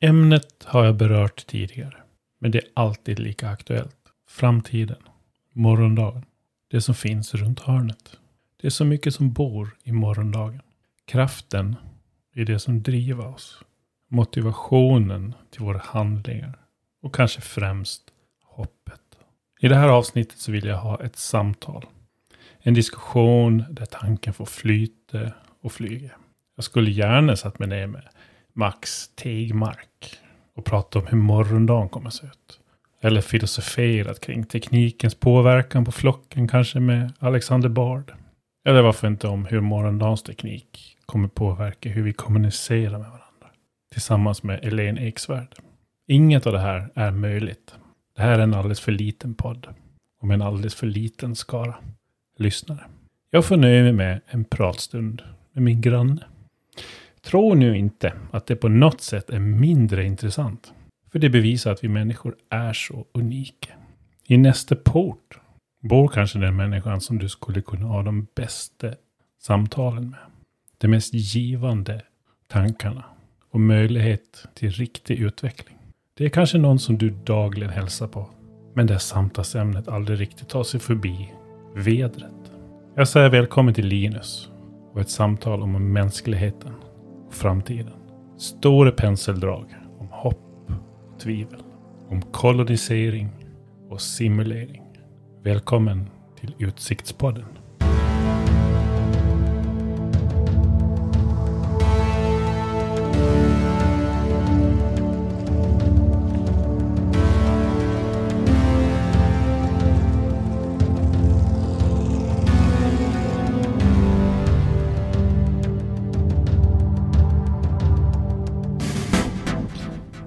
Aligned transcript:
Ämnet 0.00 0.64
har 0.64 0.84
jag 0.84 0.96
berört 0.96 1.46
tidigare, 1.46 1.96
men 2.38 2.50
det 2.50 2.58
är 2.58 2.68
alltid 2.74 3.18
lika 3.18 3.48
aktuellt. 3.48 3.96
Framtiden, 4.28 5.02
morgondagen, 5.52 6.24
det 6.70 6.80
som 6.80 6.94
finns 6.94 7.34
runt 7.34 7.60
hörnet. 7.60 8.18
Det 8.60 8.66
är 8.66 8.70
så 8.70 8.84
mycket 8.84 9.14
som 9.14 9.32
bor 9.32 9.76
i 9.84 9.92
morgondagen. 9.92 10.60
Kraften 11.04 11.76
i 12.34 12.44
det 12.44 12.58
som 12.58 12.82
driver 12.82 13.26
oss. 13.26 13.58
Motivationen 14.08 15.34
till 15.50 15.62
våra 15.62 15.78
handlingar. 15.78 16.58
Och 17.02 17.14
kanske 17.14 17.40
främst 17.40 18.02
hoppet. 18.44 19.00
I 19.60 19.68
det 19.68 19.76
här 19.76 19.88
avsnittet 19.88 20.38
så 20.38 20.52
vill 20.52 20.66
jag 20.66 20.78
ha 20.78 21.02
ett 21.02 21.16
samtal. 21.16 21.86
En 22.58 22.74
diskussion 22.74 23.64
där 23.70 23.86
tanken 23.86 24.34
får 24.34 24.46
flyta 24.46 25.32
och 25.60 25.72
flyga. 25.72 26.10
Jag 26.56 26.64
skulle 26.64 26.90
gärna 26.90 27.36
satt 27.36 27.58
mig 27.58 27.68
ner 27.68 27.86
med 27.86 28.08
Max 28.58 29.08
Tegmark 29.08 30.18
och 30.54 30.64
prata 30.64 30.98
om 30.98 31.06
hur 31.06 31.18
morgondagen 31.18 31.88
kommer 31.88 32.06
att 32.06 32.14
se 32.14 32.26
ut. 32.26 32.60
Eller 33.00 33.20
filosoferat 33.20 34.20
kring 34.20 34.44
teknikens 34.44 35.14
påverkan 35.14 35.84
på 35.84 35.92
flocken, 35.92 36.48
kanske 36.48 36.80
med 36.80 37.12
Alexander 37.18 37.68
Bard. 37.68 38.12
Eller 38.64 38.82
varför 38.82 39.08
inte 39.08 39.28
om 39.28 39.44
hur 39.44 39.60
morgondagens 39.60 40.22
teknik 40.22 40.96
kommer 41.06 41.28
påverka 41.28 41.88
hur 41.88 42.02
vi 42.02 42.12
kommunicerar 42.12 42.98
med 42.98 43.10
varandra. 43.10 43.48
Tillsammans 43.92 44.42
med 44.42 44.64
Elaine 44.64 44.98
Eksvärd. 44.98 45.54
Inget 46.06 46.46
av 46.46 46.52
det 46.52 46.60
här 46.60 46.90
är 46.94 47.10
möjligt. 47.10 47.74
Det 48.16 48.22
här 48.22 48.38
är 48.38 48.42
en 48.42 48.54
alldeles 48.54 48.80
för 48.80 48.92
liten 48.92 49.34
podd. 49.34 49.66
Och 50.20 50.26
med 50.26 50.34
en 50.34 50.42
alldeles 50.42 50.74
för 50.74 50.86
liten 50.86 51.36
skara 51.36 51.74
lyssnare. 52.38 52.84
Jag 53.30 53.44
får 53.44 53.56
nöja 53.56 53.82
mig 53.82 53.92
med 53.92 54.20
en 54.26 54.44
pratstund 54.44 55.22
med 55.52 55.62
min 55.62 55.80
granne. 55.80 56.24
Tro 57.26 57.54
nu 57.54 57.76
inte 57.76 58.12
att 58.30 58.46
det 58.46 58.56
på 58.56 58.68
något 58.68 59.00
sätt 59.00 59.30
är 59.30 59.38
mindre 59.38 60.04
intressant. 60.04 60.72
För 61.12 61.18
det 61.18 61.30
bevisar 61.30 61.72
att 61.72 61.84
vi 61.84 61.88
människor 61.88 62.36
är 62.50 62.72
så 62.72 63.06
unika. 63.14 63.72
I 64.26 64.36
nästa 64.36 64.76
port 64.76 65.38
bor 65.82 66.08
kanske 66.08 66.38
den 66.38 66.56
människan 66.56 67.00
som 67.00 67.18
du 67.18 67.28
skulle 67.28 67.62
kunna 67.62 67.86
ha 67.86 68.02
de 68.02 68.26
bästa 68.34 68.92
samtalen 69.42 70.10
med. 70.10 70.18
De 70.78 70.88
mest 70.88 71.14
givande 71.14 72.02
tankarna 72.48 73.04
och 73.50 73.60
möjlighet 73.60 74.46
till 74.54 74.70
riktig 74.70 75.18
utveckling. 75.18 75.76
Det 76.14 76.24
är 76.24 76.28
kanske 76.28 76.58
någon 76.58 76.78
som 76.78 76.98
du 76.98 77.10
dagligen 77.10 77.72
hälsar 77.72 78.08
på. 78.08 78.30
Men 78.74 78.86
där 78.86 78.98
samtalsämnet 78.98 79.88
aldrig 79.88 80.20
riktigt 80.20 80.48
tar 80.48 80.62
sig 80.62 80.80
förbi 80.80 81.32
vedret. 81.74 82.52
Jag 82.94 83.08
säger 83.08 83.30
välkommen 83.30 83.74
till 83.74 83.86
Linus 83.86 84.50
och 84.92 85.00
ett 85.00 85.10
samtal 85.10 85.62
om 85.62 85.92
mänskligheten 85.92 86.72
och 87.26 87.34
framtiden. 87.34 87.92
Stora 88.38 88.90
penseldrag 88.90 89.76
om 89.98 90.08
hopp 90.10 90.70
och 91.12 91.20
tvivel. 91.20 91.60
Om 92.08 92.22
kolonisering 92.22 93.28
och 93.90 94.00
simulering. 94.00 94.82
Välkommen 95.42 96.10
till 96.40 96.54
Utsiktspodden. 96.58 97.55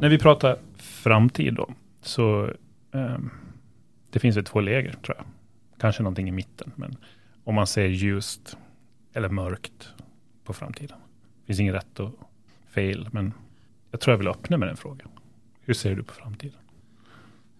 När 0.10 0.18
vi 0.18 0.22
pratar 0.22 0.60
framtid 0.78 1.54
då, 1.54 1.74
så 2.02 2.54
um, 2.92 3.30
det 4.10 4.20
finns 4.20 4.38
ju 4.38 4.42
två 4.42 4.60
läger 4.60 4.92
tror 4.92 5.18
jag. 5.18 5.26
Kanske 5.80 6.04
någonting 6.04 6.30
i 6.30 6.32
mitten, 6.32 6.72
men 6.76 6.98
om 7.44 7.56
man 7.56 7.68
ser 7.68 7.86
ljust 7.86 8.58
eller 9.14 9.30
mörkt 9.30 9.88
på 10.44 10.54
framtiden. 10.54 10.98
Det 11.42 11.46
finns 11.48 11.60
inget 11.60 11.76
rätt 11.76 12.00
och 12.00 12.12
fel, 12.70 13.10
men 13.12 13.34
jag 13.92 14.02
tror 14.02 14.14
jag 14.14 14.18
vill 14.18 14.28
öppna 14.28 14.58
med 14.58 14.68
den 14.68 14.78
frågan. 14.78 15.10
Hur 15.62 15.74
ser 15.74 15.96
du 15.96 16.04
på 16.04 16.14
framtiden? 16.14 16.60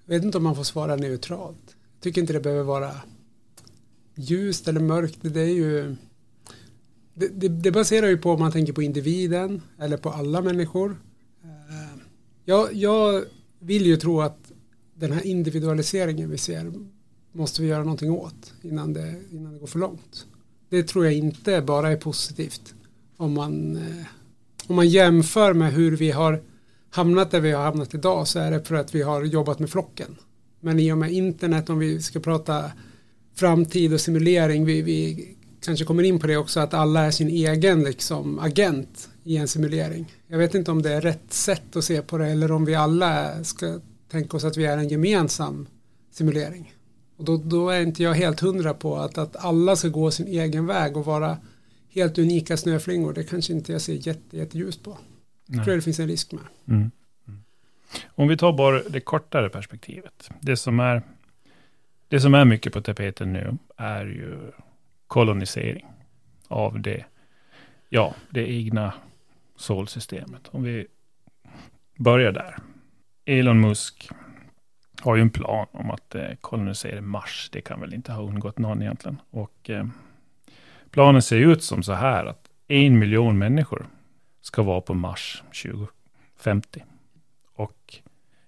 Jag 0.06 0.16
vet 0.16 0.24
inte 0.24 0.38
om 0.38 0.44
man 0.44 0.56
får 0.56 0.64
svara 0.64 0.96
neutralt. 0.96 1.78
Jag 1.94 2.02
tycker 2.02 2.22
inte 2.22 2.34
det 2.34 2.40
behöver 2.40 2.64
vara 2.64 2.92
ljust 4.16 4.68
eller 4.68 4.82
mörkt. 4.82 5.20
Det 5.22 5.42
är 5.42 5.54
ju 5.54 5.96
det, 7.14 7.28
det, 7.28 7.48
det 7.48 7.72
baserar 7.72 8.08
ju 8.08 8.18
på 8.18 8.32
om 8.32 8.40
man 8.40 8.52
tänker 8.52 8.74
på 8.74 8.82
individen 8.82 9.62
eller 9.80 9.98
på 9.98 10.10
alla 10.10 10.42
människor. 10.42 10.96
Jag, 12.50 12.74
jag 12.74 13.24
vill 13.60 13.86
ju 13.86 13.98
tro 13.98 14.22
att 14.22 14.52
den 14.96 15.12
här 15.12 15.26
individualiseringen 15.26 16.30
vi 16.30 16.38
ser 16.38 16.74
måste 17.32 17.62
vi 17.62 17.68
göra 17.68 17.84
någonting 17.84 18.12
åt 18.12 18.54
innan 18.62 18.94
det, 18.94 19.16
innan 19.32 19.54
det 19.54 19.60
går 19.60 19.68
för 19.68 19.80
långt. 19.80 20.26
Det 20.70 20.84
tror 20.84 21.06
jag 21.06 21.14
inte 21.14 21.62
bara 21.62 21.92
är 21.92 21.96
positivt. 21.96 22.74
Om 23.18 23.34
man, 23.34 23.76
eh, 23.76 24.06
om 24.68 24.76
man 24.76 24.90
jämför 24.90 25.54
med 25.54 25.74
hur 25.74 25.98
vi 25.98 26.12
har 26.12 26.42
hamnat 26.90 27.32
där 27.32 27.40
vi 27.40 27.52
har 27.52 27.64
hamnat 27.64 27.94
idag 27.94 28.28
så 28.28 28.40
är 28.40 28.52
det 28.52 28.64
för 28.64 28.76
att 28.76 28.96
vi 28.96 29.02
har 29.02 29.24
jobbat 29.24 29.60
med 29.60 29.70
flocken. 29.70 30.16
Men 30.60 30.80
i 30.80 30.92
och 30.92 30.98
med 30.98 31.12
internet, 31.12 31.70
om 31.70 31.80
vi 31.80 32.02
ska 32.02 32.20
prata 32.20 32.72
framtid 33.36 33.94
och 33.94 34.02
simulering, 34.02 34.66
vi, 34.66 34.82
vi 34.82 35.28
kanske 35.62 35.86
kommer 35.86 36.04
in 36.04 36.20
på 36.20 36.28
det 36.28 36.38
också, 36.38 36.60
att 36.60 36.74
alla 36.74 37.02
är 37.06 37.12
sin 37.12 37.30
egen 37.30 37.84
liksom, 37.84 38.40
agent 38.40 39.10
i 39.24 39.38
en 39.38 39.48
simulering. 39.48 40.19
Jag 40.32 40.38
vet 40.38 40.56
inte 40.56 40.72
om 40.72 40.82
det 40.82 40.94
är 40.94 41.02
rätt 41.02 41.34
sätt 41.34 41.76
att 41.76 41.84
se 41.84 42.02
på 42.02 42.18
det 42.18 42.28
eller 42.28 42.52
om 42.52 42.66
vi 42.66 42.76
alla 42.76 43.44
ska 43.44 43.80
tänka 44.12 44.38
oss 44.38 44.44
att 44.44 44.58
vi 44.58 44.66
är 44.66 44.78
en 44.78 44.88
gemensam 44.88 45.68
simulering. 46.12 46.74
Och 47.18 47.26
då, 47.26 47.38
då 47.38 47.70
är 47.70 47.82
inte 47.82 48.04
jag 48.04 48.14
helt 48.14 48.40
hundra 48.40 48.74
på 48.74 48.98
att, 48.98 49.18
att 49.18 49.36
alla 49.36 49.76
ska 49.76 49.88
gå 49.88 50.12
sin 50.12 50.28
egen 50.28 50.66
väg 50.66 50.98
och 50.98 51.06
vara 51.06 51.38
helt 51.90 52.18
unika 52.18 52.58
snöflingor. 52.58 53.14
Det 53.14 53.24
kanske 53.24 53.54
inte 53.54 53.72
jag 53.72 53.82
ser 53.82 54.08
jätte, 54.08 54.38
jätteljust 54.38 54.84
på. 54.84 54.98
Jag 55.46 55.66
tror 55.66 55.76
det 55.76 55.82
finns 55.82 56.00
en 56.00 56.08
risk 56.08 56.32
med. 56.32 56.44
Mm. 56.68 56.92
Mm. 57.28 57.44
Om 58.08 58.28
vi 58.28 58.38
tar 58.38 58.54
bara 58.54 58.84
det 58.84 59.02
kortare 59.02 59.50
perspektivet. 59.50 60.30
Det 60.42 60.58
som 60.58 60.80
är, 60.80 61.02
det 62.08 62.20
som 62.20 62.34
är 62.34 62.46
mycket 62.46 62.74
på 62.74 62.82
tapeten 62.82 63.34
nu 63.34 63.58
är 63.78 64.06
ju 64.06 64.52
kolonisering 65.08 65.86
av 66.48 66.82
det, 66.82 67.06
ja, 67.90 68.16
det 68.30 68.52
egna 68.52 68.94
solsystemet. 69.60 70.48
Om 70.52 70.64
vi 70.64 70.88
börjar 71.98 72.32
där. 72.32 72.58
Elon 73.26 73.62
Musk 73.62 74.10
har 75.02 75.16
ju 75.16 75.22
en 75.22 75.30
plan 75.30 75.68
om 75.72 75.92
att 75.92 76.16
eh, 76.16 76.36
kolonisera 76.42 77.02
Mars. 77.02 77.50
Det 77.52 77.62
kan 77.62 77.80
väl 77.80 77.94
inte 77.94 78.12
ha 78.12 78.24
undgått 78.24 78.58
någon 78.58 78.82
egentligen. 78.82 79.22
Och 79.30 79.70
eh, 79.70 79.86
planen 80.92 81.22
ser 81.22 81.38
ut 81.38 81.64
som 81.64 81.84
så 81.84 81.94
här 81.94 82.26
att 82.26 82.50
en 82.68 83.00
miljon 83.00 83.38
människor 83.38 83.88
ska 84.42 84.64
vara 84.64 84.82
på 84.82 84.94
Mars 84.94 85.44
2050. 85.64 86.84
Och 87.54 87.96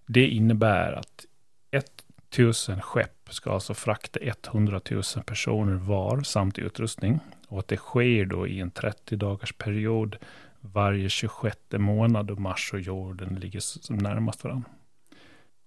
det 0.05 0.27
innebär 0.27 0.93
att 0.93 1.25
1000 1.71 2.81
skepp 2.81 3.27
ska 3.29 3.53
alltså 3.53 3.73
frakta 3.73 4.19
100 4.19 4.81
000 4.91 5.03
personer 5.25 5.73
var 5.73 6.21
samt 6.21 6.59
utrustning. 6.59 7.19
Och 7.47 7.59
att 7.59 7.67
det 7.67 7.77
sker 7.77 8.25
då 8.25 8.47
i 8.47 8.59
en 8.59 8.71
30 8.71 9.15
dagars 9.15 9.53
period 9.53 10.17
varje 10.61 11.09
26 11.09 11.57
månad 11.71 12.25
då 12.25 12.35
Mars 12.35 12.73
och 12.73 12.79
jorden 12.79 13.35
ligger 13.35 13.59
som 13.59 13.97
närmast 13.97 14.43
varandra. 14.43 14.69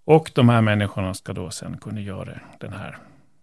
Och 0.04 0.30
de 0.34 0.48
här 0.48 0.62
människorna 0.62 1.14
ska 1.14 1.32
då 1.32 1.50
sen 1.50 1.78
kunna 1.78 2.00
göra 2.00 2.40
den 2.60 2.72
här 2.72 2.98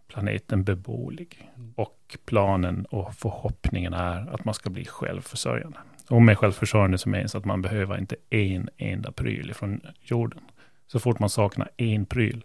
planeten 0.07 0.63
beboelig. 0.63 1.49
Och 1.75 2.17
planen 2.25 2.85
och 2.85 3.15
förhoppningen 3.15 3.93
är 3.93 4.33
att 4.33 4.45
man 4.45 4.53
ska 4.53 4.69
bli 4.69 4.85
självförsörjande. 4.85 5.79
Och 6.09 6.21
med 6.21 6.37
självförsörjande 6.37 6.97
så 6.97 7.09
menas 7.09 7.35
att 7.35 7.45
man 7.45 7.61
behöver 7.61 7.97
inte 7.97 8.15
en 8.29 8.69
enda 8.77 9.11
pryl 9.11 9.53
från 9.53 9.81
jorden. 10.01 10.41
Så 10.87 10.99
fort 10.99 11.19
man 11.19 11.29
saknar 11.29 11.69
en 11.77 12.05
pryl, 12.05 12.43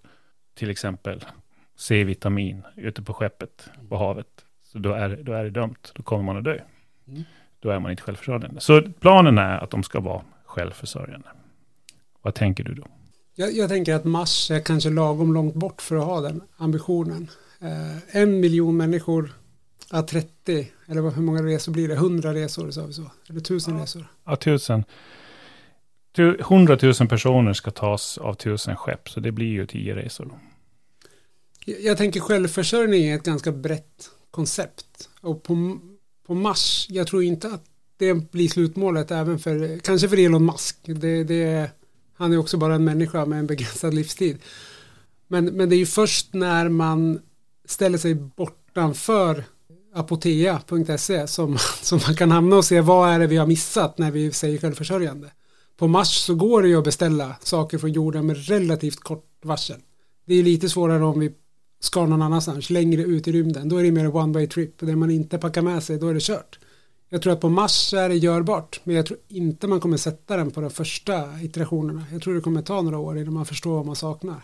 till 0.55 0.71
exempel 0.71 1.25
C-vitamin 1.77 2.63
ute 2.77 3.03
på 3.03 3.15
skeppet 3.15 3.71
på 3.89 3.97
havet, 3.97 4.45
så 4.63 4.79
då 4.79 4.93
är, 4.93 5.17
då 5.23 5.33
är 5.33 5.45
det 5.45 5.51
dömt. 5.51 5.93
Då 5.95 6.03
kommer 6.03 6.25
man 6.25 6.37
att 6.37 6.45
dö. 6.45 6.59
Mm 7.09 7.25
då 7.61 7.71
är 7.71 7.79
man 7.79 7.91
inte 7.91 8.03
självförsörjande. 8.03 8.61
Så 8.61 8.83
planen 9.01 9.39
är 9.39 9.59
att 9.59 9.71
de 9.71 9.83
ska 9.83 10.01
vara 10.01 10.23
självförsörjande. 10.45 11.29
Vad 12.23 12.35
tänker 12.35 12.65
du 12.65 12.75
då? 12.75 12.87
Jag, 13.35 13.53
jag 13.53 13.69
tänker 13.69 13.95
att 13.95 14.05
Mars 14.05 14.51
är 14.51 14.61
kanske 14.61 14.91
lagom 14.91 15.35
långt 15.35 15.55
bort 15.55 15.83
för 15.83 15.97
att 15.97 16.05
ha 16.05 16.21
den 16.21 16.43
ambitionen. 16.57 17.31
Eh, 17.61 18.17
en 18.17 18.41
miljon 18.41 18.77
människor, 18.77 19.33
ja, 19.93 20.03
30, 20.03 20.69
eller 20.87 21.11
hur 21.11 21.23
många 21.23 21.43
resor 21.43 21.73
blir 21.73 21.89
det? 21.89 21.95
100 21.95 22.35
resor, 22.35 22.71
sa 22.71 22.87
vi 22.87 22.93
så? 22.93 23.11
Eller 23.29 23.41
tusen 23.41 23.77
ja. 23.77 23.83
resor? 23.83 24.07
Ja, 24.25 24.37
tusen. 24.37 24.85
100 26.19 26.79
000 26.83 26.95
personer 26.95 27.53
ska 27.53 27.71
tas 27.71 28.19
av 28.19 28.35
tusen 28.35 28.77
skepp, 28.77 29.09
så 29.09 29.21
det 29.21 29.33
blir 29.33 29.47
ju 29.47 29.67
tio 29.67 29.95
resor. 29.95 30.39
Jag, 31.65 31.81
jag 31.81 31.99
tänker 31.99 32.21
självförsörjning 32.21 33.05
är 33.05 33.17
ett 33.17 33.25
ganska 33.25 33.53
brett 33.53 34.11
koncept. 34.31 35.09
Och 35.21 35.43
på 35.43 35.79
på 36.27 36.35
Mars. 36.35 36.87
Jag 36.91 37.07
tror 37.07 37.23
inte 37.23 37.49
att 37.49 37.65
det 37.97 38.15
blir 38.15 38.49
slutmålet 38.49 39.11
även 39.11 39.39
för, 39.39 39.79
kanske 39.79 40.09
för 40.09 40.19
Elon 40.19 40.47
Musk. 40.47 40.77
Det, 40.85 41.25
det, 41.25 41.71
Han 42.15 42.33
är 42.33 42.37
också 42.37 42.57
bara 42.57 42.75
en 42.75 42.85
människa 42.85 43.25
med 43.25 43.39
en 43.39 43.47
begränsad 43.47 43.95
livstid. 43.95 44.39
Men, 45.29 45.45
men 45.45 45.69
det 45.69 45.77
är 45.77 45.79
ju 45.79 45.87
först 45.87 46.35
när 46.35 46.69
man 46.69 47.21
ställer 47.65 47.99
sig 47.99 48.15
bortanför 48.15 49.45
apotea.se 49.95 51.27
som, 51.27 51.59
som 51.83 52.01
man 52.07 52.17
kan 52.17 52.31
hamna 52.31 52.57
och 52.57 52.65
se 52.65 52.81
vad 52.81 53.11
är 53.11 53.19
det 53.19 53.27
vi 53.27 53.37
har 53.37 53.47
missat 53.47 53.99
när 53.99 54.11
vi 54.11 54.33
säger 54.33 54.59
självförsörjande. 54.59 55.31
På 55.77 55.89
Mars 55.89 56.09
så 56.09 56.35
går 56.35 56.63
det 56.63 56.69
ju 56.69 56.79
att 56.79 56.85
beställa 56.85 57.37
saker 57.41 57.79
från 57.79 57.93
jorden 57.93 58.27
med 58.27 58.49
relativt 58.49 59.01
kort 59.01 59.25
varsel. 59.45 59.81
Det 60.27 60.35
är 60.35 60.43
lite 60.43 60.69
svårare 60.69 61.05
om 61.05 61.21
vi 61.21 61.33
ska 61.81 62.07
någon 62.07 62.23
annanstans, 62.23 62.71
längre 62.71 63.03
ut 63.03 63.29
i 63.29 63.33
rymden. 63.33 63.69
Då 63.69 63.77
är 63.77 63.83
det 63.83 63.93
mer 63.93 64.17
one 64.17 64.33
way 64.33 64.47
trip. 64.47 64.83
Och 64.83 64.87
det 64.87 64.97
man 64.97 65.11
inte 65.11 65.39
packar 65.39 65.63
med 65.63 65.83
sig, 65.83 65.99
då 65.99 66.09
är 66.09 66.15
det 66.15 66.23
kört. 66.23 66.59
Jag 67.09 67.23
tror 67.23 67.33
att 67.33 67.41
på 67.41 67.49
Mars 67.49 67.95
är 67.95 68.09
det 68.09 68.17
görbart, 68.17 68.81
men 68.85 68.97
jag 68.97 69.07
tror 69.07 69.19
inte 69.29 69.67
man 69.67 69.81
kommer 69.81 69.97
sätta 69.97 70.37
den 70.37 70.51
på 70.51 70.61
de 70.61 70.71
första 70.71 71.43
iterationerna. 71.43 72.05
Jag 72.13 72.23
tror 72.23 72.35
det 72.35 72.41
kommer 72.41 72.63
ta 72.63 72.83
några 72.83 72.99
år 72.99 73.19
innan 73.19 73.35
man 73.35 73.47
förstår 73.47 73.77
vad 73.77 73.87
man 73.87 73.97
saknar. 73.97 74.41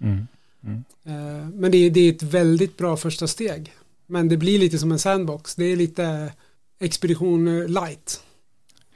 Mm. 0.00 0.26
Mm. 0.64 0.84
Eh, 1.04 1.48
men 1.54 1.70
det 1.70 1.78
är, 1.78 1.90
det 1.90 2.00
är 2.00 2.12
ett 2.12 2.22
väldigt 2.22 2.76
bra 2.76 2.96
första 2.96 3.26
steg. 3.26 3.72
Men 4.06 4.28
det 4.28 4.36
blir 4.36 4.58
lite 4.58 4.78
som 4.78 4.92
en 4.92 4.98
sandbox. 4.98 5.54
Det 5.54 5.64
är 5.64 5.76
lite 5.76 6.32
expedition 6.80 7.66
light. 7.66 8.20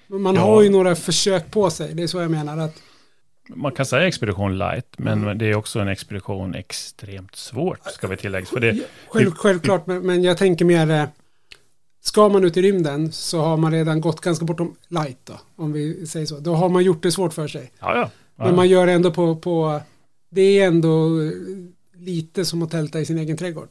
Man 0.06 0.34
ja. 0.34 0.40
har 0.40 0.62
ju 0.62 0.70
några 0.70 0.96
försök 0.96 1.50
på 1.50 1.70
sig. 1.70 1.94
Det 1.94 2.02
är 2.02 2.06
så 2.06 2.18
jag 2.18 2.30
menar. 2.30 2.58
att 2.58 2.82
man 3.54 3.72
kan 3.72 3.86
säga 3.86 4.06
expedition 4.06 4.58
light, 4.58 4.98
men 4.98 5.22
mm. 5.22 5.38
det 5.38 5.46
är 5.46 5.54
också 5.54 5.80
en 5.80 5.88
expedition 5.88 6.54
extremt 6.54 7.36
svårt, 7.36 7.80
ska 7.84 8.06
vi 8.06 8.16
tillägga. 8.16 8.46
För 8.46 8.60
det, 8.60 8.78
Själv, 9.08 9.30
självklart, 9.30 9.86
men, 9.86 10.06
men 10.06 10.22
jag 10.22 10.38
tänker 10.38 10.64
mer, 10.64 10.90
eh, 10.90 11.04
ska 12.00 12.28
man 12.28 12.44
ut 12.44 12.56
i 12.56 12.62
rymden 12.62 13.12
så 13.12 13.40
har 13.40 13.56
man 13.56 13.72
redan 13.72 14.00
gått 14.00 14.20
ganska 14.20 14.44
bortom 14.44 14.76
light 14.88 15.18
då, 15.24 15.40
om 15.56 15.72
vi 15.72 16.06
säger 16.06 16.26
så. 16.26 16.38
Då 16.38 16.54
har 16.54 16.68
man 16.68 16.84
gjort 16.84 17.02
det 17.02 17.12
svårt 17.12 17.32
för 17.32 17.48
sig. 17.48 17.70
Ja, 17.80 17.96
ja. 17.96 18.10
ja 18.36 18.44
men 18.44 18.56
man 18.56 18.68
gör 18.68 18.86
det 18.86 18.92
ändå 18.92 19.10
på, 19.10 19.36
på, 19.36 19.80
det 20.30 20.60
är 20.60 20.66
ändå 20.66 21.22
eh, 21.22 21.32
lite 21.94 22.44
som 22.44 22.62
att 22.62 22.70
tälta 22.70 23.00
i 23.00 23.04
sin 23.04 23.18
egen 23.18 23.36
trädgård. 23.36 23.68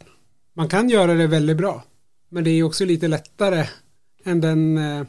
Man 0.54 0.68
kan 0.68 0.90
göra 0.90 1.14
det 1.14 1.28
väldigt 1.28 1.58
bra, 1.58 1.84
men 2.30 2.44
det 2.44 2.50
är 2.50 2.64
också 2.64 2.86
lite 2.86 3.08
lättare 3.08 3.68
än, 4.24 4.42
den, 4.42 4.78
äh, 4.78 5.06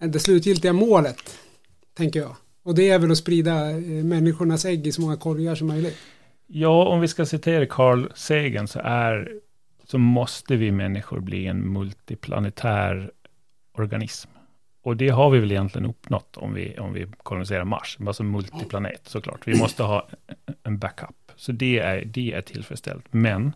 än 0.00 0.10
det 0.10 0.18
slutgiltiga 0.18 0.72
målet, 0.72 1.38
tänker 1.96 2.20
jag. 2.20 2.36
Och 2.64 2.74
det 2.74 2.90
är 2.90 2.98
väl 2.98 3.10
att 3.10 3.18
sprida 3.18 3.70
eh, 3.70 3.76
människornas 4.04 4.64
ägg 4.64 4.86
i 4.86 4.92
så 4.92 5.00
många 5.00 5.16
korgar 5.16 5.54
som 5.54 5.66
möjligt. 5.66 5.96
Ja, 6.46 6.84
om 6.84 7.00
vi 7.00 7.08
ska 7.08 7.26
citera 7.26 7.66
Carl 7.66 8.08
Sagan 8.14 8.68
så 8.68 8.80
är 8.84 9.32
så 9.84 9.98
måste 9.98 10.56
vi 10.56 10.72
människor 10.72 11.20
bli 11.20 11.46
en 11.46 11.72
multiplanetär 11.72 13.10
organism. 13.72 14.30
Och 14.82 14.96
det 14.96 15.08
har 15.08 15.30
vi 15.30 15.38
väl 15.38 15.52
egentligen 15.52 15.86
uppnått 15.86 16.36
om 16.36 16.54
vi, 16.54 16.78
om 16.78 16.92
vi 16.92 17.06
koloniserar 17.16 17.64
Mars. 17.64 17.98
Alltså 18.06 18.22
multiplanet 18.22 19.08
såklart. 19.08 19.40
Vi 19.46 19.58
måste 19.58 19.82
ha 19.82 20.08
en 20.62 20.78
backup. 20.78 21.32
Så 21.36 21.52
det 21.52 21.78
är, 21.78 22.04
det 22.04 22.32
är 22.32 22.40
tillfredsställt. 22.40 23.04
Men 23.10 23.52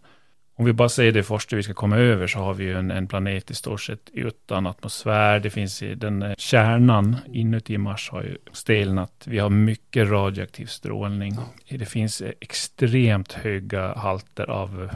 om 0.59 0.65
vi 0.65 0.73
bara 0.73 0.89
säger 0.89 1.13
det 1.13 1.23
första 1.23 1.57
vi 1.57 1.63
ska 1.63 1.75
komma 1.75 1.97
över 1.97 2.27
så 2.27 2.39
har 2.39 2.55
vi 2.55 2.65
ju 2.65 2.79
en, 2.79 2.91
en 2.91 3.07
planet 3.07 3.51
i 3.51 3.55
stort 3.55 3.81
sett 3.81 4.11
utan 4.13 4.67
atmosfär. 4.67 5.41
Det 5.41 5.51
finns 5.51 5.83
i 5.83 5.95
den 5.95 6.23
eh, 6.23 6.35
kärnan 6.39 7.17
inuti 7.33 7.79
Mars 7.79 8.11
har 8.11 8.23
ju 8.23 8.37
stelnat. 8.53 9.25
Vi 9.27 9.39
har 9.39 9.51
mycket 9.51 10.09
radioaktiv 10.09 10.67
strålning. 10.67 11.37
Det 11.69 11.87
finns 11.87 12.23
extremt 12.41 13.33
höga 13.33 13.95
halter 13.95 14.51
av 14.51 14.91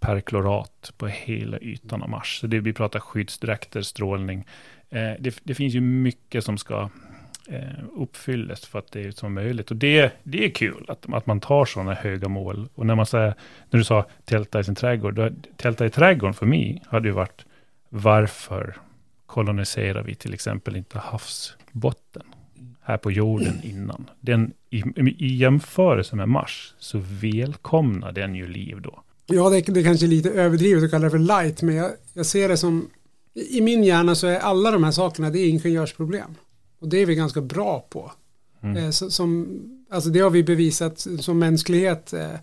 perklorat 0.00 0.92
på 0.96 1.06
hela 1.06 1.58
ytan 1.58 2.02
av 2.02 2.08
Mars. 2.08 2.38
Så 2.40 2.46
det 2.46 2.60
vi 2.60 2.72
pratar 2.72 3.00
skyddsdräkter, 3.00 3.82
strålning. 3.82 4.46
Eh, 4.90 5.12
det, 5.18 5.40
det, 5.42 5.54
finns 5.54 5.74
ju 5.74 5.80
mycket 5.80 6.44
som 6.44 6.58
ska 6.58 6.90
Eh, 7.52 7.84
uppfylles 7.96 8.66
för 8.66 8.78
att 8.78 8.92
det 8.92 9.00
är 9.00 9.10
som 9.10 9.34
möjligt. 9.34 9.70
Och 9.70 9.76
det, 9.76 10.12
det 10.22 10.44
är 10.44 10.50
kul 10.50 10.84
att, 10.88 11.12
att 11.12 11.26
man 11.26 11.40
tar 11.40 11.64
sådana 11.64 11.94
höga 11.94 12.28
mål. 12.28 12.68
Och 12.74 12.86
när 12.86 12.94
man 12.94 13.06
säger, 13.06 13.34
när 13.70 13.78
du 13.78 13.84
sa 13.84 14.06
tälta 14.24 14.60
i 14.60 14.64
sin 14.64 14.74
trädgård, 14.74 15.14
då, 15.14 15.30
tälta 15.56 15.86
i 15.86 15.90
trädgården 15.90 16.34
för 16.34 16.46
mig 16.46 16.82
hade 16.86 17.08
ju 17.08 17.14
varit 17.14 17.44
varför 17.88 18.76
koloniserar 19.26 20.02
vi 20.02 20.14
till 20.14 20.34
exempel 20.34 20.76
inte 20.76 20.98
havsbotten 20.98 22.22
här 22.82 22.96
på 22.96 23.10
jorden 23.10 23.60
innan. 23.62 24.10
Den, 24.20 24.52
i, 24.70 24.82
I 25.18 25.36
jämförelse 25.36 26.16
med 26.16 26.28
Mars 26.28 26.74
så 26.78 26.98
välkomnar 27.20 28.12
den 28.12 28.34
ju 28.34 28.46
liv 28.46 28.80
då. 28.82 29.02
Ja, 29.26 29.50
det, 29.50 29.60
det 29.60 29.82
kanske 29.82 30.06
är 30.06 30.08
lite 30.08 30.30
överdrivet 30.30 30.84
att 30.84 30.90
kalla 30.90 31.04
det 31.04 31.10
för 31.10 31.18
light, 31.18 31.62
men 31.62 31.74
jag, 31.74 31.90
jag 32.14 32.26
ser 32.26 32.48
det 32.48 32.56
som 32.56 32.90
i 33.34 33.60
min 33.60 33.84
hjärna 33.84 34.14
så 34.14 34.26
är 34.26 34.38
alla 34.38 34.70
de 34.70 34.84
här 34.84 34.90
sakerna 34.90 35.30
det 35.30 35.38
är 35.38 35.48
ingenjörsproblem. 35.48 36.34
Och 36.80 36.88
det 36.88 36.98
är 37.02 37.06
vi 37.06 37.14
ganska 37.14 37.40
bra 37.40 37.86
på. 37.90 38.12
Mm. 38.62 38.76
Eh, 38.76 38.90
så, 38.90 39.10
som, 39.10 39.60
alltså 39.90 40.10
det 40.10 40.20
har 40.20 40.30
vi 40.30 40.42
bevisat 40.42 41.06
som 41.20 41.38
mänsklighet 41.38 42.12
eh, 42.12 42.34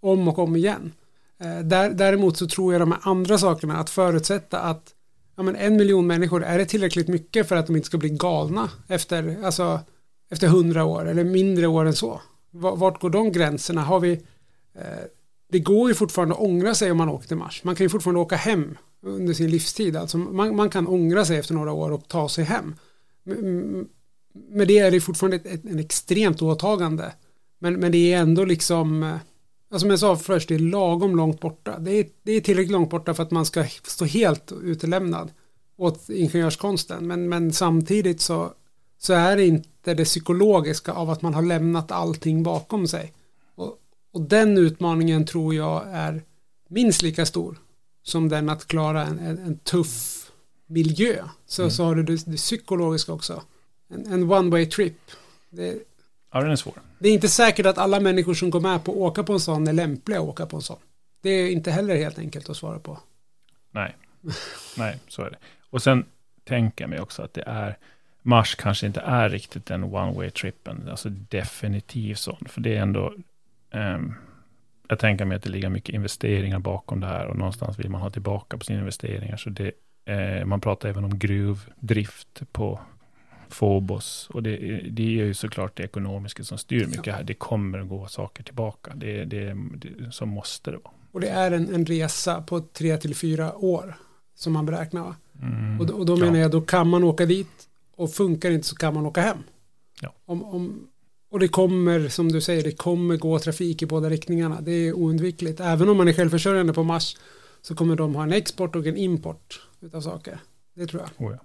om 0.00 0.28
och 0.28 0.38
om 0.38 0.56
igen. 0.56 0.92
Eh, 1.40 1.58
där, 1.58 1.90
däremot 1.90 2.36
så 2.36 2.46
tror 2.46 2.72
jag 2.72 2.82
de 2.82 2.92
här 2.92 3.00
andra 3.02 3.38
sakerna, 3.38 3.76
att 3.76 3.90
förutsätta 3.90 4.60
att 4.60 4.94
ja, 5.36 5.42
men 5.42 5.56
en 5.56 5.76
miljon 5.76 6.06
människor, 6.06 6.44
är 6.44 6.58
det 6.58 6.64
tillräckligt 6.64 7.08
mycket 7.08 7.48
för 7.48 7.56
att 7.56 7.66
de 7.66 7.76
inte 7.76 7.86
ska 7.86 7.98
bli 7.98 8.08
galna 8.08 8.70
efter, 8.88 9.44
alltså, 9.44 9.80
efter 10.30 10.48
hundra 10.48 10.84
år 10.84 11.08
eller 11.08 11.24
mindre 11.24 11.66
år 11.66 11.84
än 11.84 11.94
så? 11.94 12.20
Vart 12.50 13.00
går 13.00 13.10
de 13.10 13.32
gränserna? 13.32 13.82
Har 13.82 14.00
vi, 14.00 14.12
eh, 14.74 15.04
det 15.52 15.58
går 15.58 15.88
ju 15.88 15.94
fortfarande 15.94 16.34
att 16.34 16.40
ångra 16.40 16.74
sig 16.74 16.90
om 16.90 16.96
man 16.98 17.08
åker 17.08 17.28
till 17.28 17.36
Mars. 17.36 17.64
Man 17.64 17.74
kan 17.74 17.84
ju 17.84 17.88
fortfarande 17.88 18.20
åka 18.20 18.36
hem 18.36 18.78
under 19.02 19.34
sin 19.34 19.50
livstid. 19.50 19.96
Alltså 19.96 20.18
man, 20.18 20.56
man 20.56 20.70
kan 20.70 20.86
ångra 20.86 21.24
sig 21.24 21.38
efter 21.38 21.54
några 21.54 21.72
år 21.72 21.92
och 21.92 22.08
ta 22.08 22.28
sig 22.28 22.44
hem. 22.44 22.74
Med 23.24 24.68
det 24.68 24.78
är 24.78 24.90
det 24.90 25.00
fortfarande 25.00 25.36
ett, 25.36 25.46
ett, 25.46 25.64
en 25.64 25.78
extremt 25.78 26.42
åtagande. 26.42 27.12
Men, 27.58 27.74
men 27.74 27.92
det 27.92 28.12
är 28.12 28.18
ändå 28.18 28.44
liksom, 28.44 29.02
eh, 29.02 29.12
alltså 29.70 29.78
som 29.78 29.90
jag 29.90 29.98
sa 29.98 30.16
först, 30.16 30.48
det 30.48 30.54
är 30.54 30.58
lagom 30.58 31.16
långt 31.16 31.40
borta. 31.40 31.78
Det 31.78 31.92
är, 31.92 32.06
det 32.22 32.32
är 32.32 32.40
tillräckligt 32.40 32.72
långt 32.72 32.90
borta 32.90 33.14
för 33.14 33.22
att 33.22 33.30
man 33.30 33.46
ska 33.46 33.64
stå 33.82 34.04
helt 34.04 34.52
utelämnad 34.62 35.30
åt 35.76 36.10
ingenjörskonsten. 36.10 37.06
Men, 37.06 37.28
men 37.28 37.52
samtidigt 37.52 38.20
så, 38.20 38.52
så 38.98 39.12
är 39.12 39.36
det 39.36 39.46
inte 39.46 39.94
det 39.94 40.04
psykologiska 40.04 40.92
av 40.92 41.10
att 41.10 41.22
man 41.22 41.34
har 41.34 41.42
lämnat 41.42 41.92
allting 41.92 42.42
bakom 42.42 42.88
sig. 42.88 43.12
Och, 43.54 43.78
och 44.12 44.20
den 44.20 44.58
utmaningen 44.58 45.26
tror 45.26 45.54
jag 45.54 45.84
är 45.92 46.22
minst 46.68 47.02
lika 47.02 47.26
stor 47.26 47.58
som 48.02 48.28
den 48.28 48.48
att 48.48 48.66
klara 48.66 49.06
en, 49.06 49.18
en, 49.18 49.38
en 49.38 49.58
tuff 49.58 50.23
miljö 50.74 51.24
så, 51.46 51.62
mm. 51.62 51.70
så 51.70 51.84
har 51.84 51.94
du 51.94 52.02
det, 52.02 52.26
det 52.26 52.36
psykologiska 52.36 53.12
också. 53.12 53.42
En, 53.88 54.12
en 54.12 54.32
one 54.32 54.50
way 54.50 54.66
trip. 54.66 54.96
Det, 55.50 55.78
ja, 56.32 56.40
den 56.40 56.50
är 56.50 56.56
svår. 56.56 56.74
Det 56.98 57.08
är 57.08 57.12
inte 57.12 57.28
säkert 57.28 57.66
att 57.66 57.78
alla 57.78 58.00
människor 58.00 58.34
som 58.34 58.50
går 58.50 58.60
med 58.60 58.84
på 58.84 58.92
att 58.92 58.98
åka 58.98 59.22
på 59.22 59.32
en 59.32 59.40
sån 59.40 59.68
är 59.68 59.72
lämpliga 59.72 60.18
att 60.18 60.28
åka 60.28 60.46
på 60.46 60.56
en 60.56 60.62
sån. 60.62 60.78
Det 61.22 61.30
är 61.30 61.50
inte 61.50 61.70
heller 61.70 61.96
helt 61.96 62.18
enkelt 62.18 62.50
att 62.50 62.56
svara 62.56 62.78
på. 62.78 62.98
Nej, 63.70 63.96
nej, 64.76 65.00
så 65.08 65.22
är 65.22 65.30
det. 65.30 65.38
Och 65.70 65.82
sen 65.82 66.04
tänker 66.44 66.84
jag 66.84 66.90
mig 66.90 67.00
också 67.00 67.22
att 67.22 67.34
det 67.34 67.42
är 67.46 67.78
Mars 68.22 68.54
kanske 68.54 68.86
inte 68.86 69.00
är 69.00 69.28
riktigt 69.28 69.66
den 69.66 69.84
one 69.84 70.12
way 70.12 70.30
trippen, 70.30 70.88
alltså 70.90 71.08
definitivt 71.08 72.18
sån, 72.18 72.46
för 72.48 72.60
det 72.60 72.76
är 72.76 72.82
ändå 72.82 73.14
um, 73.70 74.14
jag 74.88 74.98
tänker 74.98 75.24
mig 75.24 75.36
att 75.36 75.42
det 75.42 75.50
ligger 75.50 75.68
mycket 75.68 75.94
investeringar 75.94 76.58
bakom 76.58 77.00
det 77.00 77.06
här 77.06 77.26
och 77.26 77.36
någonstans 77.36 77.78
vill 77.78 77.90
man 77.90 78.00
ha 78.00 78.10
tillbaka 78.10 78.58
på 78.58 78.64
sina 78.64 78.78
investeringar. 78.78 79.36
Så 79.36 79.50
det 79.50 79.72
Eh, 80.04 80.44
man 80.44 80.60
pratar 80.60 80.88
även 80.88 81.04
om 81.04 81.18
gruvdrift 81.18 82.42
på 82.52 82.80
Phobos. 83.48 84.28
Och 84.30 84.42
det, 84.42 84.56
det 84.90 85.02
är 85.02 85.24
ju 85.24 85.34
såklart 85.34 85.76
det 85.76 85.82
ekonomiska 85.82 86.44
som 86.44 86.58
styr 86.58 86.86
mycket 86.86 87.14
här. 87.14 87.22
Det 87.24 87.34
kommer 87.34 87.78
att 87.78 87.88
gå 87.88 88.06
saker 88.06 88.42
tillbaka. 88.42 88.92
Det, 88.94 89.24
det, 89.24 89.56
det, 89.76 90.12
så 90.12 90.26
måste 90.26 90.70
det 90.70 90.76
vara. 90.76 90.94
Och 91.12 91.20
det 91.20 91.28
är 91.28 91.50
en, 91.50 91.74
en 91.74 91.86
resa 91.86 92.42
på 92.42 92.60
tre 92.60 92.96
till 92.96 93.14
fyra 93.14 93.56
år 93.56 93.94
som 94.34 94.52
man 94.52 94.66
beräknar. 94.66 95.14
Mm, 95.42 95.80
och, 95.80 95.90
och 95.90 96.06
då 96.06 96.16
menar 96.16 96.34
ja. 96.34 96.40
jag, 96.40 96.50
då 96.50 96.60
kan 96.60 96.88
man 96.88 97.04
åka 97.04 97.26
dit 97.26 97.68
och 97.96 98.12
funkar 98.12 98.50
inte 98.50 98.66
så 98.66 98.76
kan 98.76 98.94
man 98.94 99.06
åka 99.06 99.20
hem. 99.20 99.38
Ja. 100.00 100.14
Om, 100.24 100.44
om, 100.44 100.88
och 101.30 101.40
det 101.40 101.48
kommer, 101.48 102.08
som 102.08 102.32
du 102.32 102.40
säger, 102.40 102.62
det 102.62 102.72
kommer 102.72 103.16
gå 103.16 103.38
trafik 103.38 103.82
i 103.82 103.86
båda 103.86 104.10
riktningarna. 104.10 104.60
Det 104.60 104.72
är 104.72 104.92
oundvikligt. 104.92 105.60
Även 105.60 105.88
om 105.88 105.96
man 105.96 106.08
är 106.08 106.12
självförsörjande 106.12 106.72
på 106.72 106.82
Mars 106.82 107.16
så 107.64 107.74
kommer 107.74 107.96
de 107.96 108.14
ha 108.14 108.22
en 108.22 108.32
export 108.32 108.76
och 108.76 108.86
en 108.86 108.96
import 108.96 109.68
utav 109.80 110.00
saker. 110.00 110.38
Det 110.74 110.86
tror 110.86 111.02
jag. 111.02 111.26
Oh 111.26 111.32
ja. 111.32 111.38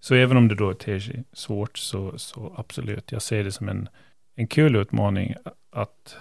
Så 0.00 0.14
även 0.14 0.36
om 0.36 0.48
det 0.48 0.54
då 0.54 0.74
ter 0.74 0.98
sig 1.00 1.24
svårt 1.32 1.78
så, 1.78 2.18
så 2.18 2.54
absolut, 2.56 3.12
jag 3.12 3.22
ser 3.22 3.44
det 3.44 3.52
som 3.52 3.68
en, 3.68 3.88
en 4.34 4.46
kul 4.46 4.76
utmaning 4.76 5.34
att 5.70 6.16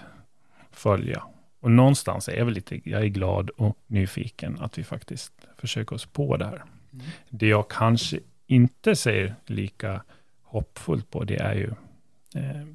följa. 0.72 1.24
Och 1.60 1.72
någonstans 1.72 2.30
är 2.30 2.38
jag 2.38 2.46
väl 2.46 2.54
lite, 2.54 2.90
jag 2.90 3.02
är 3.02 3.08
glad 3.08 3.50
och 3.50 3.78
nyfiken 3.88 4.60
att 4.60 4.78
vi 4.78 4.84
faktiskt 4.84 5.34
försöker 5.58 5.96
oss 5.96 6.06
på 6.06 6.38
det 6.38 6.46
här. 6.46 6.64
Mm. 6.94 7.06
Det 7.30 7.48
jag 7.48 7.68
kanske 7.70 8.20
inte 8.48 8.96
ser 8.96 9.36
lika 9.46 10.04
hoppfullt 10.42 11.12
på, 11.12 11.24
det 11.24 11.38
är 11.38 11.56
ju 11.56 11.72
eh, 12.36 12.66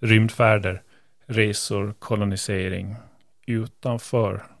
rymdfärder, 0.00 0.82
resor, 1.26 1.94
kolonisering 1.98 2.96
utanför 3.46 4.55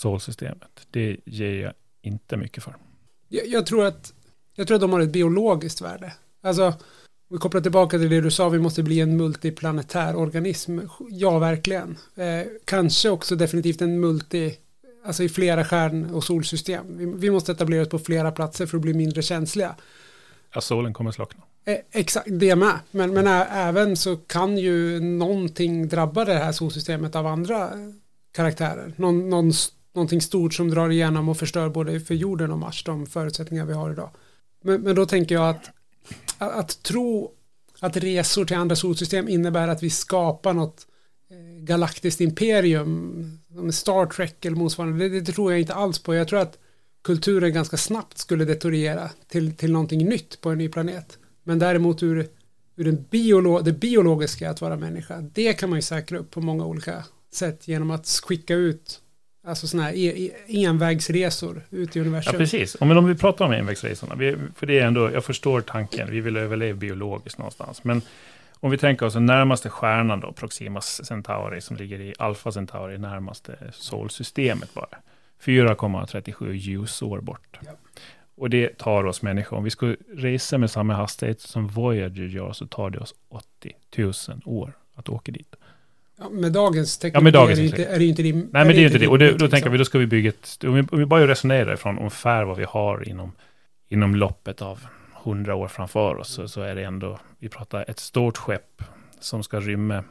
solsystemet. 0.00 0.86
Det 0.90 1.16
ger 1.24 1.62
jag 1.62 1.72
inte 2.02 2.36
mycket 2.36 2.64
för. 2.64 2.76
Jag, 3.28 3.46
jag, 3.46 3.66
tror 3.66 3.84
att, 3.84 4.12
jag 4.54 4.66
tror 4.66 4.74
att 4.74 4.80
de 4.80 4.92
har 4.92 5.00
ett 5.00 5.12
biologiskt 5.12 5.80
värde. 5.80 6.12
Alltså, 6.42 6.74
vi 7.30 7.38
kopplar 7.38 7.60
tillbaka 7.60 7.98
till 7.98 8.10
det 8.10 8.20
du 8.20 8.30
sa, 8.30 8.48
vi 8.48 8.58
måste 8.58 8.82
bli 8.82 9.00
en 9.00 9.16
multiplanetär 9.16 10.16
organism. 10.16 10.78
Ja, 11.10 11.38
verkligen. 11.38 11.98
Eh, 12.16 12.46
kanske 12.64 13.10
också 13.10 13.36
definitivt 13.36 13.82
en 13.82 14.00
multi, 14.00 14.56
alltså 15.04 15.22
i 15.22 15.28
flera 15.28 15.64
stjärn 15.64 16.14
och 16.14 16.24
solsystem. 16.24 16.98
Vi, 16.98 17.12
vi, 17.16 17.30
måste 17.30 17.52
etablera 17.52 17.82
oss 17.82 17.88
på 17.88 17.98
flera 17.98 18.32
platser 18.32 18.66
för 18.66 18.76
att 18.76 18.82
bli 18.82 18.94
mindre 18.94 19.22
känsliga. 19.22 19.74
Ja, 20.54 20.60
solen 20.60 20.92
kommer 20.92 21.10
slockna. 21.10 21.42
Eh, 21.64 21.76
exakt, 21.92 22.28
det 22.30 22.56
med. 22.56 22.78
Men, 22.90 23.14
men 23.14 23.26
även 23.50 23.96
så 23.96 24.16
kan 24.16 24.58
ju 24.58 25.00
någonting 25.00 25.88
drabba 25.88 26.24
det 26.24 26.34
här 26.34 26.52
solsystemet 26.52 27.16
av 27.16 27.26
andra 27.26 27.70
karaktärer. 28.32 28.92
Någon, 28.96 29.30
någon, 29.30 29.52
någonting 29.94 30.20
stort 30.20 30.54
som 30.54 30.70
drar 30.70 30.90
igenom 30.90 31.28
och 31.28 31.36
förstör 31.36 31.68
både 31.68 32.00
för 32.00 32.14
jorden 32.14 32.52
och 32.52 32.58
Mars, 32.58 32.84
de 32.84 33.06
förutsättningar 33.06 33.64
vi 33.64 33.72
har 33.72 33.92
idag. 33.92 34.10
Men, 34.62 34.80
men 34.80 34.96
då 34.96 35.06
tänker 35.06 35.34
jag 35.34 35.48
att 35.48 35.70
att, 36.38 36.52
att 36.52 36.82
tro 36.82 37.32
att 37.80 37.96
resor 37.96 38.44
till 38.44 38.56
andra 38.56 38.76
solsystem 38.76 39.28
innebär 39.28 39.68
att 39.68 39.82
vi 39.82 39.90
skapar 39.90 40.52
något 40.52 40.86
eh, 41.30 41.64
galaktiskt 41.64 42.20
imperium, 42.20 43.38
som 43.54 43.72
Star 43.72 44.06
Trek 44.06 44.44
eller 44.44 44.56
motsvarande, 44.56 45.08
det, 45.08 45.20
det, 45.20 45.32
tror 45.32 45.52
jag 45.52 45.60
inte 45.60 45.74
alls 45.74 45.98
på. 45.98 46.14
Jag 46.14 46.28
tror 46.28 46.40
att 46.40 46.58
kulturen 47.02 47.52
ganska 47.52 47.76
snabbt 47.76 48.18
skulle 48.18 48.44
detoriera 48.44 49.10
till, 49.28 49.56
till 49.56 49.72
någonting 49.72 50.08
nytt 50.08 50.40
på 50.40 50.50
en 50.50 50.58
ny 50.58 50.68
planet. 50.68 51.18
Men 51.42 51.58
däremot 51.58 52.02
ur, 52.02 52.28
ur 52.76 52.84
den 52.84 53.04
biolo 53.10 53.60
det 53.60 53.72
biologiska 53.72 54.50
att 54.50 54.60
vara 54.60 54.76
människa, 54.76 55.20
det 55.20 55.52
kan 55.52 55.70
man 55.70 55.78
ju 55.78 55.82
säkra 55.82 56.18
upp 56.18 56.30
på 56.30 56.40
många 56.40 56.64
olika 56.64 57.04
sätt 57.32 57.68
genom 57.68 57.90
att 57.90 58.06
skicka 58.06 58.54
ut 58.54 59.00
Alltså 59.50 59.66
sådana 59.66 59.88
här 59.88 59.96
e, 59.96 60.30
e, 60.46 60.64
envägsresor 60.64 61.62
ut 61.70 61.96
i 61.96 62.00
universum. 62.00 62.32
Ja, 62.32 62.38
precis. 62.38 62.74
Och 62.74 62.86
men 62.86 62.96
om 62.96 63.06
vi 63.06 63.14
pratar 63.14 63.44
om 63.44 63.52
envägsresorna, 63.52 64.14
vi, 64.14 64.36
för 64.56 64.66
det 64.66 64.78
är 64.78 64.86
ändå, 64.86 65.10
jag 65.12 65.24
förstår 65.24 65.60
tanken, 65.60 66.10
vi 66.10 66.20
vill 66.20 66.36
överleva 66.36 66.78
biologiskt 66.78 67.38
någonstans. 67.38 67.84
Men 67.84 68.02
om 68.60 68.70
vi 68.70 68.78
tänker 68.78 69.06
oss 69.06 69.14
den 69.14 69.26
närmaste 69.26 69.68
stjärnan 69.68 70.20
då, 70.20 70.32
Proxima 70.32 70.80
Centauri, 70.80 71.60
som 71.60 71.76
ligger 71.76 72.00
i 72.00 72.14
Alpha 72.18 72.52
Centauri, 72.52 72.98
närmaste 72.98 73.56
solsystemet 73.72 74.74
bara. 74.74 74.88
4,37 75.44 76.52
ljusår 76.52 77.20
bort. 77.20 77.58
Ja. 77.60 77.72
Och 78.36 78.50
det 78.50 78.78
tar 78.78 79.04
oss 79.04 79.22
människor, 79.22 79.56
om 79.56 79.64
vi 79.64 79.70
skulle 79.70 79.96
resa 80.14 80.58
med 80.58 80.70
samma 80.70 80.94
hastighet 80.94 81.40
som 81.40 81.68
Voyager 81.68 82.24
gör, 82.24 82.52
så 82.52 82.66
tar 82.66 82.90
det 82.90 82.98
oss 82.98 83.14
80 83.28 83.72
000 83.96 84.12
år 84.44 84.72
att 84.94 85.08
åka 85.08 85.32
dit. 85.32 85.56
Ja, 86.20 86.28
med 86.28 86.52
dagens 86.52 86.98
teknik 86.98 87.16
ja, 87.16 87.20
med 87.20 87.32
dagens 87.32 87.58
är, 87.58 87.62
det 87.62 87.68
inte, 87.68 87.84
är 87.84 87.98
det 87.98 88.04
inte 88.04 88.22
rim, 88.22 88.48
Nej, 88.52 88.64
men 88.64 88.76
det 88.76 88.82
är 88.82 88.86
inte 88.86 88.98
det. 88.98 89.08
Och 89.08 89.18
det, 89.18 89.26
då 89.26 89.32
liksom. 89.32 89.50
tänker 89.50 89.70
vi, 89.70 89.78
då 89.78 89.84
ska 89.84 89.98
vi 89.98 90.06
bygga 90.06 90.28
ett... 90.28 90.64
Om 90.64 90.74
vi, 90.74 90.80
om 90.80 90.98
vi 90.98 91.06
bara 91.06 91.28
resonerar 91.28 91.74
ifrån 91.74 91.98
ungefär 91.98 92.44
vad 92.44 92.56
vi 92.56 92.64
har 92.64 93.08
inom, 93.08 93.32
inom 93.88 94.14
loppet 94.14 94.62
av 94.62 94.86
hundra 95.22 95.54
år 95.54 95.68
framför 95.68 96.16
oss, 96.16 96.28
så, 96.28 96.48
så 96.48 96.60
är 96.60 96.74
det 96.74 96.84
ändå, 96.84 97.18
vi 97.38 97.48
pratar 97.48 97.90
ett 97.90 97.98
stort 97.98 98.36
skepp 98.36 98.82
som 99.20 99.42
ska 99.42 99.60
rymma 99.60 100.04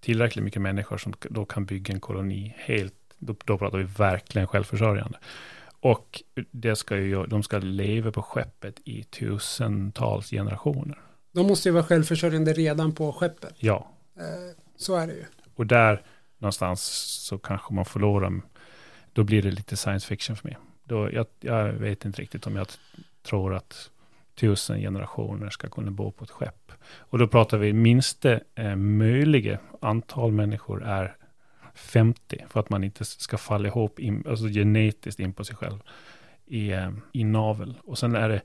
tillräckligt 0.00 0.44
mycket 0.44 0.62
människor 0.62 0.98
som 0.98 1.12
då 1.30 1.44
kan 1.44 1.64
bygga 1.64 1.94
en 1.94 2.00
koloni 2.00 2.54
helt, 2.58 2.94
då, 3.18 3.34
då 3.44 3.58
pratar 3.58 3.78
vi 3.78 3.84
verkligen 3.84 4.46
självförsörjande. 4.46 5.18
Och 5.80 6.22
det 6.50 6.76
ska 6.76 6.96
ju, 6.96 7.26
de 7.26 7.42
ska 7.42 7.58
leva 7.58 8.12
på 8.12 8.22
skeppet 8.22 8.80
i 8.84 9.02
tusentals 9.02 10.30
generationer. 10.30 10.98
De 11.32 11.46
måste 11.46 11.68
ju 11.68 11.72
vara 11.72 11.84
självförsörjande 11.84 12.52
redan 12.52 12.94
på 12.94 13.12
skeppet. 13.12 13.54
Ja. 13.58 13.88
Eh, 14.16 14.59
så 14.80 14.96
är 14.96 15.06
det 15.06 15.12
ju. 15.12 15.24
Och 15.54 15.66
där 15.66 16.02
någonstans 16.38 16.82
så 17.28 17.38
kanske 17.38 17.74
man 17.74 17.84
förlorar, 17.84 18.40
då 19.12 19.24
blir 19.24 19.42
det 19.42 19.50
lite 19.50 19.76
science 19.76 20.06
fiction 20.06 20.36
för 20.36 20.48
mig. 20.48 20.56
Då, 20.84 21.12
jag, 21.12 21.26
jag 21.40 21.72
vet 21.72 22.04
inte 22.04 22.22
riktigt 22.22 22.46
om 22.46 22.56
jag 22.56 22.66
tror 23.22 23.54
att 23.54 23.90
tusen 24.34 24.80
generationer 24.80 25.50
ska 25.50 25.68
kunna 25.68 25.90
bo 25.90 26.10
på 26.10 26.24
ett 26.24 26.30
skepp. 26.30 26.72
Och 26.98 27.18
då 27.18 27.28
pratar 27.28 27.58
vi 27.58 27.72
minsta 27.72 28.40
eh, 28.54 28.76
möjliga 28.76 29.58
antal 29.80 30.32
människor 30.32 30.84
är 30.84 31.16
50 31.74 32.44
för 32.48 32.60
att 32.60 32.70
man 32.70 32.84
inte 32.84 33.04
ska 33.04 33.38
falla 33.38 33.68
ihop 33.68 33.98
in, 33.98 34.24
alltså 34.28 34.46
genetiskt 34.46 35.20
in 35.20 35.32
på 35.32 35.44
sig 35.44 35.56
själv 35.56 35.78
i, 36.46 36.72
eh, 36.72 36.90
i 37.12 37.24
navel. 37.24 37.74
Och 37.84 37.98
sen 37.98 38.14
är 38.14 38.28
det 38.28 38.42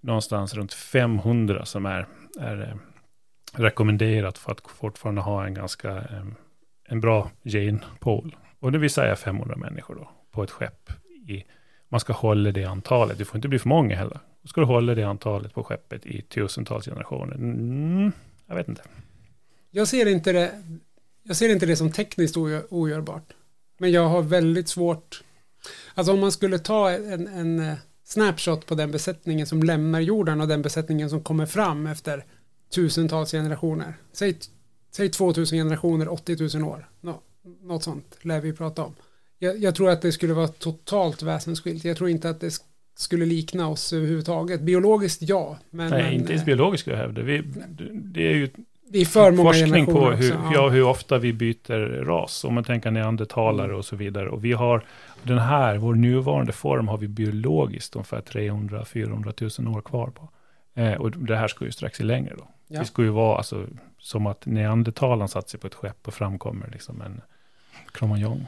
någonstans 0.00 0.54
runt 0.54 0.72
500 0.72 1.64
som 1.64 1.86
är, 1.86 2.06
är 2.40 2.62
eh, 2.62 2.93
rekommenderat 3.54 4.38
för 4.38 4.52
att 4.52 4.60
fortfarande 4.66 5.20
ha 5.20 5.46
en 5.46 5.54
ganska 5.54 6.04
en 6.88 7.00
bra 7.00 7.30
genpool. 7.44 8.36
Och 8.60 8.72
det 8.72 8.78
vill 8.78 8.90
säga 8.90 9.16
500 9.16 9.56
människor 9.56 9.94
då 9.94 10.10
på 10.30 10.42
ett 10.42 10.50
skepp. 10.50 10.90
I, 11.28 11.44
man 11.88 12.00
ska 12.00 12.12
hålla 12.12 12.52
det 12.52 12.64
antalet, 12.64 13.18
det 13.18 13.24
får 13.24 13.36
inte 13.36 13.48
bli 13.48 13.58
för 13.58 13.68
många 13.68 13.96
heller. 13.96 14.18
ska 14.44 14.48
ska 14.48 14.64
hålla 14.64 14.94
det 14.94 15.02
antalet 15.02 15.54
på 15.54 15.64
skeppet 15.64 16.06
i 16.06 16.22
tusentals 16.22 16.84
generationer. 16.84 17.34
Mm, 17.34 18.12
jag 18.46 18.54
vet 18.54 18.68
inte. 18.68 18.82
Jag 19.70 19.88
ser 19.88 20.06
inte 20.06 20.32
det, 20.32 20.62
jag 21.22 21.36
ser 21.36 21.52
inte 21.52 21.66
det 21.66 21.76
som 21.76 21.92
tekniskt 21.92 22.36
ogörbart. 22.36 23.32
Men 23.78 23.92
jag 23.92 24.08
har 24.08 24.22
väldigt 24.22 24.68
svårt, 24.68 25.24
alltså 25.94 26.12
om 26.12 26.20
man 26.20 26.32
skulle 26.32 26.58
ta 26.58 26.90
en, 26.90 27.28
en 27.28 27.60
eh, 27.60 27.74
snapshot 28.04 28.66
på 28.66 28.74
den 28.74 28.90
besättningen 28.90 29.46
som 29.46 29.62
lämnar 29.62 30.00
jorden 30.00 30.40
och 30.40 30.48
den 30.48 30.62
besättningen 30.62 31.10
som 31.10 31.22
kommer 31.22 31.46
fram 31.46 31.86
efter 31.86 32.24
tusentals 32.74 33.30
generationer. 33.30 33.94
Säg, 34.12 34.38
säg 34.90 35.08
2000 35.08 35.58
generationer, 35.58 36.12
80 36.12 36.58
000 36.58 36.68
år. 36.68 36.88
Nå, 37.00 37.20
något 37.62 37.82
sånt 37.82 38.18
lär 38.22 38.40
vi 38.40 38.52
prata 38.52 38.84
om. 38.84 38.94
Jag, 39.38 39.58
jag, 39.58 39.74
tror 39.74 39.90
att 39.90 40.02
det 40.02 40.12
skulle 40.12 40.34
vara 40.34 40.48
totalt 40.48 41.22
väsensskilt. 41.22 41.84
Jag 41.84 41.96
tror 41.96 42.10
inte 42.10 42.30
att 42.30 42.40
det 42.40 42.54
skulle 42.96 43.26
likna 43.26 43.68
oss 43.68 43.92
överhuvudtaget. 43.92 44.60
Biologiskt 44.60 45.22
ja. 45.22 45.58
Men, 45.70 45.90
Nej, 45.90 46.02
men, 46.02 46.12
inte 46.12 46.32
ens 46.32 46.44
biologiskt 46.44 46.80
skulle 46.80 46.96
jag 46.96 47.02
hävda. 47.02 47.22
Vi, 47.22 47.42
det 47.92 48.26
är 48.28 48.34
ju 48.34 48.48
det 48.88 48.98
är 48.98 49.04
för 49.04 49.30
många 49.30 49.52
forskning 49.52 49.86
på 49.86 50.10
hur, 50.10 50.32
också, 50.32 50.54
ja. 50.54 50.68
hur 50.68 50.82
ofta 50.82 51.18
vi 51.18 51.32
byter 51.32 52.04
ras. 52.04 52.44
Om 52.44 52.54
man 52.54 52.64
tänker 52.64 52.90
neandertalare 52.90 53.66
mm. 53.66 53.78
och 53.78 53.84
så 53.84 53.96
vidare. 53.96 54.28
Och 54.28 54.44
vi 54.44 54.52
har 54.52 54.84
den 55.22 55.38
här, 55.38 55.76
vår 55.76 55.94
nuvarande 55.94 56.52
form 56.52 56.88
har 56.88 56.98
vi 56.98 57.08
biologiskt 57.08 57.96
ungefär 57.96 58.20
300-400 58.20 59.60
000 59.62 59.76
år 59.76 59.80
kvar 59.80 60.06
på. 60.06 60.28
Eh, 60.74 60.92
och 60.92 61.10
det 61.10 61.36
här 61.36 61.48
ska 61.48 61.64
ju 61.64 61.70
sträcka 61.70 61.94
sig 61.94 62.06
längre 62.06 62.34
då. 62.38 62.48
Ja. 62.68 62.80
Det 62.80 62.86
skulle 62.86 63.06
ju 63.06 63.12
vara 63.12 63.36
alltså, 63.36 63.66
som 63.98 64.26
att 64.26 64.46
neandertalaren 64.46 65.28
satt 65.28 65.48
sig 65.48 65.60
på 65.60 65.66
ett 65.66 65.74
skepp 65.74 66.08
och 66.08 66.14
framkommer 66.14 66.70
liksom 66.72 67.00
en 67.00 67.20
kromajong. 67.92 68.46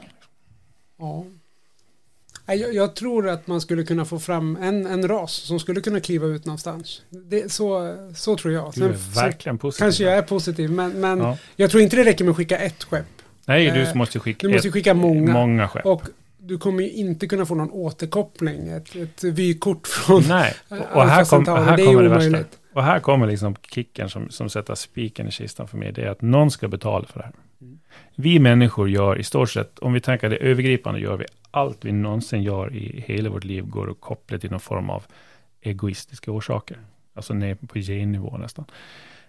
Ja. 0.97 1.25
Jag, 2.45 2.73
jag, 2.73 2.95
tror 2.95 3.29
att 3.29 3.47
man 3.47 3.61
skulle 3.61 3.83
kunna 3.83 4.05
få 4.05 4.19
fram 4.19 4.57
en, 4.61 4.85
en 4.85 5.07
ras 5.07 5.33
som 5.33 5.59
skulle 5.59 5.81
kunna 5.81 5.99
kliva 5.99 6.27
ut 6.27 6.45
någonstans. 6.45 7.01
Det, 7.09 7.51
så, 7.51 7.95
så 8.15 8.37
tror 8.37 8.53
jag. 8.53 8.73
Sen, 8.73 8.83
du 8.83 8.89
är 8.89 9.15
verkligen 9.15 9.57
positiv. 9.57 9.83
Kanske 9.83 10.03
jag 10.03 10.13
är 10.13 10.21
positiv, 10.21 10.71
men, 10.71 10.91
men 10.91 11.19
ja. 11.19 11.37
jag 11.55 11.71
tror 11.71 11.83
inte 11.83 11.95
det 11.95 12.05
räcker 12.05 12.23
med 12.23 12.31
att 12.31 12.37
skicka 12.37 12.57
ett 12.57 12.83
skepp. 12.83 13.05
Nej, 13.45 13.71
du 13.71 13.81
eh, 13.81 13.95
måste 13.95 14.19
skicka, 14.19 14.47
du 14.47 14.53
måste 14.53 14.71
skicka 14.71 14.93
många. 14.93 15.33
många 15.33 15.67
skepp. 15.67 15.85
Och 15.85 16.01
du 16.37 16.57
kommer 16.57 16.83
ju 16.83 16.91
inte 16.91 17.27
kunna 17.27 17.45
få 17.45 17.55
någon 17.55 17.71
återkoppling, 17.71 18.67
ett, 18.67 18.95
ett 18.95 19.23
vykort 19.23 19.87
från 19.87 20.23
Nej, 20.27 20.53
och, 20.69 20.77
och 20.95 21.09
här, 21.09 21.25
kom, 21.25 21.45
här 21.45 21.85
kommer 21.85 22.03
det 22.03 22.09
värsta. 22.09 22.57
Och 22.77 22.83
här 22.83 22.99
kommer 22.99 23.27
liksom 23.27 23.55
kicken 23.71 24.09
som, 24.09 24.29
som 24.29 24.49
sätter 24.49 24.75
spiken 24.75 25.27
i 25.27 25.31
kistan 25.31 25.67
för 25.67 25.77
mig. 25.77 25.91
Det 25.91 26.01
är 26.01 26.09
att 26.09 26.21
någon 26.21 26.51
ska 26.51 26.67
betala 26.67 27.05
för 27.05 27.19
det 27.19 27.25
här. 27.25 27.33
Mm. 27.61 27.79
Vi 28.15 28.39
människor 28.39 28.89
gör 28.89 29.19
i 29.19 29.23
stort 29.23 29.49
sett, 29.49 29.79
om 29.79 29.93
vi 29.93 30.01
tänker 30.01 30.29
det 30.29 30.35
övergripande, 30.35 30.99
gör 30.99 31.17
vi 31.17 31.25
allt 31.51 31.85
vi 31.85 31.91
någonsin 31.91 32.43
gör 32.43 32.75
i 32.75 33.03
hela 33.07 33.29
vårt 33.29 33.43
liv 33.43 33.65
går 33.65 33.91
att 33.91 34.01
koppla 34.01 34.37
till 34.37 34.51
någon 34.51 34.59
form 34.59 34.89
av 34.89 35.03
egoistiska 35.61 36.31
orsaker. 36.31 36.77
Alltså 37.13 37.33
ner 37.33 37.55
på 37.55 37.79
gennivå 37.79 38.37
nästan. 38.37 38.65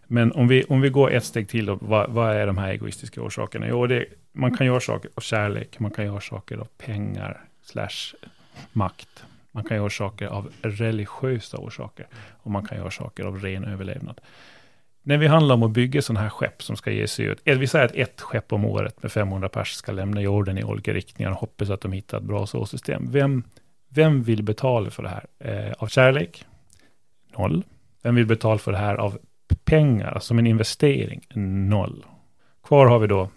Men 0.07 0.33
om 0.33 0.49
vi, 0.49 0.65
om 0.65 0.81
vi 0.81 0.89
går 0.89 1.13
ett 1.13 1.25
steg 1.25 1.49
till, 1.49 1.67
då, 1.67 1.79
vad, 1.81 2.11
vad 2.11 2.37
är 2.37 2.47
de 2.47 2.59
här 2.59 2.71
egoistiska 2.71 3.23
orsakerna? 3.23 3.69
Jo, 3.69 3.87
det, 3.87 4.05
man 4.33 4.57
kan 4.57 4.67
göra 4.67 4.81
saker 4.81 5.11
av 5.15 5.21
kärlek, 5.21 5.79
man 5.79 5.91
kan 5.91 6.05
göra 6.05 6.21
saker 6.21 6.59
av 6.59 6.69
pengar, 6.79 7.41
slash 7.63 8.15
makt. 8.73 9.25
Man 9.59 9.65
kan 9.65 9.77
göra 9.77 9.91
saker 9.91 10.27
av 10.27 10.53
religiösa 10.63 11.59
orsaker. 11.59 12.07
Och 12.43 12.51
man 12.51 12.65
kan 12.65 12.79
göra 12.79 12.91
saker 12.91 13.25
av 13.25 13.41
ren 13.41 13.65
överlevnad. 13.65 14.21
När 15.03 15.19
vi 15.19 15.27
handlar 15.27 15.55
om 15.55 15.63
att 15.63 15.71
bygga 15.71 16.03
sådana 16.03 16.21
här 16.21 16.29
skepp 16.29 16.63
som 16.63 16.77
ska 16.77 16.91
ge 16.91 17.07
sig 17.07 17.25
ut. 17.25 17.41
Eh, 17.45 17.59
vi 17.59 17.67
säger 17.67 17.85
att 17.85 17.95
ett 17.95 18.21
skepp 18.21 18.53
om 18.53 18.65
året 18.65 19.03
med 19.03 19.13
500 19.13 19.49
pers 19.49 19.73
ska 19.73 19.93
lämna 19.93 20.21
jorden 20.21 20.59
i 20.59 20.65
olika 20.65 20.93
riktningar 20.93 21.31
och 21.31 21.37
hoppas 21.37 21.71
att 21.71 21.81
de 21.81 21.93
hittar 21.93 22.19
ett 22.19 22.25
bra 22.25 22.47
såsystem. 22.47 23.11
Vem, 23.11 23.43
vem 23.89 24.23
vill 24.23 24.43
betala 24.43 24.91
för 24.91 25.03
det 25.03 25.09
här? 25.09 25.27
Eh, 25.39 25.73
av 25.79 25.87
kärlek? 25.87 26.45
Noll. 27.37 27.65
Vem 28.03 28.15
vill 28.15 28.27
betala 28.27 28.59
för 28.59 28.73
det 28.73 28.79
här 28.79 28.95
av 28.95 29.19
pengar, 29.65 30.13
alltså 30.13 30.27
som 30.27 30.39
en 30.39 30.47
investering? 30.47 31.21
Noll. 31.69 32.05
Kvar 32.63 32.87
har 32.87 32.99
vi 32.99 33.07
då 33.07 33.31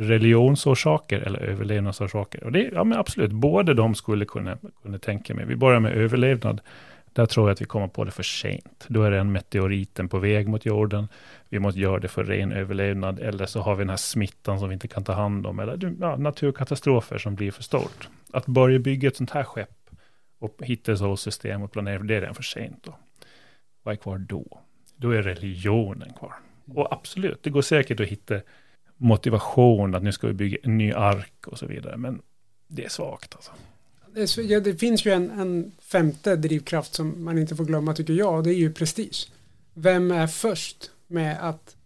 religionsorsaker 0.00 1.20
eller 1.20 1.38
överlevnadsorsaker. 1.38 2.44
Och 2.44 2.52
det, 2.52 2.70
ja 2.72 2.84
men 2.84 2.98
absolut, 2.98 3.32
både 3.32 3.74
de 3.74 3.94
skulle 3.94 4.24
kunna, 4.24 4.58
kunna 4.82 4.98
tänka 4.98 5.34
mig. 5.34 5.44
Vi 5.44 5.56
börjar 5.56 5.80
med 5.80 5.92
överlevnad. 5.92 6.60
Där 7.12 7.26
tror 7.26 7.48
jag 7.48 7.52
att 7.52 7.60
vi 7.60 7.64
kommer 7.64 7.88
på 7.88 8.04
det 8.04 8.10
för 8.10 8.22
sent. 8.22 8.84
Då 8.88 9.02
är 9.02 9.10
det 9.10 9.18
en 9.18 9.32
meteoriten 9.32 10.08
på 10.08 10.18
väg 10.18 10.48
mot 10.48 10.66
jorden. 10.66 11.08
Vi 11.48 11.58
måste 11.58 11.80
göra 11.80 11.98
det 11.98 12.08
för 12.08 12.24
ren 12.24 12.52
överlevnad. 12.52 13.18
Eller 13.18 13.46
så 13.46 13.60
har 13.60 13.74
vi 13.74 13.80
den 13.80 13.90
här 13.90 13.96
smittan 13.96 14.58
som 14.58 14.68
vi 14.68 14.72
inte 14.72 14.88
kan 14.88 15.04
ta 15.04 15.12
hand 15.12 15.46
om. 15.46 15.58
Eller 15.58 15.94
ja, 16.00 16.16
naturkatastrofer 16.16 17.18
som 17.18 17.34
blir 17.34 17.50
för 17.50 17.62
stort. 17.62 18.08
Att 18.32 18.46
börja 18.46 18.78
bygga 18.78 19.08
ett 19.08 19.16
sånt 19.16 19.30
här 19.30 19.44
skepp 19.44 19.90
och 20.38 20.56
hitta 20.60 20.92
ett 20.92 20.98
solsystem 20.98 21.62
och 21.62 21.72
planera, 21.72 22.02
det 22.02 22.16
är 22.16 22.20
redan 22.20 22.34
för 22.34 22.42
sent. 22.42 22.82
Då. 22.82 22.94
Vad 23.82 23.92
är 23.92 23.96
kvar 23.96 24.18
då? 24.18 24.60
då 25.00 25.10
är 25.10 25.22
religionen 25.22 26.12
kvar. 26.12 26.34
Och 26.74 26.92
absolut, 26.92 27.42
det 27.42 27.50
går 27.50 27.62
säkert 27.62 28.00
att 28.00 28.06
hitta 28.06 28.40
motivation 29.00 29.94
att 29.94 30.02
nu 30.02 30.12
ska 30.12 30.26
vi 30.26 30.32
bygga 30.32 30.58
en 30.62 30.78
ny 30.78 30.92
ark 30.92 31.46
och 31.46 31.58
så 31.58 31.66
vidare. 31.66 31.96
Men 31.96 32.20
det 32.68 32.84
är 32.84 32.88
svagt 32.88 33.34
alltså. 33.34 33.52
Det, 34.14 34.22
är 34.22 34.26
så, 34.26 34.42
ja, 34.42 34.60
det 34.60 34.74
finns 34.74 35.04
ju 35.04 35.10
en, 35.10 35.30
en 35.30 35.72
femte 35.82 36.36
drivkraft 36.36 36.94
som 36.94 37.24
man 37.24 37.38
inte 37.38 37.56
får 37.56 37.64
glömma 37.64 37.94
tycker 37.94 38.12
jag 38.12 38.34
och 38.34 38.42
det 38.42 38.50
är 38.50 38.58
ju 38.58 38.72
prestige. 38.72 39.28
Vem 39.74 40.10
är 40.10 40.26
först 40.26 40.90
med 41.06 41.48
att 41.48 41.76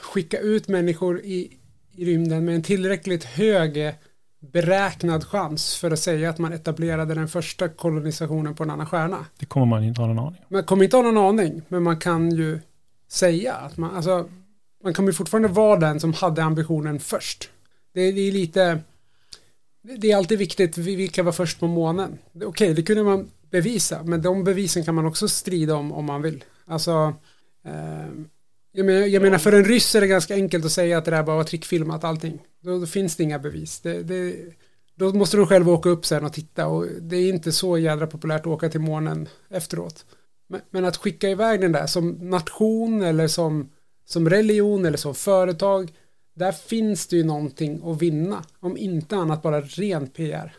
skicka 0.00 0.38
ut 0.38 0.68
människor 0.68 1.20
i, 1.20 1.50
i 1.92 2.04
rymden 2.04 2.44
med 2.44 2.54
en 2.54 2.62
tillräckligt 2.62 3.24
hög 3.24 3.94
beräknad 4.40 5.24
chans 5.24 5.76
för 5.76 5.90
att 5.90 5.98
säga 5.98 6.30
att 6.30 6.38
man 6.38 6.52
etablerade 6.52 7.14
den 7.14 7.28
första 7.28 7.68
kolonisationen 7.68 8.54
på 8.54 8.62
en 8.62 8.70
annan 8.70 8.86
stjärna. 8.86 9.26
Det 9.38 9.46
kommer 9.46 9.66
man 9.66 9.84
inte 9.84 10.00
ha 10.00 10.08
någon 10.08 10.18
aning 10.18 10.40
om. 10.40 10.46
Man 10.48 10.64
kommer 10.64 10.84
inte 10.84 10.96
ha 10.96 11.02
någon 11.02 11.38
aning, 11.38 11.62
men 11.68 11.82
man 11.82 11.98
kan 11.98 12.30
ju 12.30 12.60
säga 13.08 13.54
att 13.54 13.76
man, 13.76 13.96
alltså, 13.96 14.28
man 14.84 14.94
kommer 14.94 15.12
fortfarande 15.12 15.48
vara 15.48 15.80
den 15.80 16.00
som 16.00 16.12
hade 16.12 16.42
ambitionen 16.42 17.00
först. 17.00 17.50
Det, 17.94 18.12
det 18.12 18.20
är 18.20 18.32
lite, 18.32 18.80
det 19.98 20.12
är 20.12 20.16
alltid 20.16 20.38
viktigt, 20.38 20.78
vilka 20.78 21.22
var 21.22 21.32
först 21.32 21.60
på 21.60 21.66
månen? 21.66 22.18
Okej, 22.34 22.46
okay, 22.46 22.74
det 22.74 22.82
kunde 22.82 23.02
man 23.02 23.30
bevisa, 23.50 24.02
men 24.02 24.22
de 24.22 24.44
bevisen 24.44 24.84
kan 24.84 24.94
man 24.94 25.06
också 25.06 25.28
strida 25.28 25.74
om 25.74 25.92
om 25.92 26.04
man 26.04 26.22
vill. 26.22 26.44
Alltså, 26.66 27.14
eh, 27.66 28.06
jag, 28.72 28.86
menar, 28.86 29.06
jag 29.06 29.22
menar, 29.22 29.38
för 29.38 29.52
en 29.52 29.64
ryss 29.64 29.94
är 29.94 30.00
det 30.00 30.06
ganska 30.06 30.34
enkelt 30.34 30.64
att 30.64 30.72
säga 30.72 30.98
att 30.98 31.04
det 31.04 31.10
där 31.10 31.22
bara 31.22 31.36
var 31.36 31.44
trickfilmat 31.44 32.04
allting. 32.04 32.38
Då, 32.62 32.78
då 32.78 32.86
finns 32.86 33.16
det 33.16 33.22
inga 33.22 33.38
bevis. 33.38 33.80
Det, 33.80 34.02
det, 34.02 34.36
då 34.94 35.12
måste 35.12 35.36
du 35.36 35.46
själv 35.46 35.68
åka 35.68 35.88
upp 35.88 36.06
sen 36.06 36.24
och 36.24 36.32
titta 36.32 36.66
och 36.66 36.86
det 37.00 37.16
är 37.16 37.28
inte 37.28 37.52
så 37.52 37.78
jädra 37.78 38.06
populärt 38.06 38.40
att 38.40 38.46
åka 38.46 38.68
till 38.68 38.80
månen 38.80 39.28
efteråt. 39.50 40.04
Men, 40.48 40.60
men 40.70 40.84
att 40.84 40.96
skicka 40.96 41.28
iväg 41.28 41.60
den 41.60 41.72
där 41.72 41.86
som 41.86 42.10
nation 42.10 43.02
eller 43.02 43.28
som, 43.28 43.70
som 44.04 44.30
religion 44.30 44.84
eller 44.84 44.96
som 44.96 45.14
företag, 45.14 45.92
där 46.34 46.52
finns 46.52 47.06
det 47.06 47.16
ju 47.16 47.24
någonting 47.24 47.80
att 47.84 48.02
vinna. 48.02 48.44
Om 48.60 48.76
inte 48.76 49.16
annat 49.16 49.42
bara 49.42 49.60
ren 49.60 50.06
PR. 50.06 50.52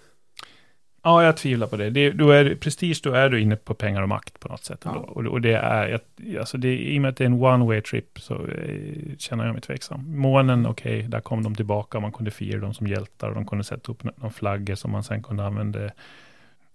Ja, 1.05 1.23
jag 1.23 1.37
tvivlar 1.37 1.67
på 1.67 1.77
det. 1.77 1.89
det 1.89 2.11
då 2.11 2.31
är 2.31 2.55
prestige, 2.55 2.99
då 3.03 3.11
är 3.11 3.29
du 3.29 3.41
inne 3.41 3.55
på 3.55 3.73
pengar 3.73 4.01
och 4.01 4.09
makt 4.09 4.39
på 4.39 4.47
något 4.47 4.63
sätt. 4.63 4.81
Ja. 4.83 4.91
Och, 4.91 5.25
och, 5.25 5.41
det 5.41 5.53
är, 5.53 5.99
alltså 6.39 6.57
det, 6.57 6.77
i 6.77 6.97
och 6.97 7.01
med 7.01 7.09
att 7.09 7.17
det 7.17 7.23
är 7.23 7.25
en 7.25 7.43
one 7.43 7.65
way 7.65 7.81
trip 7.81 8.19
så 8.19 8.33
eh, 8.33 9.15
känner 9.17 9.45
jag 9.45 9.53
mig 9.53 9.61
tveksam. 9.61 10.17
Månen, 10.19 10.65
okej, 10.65 10.97
okay, 10.97 11.07
där 11.07 11.19
kom 11.19 11.43
de 11.43 11.55
tillbaka, 11.55 11.99
man 11.99 12.11
kunde 12.11 12.31
fira 12.31 12.59
dem 12.59 12.73
som 12.73 12.87
hjältar 12.87 13.29
och 13.29 13.35
de 13.35 13.45
kunde 13.45 13.63
sätta 13.63 13.91
upp 13.91 14.03
någon 14.03 14.31
flagga 14.31 14.75
som 14.75 14.91
man 14.91 15.03
sen 15.03 15.23
kunde 15.23 15.45
använda 15.45 15.89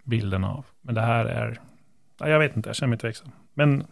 bilden 0.03 0.43
av. 0.43 0.65
Men 0.81 0.95
det 0.95 1.01
här 1.01 1.25
är, 1.25 1.59
ja, 2.19 2.29
jag 2.29 2.39
vet 2.39 2.55
inte, 2.55 2.69
jag 2.69 2.75
känner 2.75 2.89
mig 2.89 2.99
tveksam. 2.99 3.31
Men 3.53 3.83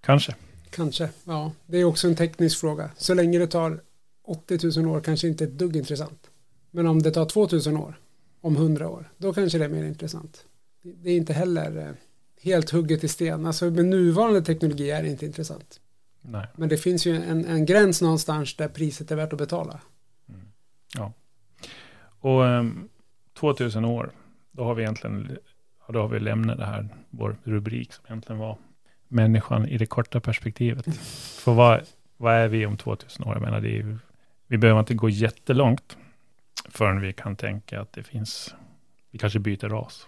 kanske. 0.00 0.34
Kanske, 0.72 1.08
ja. 1.24 1.52
Det 1.66 1.78
är 1.78 1.84
också 1.84 2.08
en 2.08 2.16
teknisk 2.16 2.60
fråga. 2.60 2.90
Så 2.96 3.14
länge 3.14 3.38
det 3.38 3.46
tar 3.46 3.80
80 4.24 4.80
000 4.80 4.88
år 4.96 5.00
kanske 5.00 5.28
inte 5.28 5.44
ett 5.44 5.58
dugg 5.58 5.76
intressant. 5.76 6.30
Men 6.70 6.86
om 6.86 7.02
det 7.02 7.10
tar 7.10 7.26
2000 7.26 7.76
år 7.76 7.98
om 8.40 8.56
hundra 8.56 8.88
år. 8.88 9.10
Då 9.18 9.32
kanske 9.32 9.58
det 9.58 9.64
är 9.64 9.68
mer 9.68 9.84
intressant. 9.84 10.44
Det 10.82 11.10
är 11.10 11.16
inte 11.16 11.32
heller 11.32 11.76
eh, 11.76 11.94
helt 12.42 12.70
hugget 12.70 13.04
i 13.04 13.08
sten. 13.08 13.46
Alltså 13.46 13.70
med 13.70 13.84
nuvarande 13.84 14.42
teknologi 14.42 14.90
är 14.90 15.02
det 15.02 15.08
inte 15.08 15.26
intressant. 15.26 15.80
Nej. 16.20 16.46
Men 16.56 16.68
det 16.68 16.76
finns 16.76 17.06
ju 17.06 17.16
en, 17.16 17.46
en 17.46 17.66
gräns 17.66 18.02
någonstans 18.02 18.56
där 18.56 18.68
priset 18.68 19.10
är 19.10 19.16
värt 19.16 19.32
att 19.32 19.38
betala. 19.38 19.80
Mm. 20.28 20.40
Ja. 20.94 21.12
Och 22.20 22.40
um, 22.40 22.88
2000 23.40 23.84
år, 23.84 24.12
då 24.50 24.64
har 24.64 24.74
vi 24.74 24.82
egentligen, 24.82 25.38
då 25.88 26.00
har 26.00 26.08
vi 26.08 26.20
lämnat 26.20 26.58
det 26.58 26.66
här, 26.66 26.88
vår 27.10 27.36
rubrik 27.44 27.92
som 27.92 28.04
egentligen 28.06 28.38
var 28.38 28.58
människan 29.12 29.68
i 29.68 29.78
det 29.78 29.86
korta 29.86 30.20
perspektivet. 30.20 30.96
För 31.44 31.52
vad, 31.52 31.80
vad 32.16 32.34
är 32.34 32.48
vi 32.48 32.66
om 32.66 32.76
2000 32.76 33.24
år? 33.24 33.34
Jag 33.34 33.42
menar, 33.42 33.60
det 33.60 33.78
är, 33.78 33.98
vi 34.46 34.58
behöver 34.58 34.80
inte 34.80 34.94
gå 34.94 35.08
jättelångt 35.08 35.96
förrän 36.68 37.00
vi 37.00 37.12
kan 37.12 37.36
tänka 37.36 37.80
att 37.80 37.92
det 37.92 38.02
finns, 38.02 38.54
vi 39.10 39.18
kanske 39.18 39.38
byter 39.38 39.68
ras. 39.68 40.06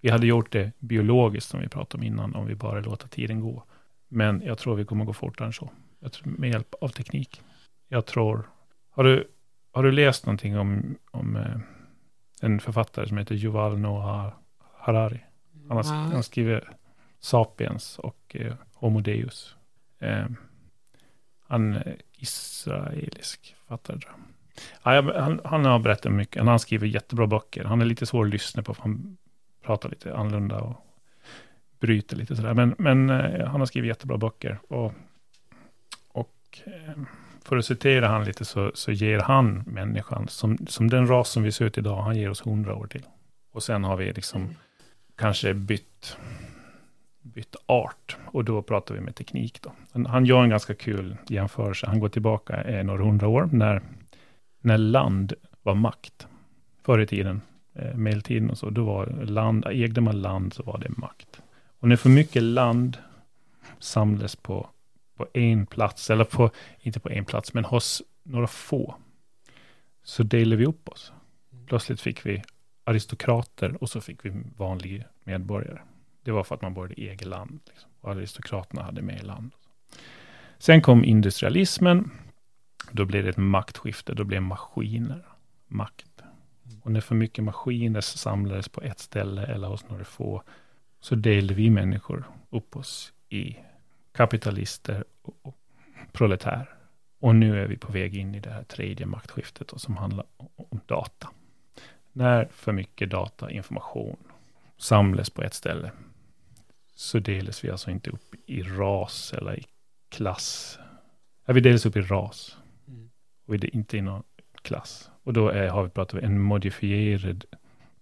Vi 0.00 0.10
hade 0.10 0.26
gjort 0.26 0.52
det 0.52 0.72
biologiskt 0.78 1.50
som 1.50 1.60
vi 1.60 1.68
pratade 1.68 2.00
om 2.00 2.06
innan, 2.06 2.34
om 2.34 2.46
vi 2.46 2.54
bara 2.54 2.80
låter 2.80 3.08
tiden 3.08 3.40
gå. 3.40 3.64
Men 4.08 4.42
jag 4.44 4.58
tror 4.58 4.76
vi 4.76 4.84
kommer 4.84 5.04
gå 5.04 5.12
fortare 5.12 5.46
än 5.46 5.52
så. 5.52 5.70
med 6.24 6.50
hjälp 6.50 6.74
av 6.80 6.88
teknik. 6.88 7.40
Jag 7.88 8.06
tror, 8.06 8.48
har 8.90 9.04
du, 9.04 9.28
har 9.72 9.82
du 9.82 9.92
läst 9.92 10.26
någonting 10.26 10.58
om, 10.58 10.96
om 11.10 11.36
eh, 11.36 11.56
en 12.40 12.60
författare 12.60 13.08
som 13.08 13.18
heter 13.18 13.34
Yuval 13.34 13.78
Noah 13.78 14.32
Harari? 14.78 15.20
Han 15.68 15.76
har, 15.76 15.84
han 15.84 16.22
skriver 16.22 16.76
Sapiens 17.22 17.98
och 17.98 18.36
eh, 18.38 18.54
Homo 18.74 19.00
Deus. 19.00 19.56
Eh, 19.98 20.26
han 21.48 21.74
är 21.74 21.96
israelisk 22.12 23.56
författare. 23.58 23.98
Ja, 24.82 25.20
han, 25.20 25.40
han 25.44 25.64
har 25.64 25.78
berättat 25.78 26.12
mycket. 26.12 26.44
Han 26.44 26.58
skriver 26.58 26.86
jättebra 26.86 27.26
böcker. 27.26 27.64
Han 27.64 27.80
är 27.80 27.84
lite 27.84 28.06
svår 28.06 28.24
att 28.24 28.30
lyssna 28.30 28.62
på, 28.62 28.74
för 28.74 28.82
han 28.82 29.16
pratar 29.62 29.88
lite 29.88 30.16
annorlunda 30.16 30.60
och 30.60 30.76
bryter 31.80 32.16
lite 32.16 32.36
sådär. 32.36 32.54
Men, 32.54 32.74
men 32.78 33.10
eh, 33.10 33.46
han 33.46 33.60
har 33.60 33.66
skrivit 33.66 33.88
jättebra 33.88 34.18
böcker. 34.18 34.58
Och, 34.68 34.92
och 36.08 36.60
eh, 36.64 37.02
för 37.44 37.56
att 37.56 37.64
citera 37.64 38.08
han 38.08 38.24
lite 38.24 38.44
så, 38.44 38.72
så 38.74 38.92
ger 38.92 39.18
han 39.18 39.64
människan, 39.66 40.28
som, 40.28 40.58
som 40.66 40.90
den 40.90 41.06
ras 41.06 41.28
som 41.28 41.42
vi 41.42 41.52
ser 41.52 41.64
ut 41.64 41.78
idag, 41.78 42.02
han 42.02 42.16
ger 42.16 42.30
oss 42.30 42.46
hundra 42.46 42.74
år 42.74 42.86
till. 42.86 43.06
Och 43.52 43.62
sen 43.62 43.84
har 43.84 43.96
vi 43.96 44.12
liksom 44.12 44.42
mm. 44.42 44.54
kanske 45.16 45.54
bytt, 45.54 46.16
bytt 47.34 47.56
art. 47.66 48.16
Och 48.26 48.44
då 48.44 48.62
pratar 48.62 48.94
vi 48.94 49.00
med 49.00 49.14
teknik 49.14 49.62
då. 49.62 49.72
Han 50.06 50.24
gör 50.24 50.42
en 50.42 50.50
ganska 50.50 50.74
kul 50.74 51.16
jämförelse. 51.28 51.86
Han 51.86 52.00
går 52.00 52.08
tillbaka 52.08 52.62
eh, 52.62 52.84
några 52.84 53.04
hundra 53.04 53.28
år, 53.28 53.48
när 53.52 53.82
när 54.62 54.78
land 54.78 55.32
var 55.62 55.74
makt. 55.74 56.26
Förr 56.82 57.00
i 57.00 57.06
tiden, 57.06 57.40
eh, 57.74 57.94
medeltiden 57.94 58.50
och 58.50 58.58
så, 58.58 58.70
då 58.70 58.84
var 58.84 59.06
land, 59.06 59.66
ägde 59.66 60.00
man 60.00 60.20
land 60.20 60.54
så 60.54 60.62
var 60.62 60.78
det 60.78 60.88
makt. 60.96 61.42
Och 61.78 61.88
när 61.88 61.96
för 61.96 62.08
mycket 62.08 62.42
land 62.42 62.98
samlades 63.78 64.36
på, 64.36 64.68
på 65.16 65.26
en 65.34 65.66
plats, 65.66 66.10
eller 66.10 66.24
på, 66.24 66.50
inte 66.80 67.00
på 67.00 67.10
en 67.10 67.24
plats, 67.24 67.54
men 67.54 67.64
hos 67.64 68.02
några 68.22 68.46
få, 68.46 68.94
så 70.02 70.22
delade 70.22 70.56
vi 70.56 70.66
upp 70.66 70.88
oss. 70.88 71.12
Plötsligt 71.66 72.00
fick 72.00 72.26
vi 72.26 72.42
aristokrater 72.84 73.82
och 73.82 73.88
så 73.88 74.00
fick 74.00 74.24
vi 74.24 74.32
vanliga 74.56 75.04
medborgare. 75.24 75.78
Det 76.22 76.30
var 76.30 76.44
för 76.44 76.54
att 76.54 76.62
man 76.62 76.74
började 76.74 76.94
eget 76.94 77.26
land. 77.26 77.60
Liksom. 77.66 77.90
Och 78.00 78.10
aristokraterna 78.10 78.82
hade 78.82 79.02
mer 79.02 79.22
land. 79.22 79.50
Sen 80.58 80.82
kom 80.82 81.04
industrialismen 81.04 82.10
då 82.90 83.04
blev 83.04 83.24
det 83.24 83.30
ett 83.30 83.36
maktskifte, 83.36 84.14
då 84.14 84.24
blev 84.24 84.42
maskiner 84.42 85.24
makt. 85.66 86.22
Och 86.82 86.92
när 86.92 87.00
för 87.00 87.14
mycket 87.14 87.44
maskiner 87.44 88.00
samlades 88.00 88.68
på 88.68 88.82
ett 88.82 88.98
ställe 88.98 89.46
eller 89.46 89.68
hos 89.68 89.88
några 89.88 90.04
få, 90.04 90.42
så 91.00 91.14
delade 91.14 91.54
vi 91.54 91.70
människor 91.70 92.24
upp 92.50 92.76
oss 92.76 93.12
i 93.28 93.56
kapitalister 94.12 95.04
och 95.22 95.56
proletärer. 96.12 96.74
Och 97.20 97.34
nu 97.34 97.60
är 97.62 97.66
vi 97.66 97.76
på 97.76 97.92
väg 97.92 98.16
in 98.16 98.34
i 98.34 98.40
det 98.40 98.50
här 98.50 98.62
tredje 98.62 99.06
maktskiftet 99.06 99.68
då, 99.68 99.78
som 99.78 99.96
handlar 99.96 100.26
om 100.56 100.80
data. 100.86 101.28
När 102.12 102.48
för 102.52 102.72
mycket 102.72 103.10
data, 103.10 103.50
information 103.50 104.16
samlas 104.76 105.30
på 105.30 105.42
ett 105.42 105.54
ställe, 105.54 105.90
så 106.94 107.18
delas 107.18 107.64
vi 107.64 107.70
alltså 107.70 107.90
inte 107.90 108.10
upp 108.10 108.34
i 108.46 108.62
ras 108.62 109.32
eller 109.32 109.58
i 109.58 109.64
klass. 110.08 110.78
Ja, 111.46 111.52
vi 111.52 111.60
delas 111.60 111.86
upp 111.86 111.96
i 111.96 112.00
ras 112.00 112.56
och 113.46 113.58
det 113.58 113.76
inte 113.76 113.96
i 113.96 114.00
någon 114.00 114.22
klass. 114.62 115.10
Och 115.22 115.32
då 115.32 115.48
är, 115.48 115.68
har 115.68 115.82
vi 115.84 115.90
pratat 115.90 116.20
om 116.20 116.24
en 116.24 116.40
modifierad 116.40 117.44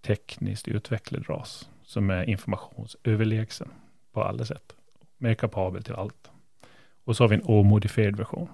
tekniskt 0.01 0.67
utvecklad 0.67 1.29
ras 1.29 1.69
som 1.83 2.09
är 2.09 2.29
informationsöverlägsen 2.29 3.69
på 4.11 4.23
alla 4.23 4.45
sätt. 4.45 4.75
Mer 5.17 5.33
kapabel 5.33 5.83
till 5.83 5.93
allt. 5.93 6.31
Och 7.03 7.17
så 7.17 7.23
har 7.23 7.29
vi 7.29 7.35
en 7.35 7.43
omodifierad 7.43 8.15
version. 8.15 8.49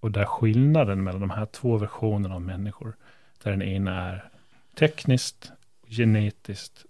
Och 0.00 0.10
där 0.10 0.24
skillnaden 0.24 1.04
mellan 1.04 1.20
de 1.20 1.30
här 1.30 1.46
två 1.46 1.76
versionerna 1.76 2.34
av 2.34 2.42
människor, 2.42 2.96
där 3.42 3.50
den 3.50 3.62
ena 3.62 4.02
är 4.02 4.30
tekniskt, 4.74 5.52
genetiskt 5.86 6.86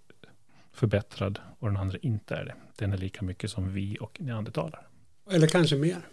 förbättrad 0.75 1.39
och 1.59 1.67
den 1.67 1.77
andra 1.77 1.97
inte 2.01 2.35
är 2.35 2.45
det. 2.45 2.55
Den 2.75 2.93
är 2.93 2.97
lika 2.97 3.25
mycket 3.25 3.51
som 3.51 3.73
vi 3.73 3.97
och 3.99 4.21
neandertalare. 4.21 4.81
Eller 5.31 5.47
kanske 5.47 5.75
mer. 5.75 6.07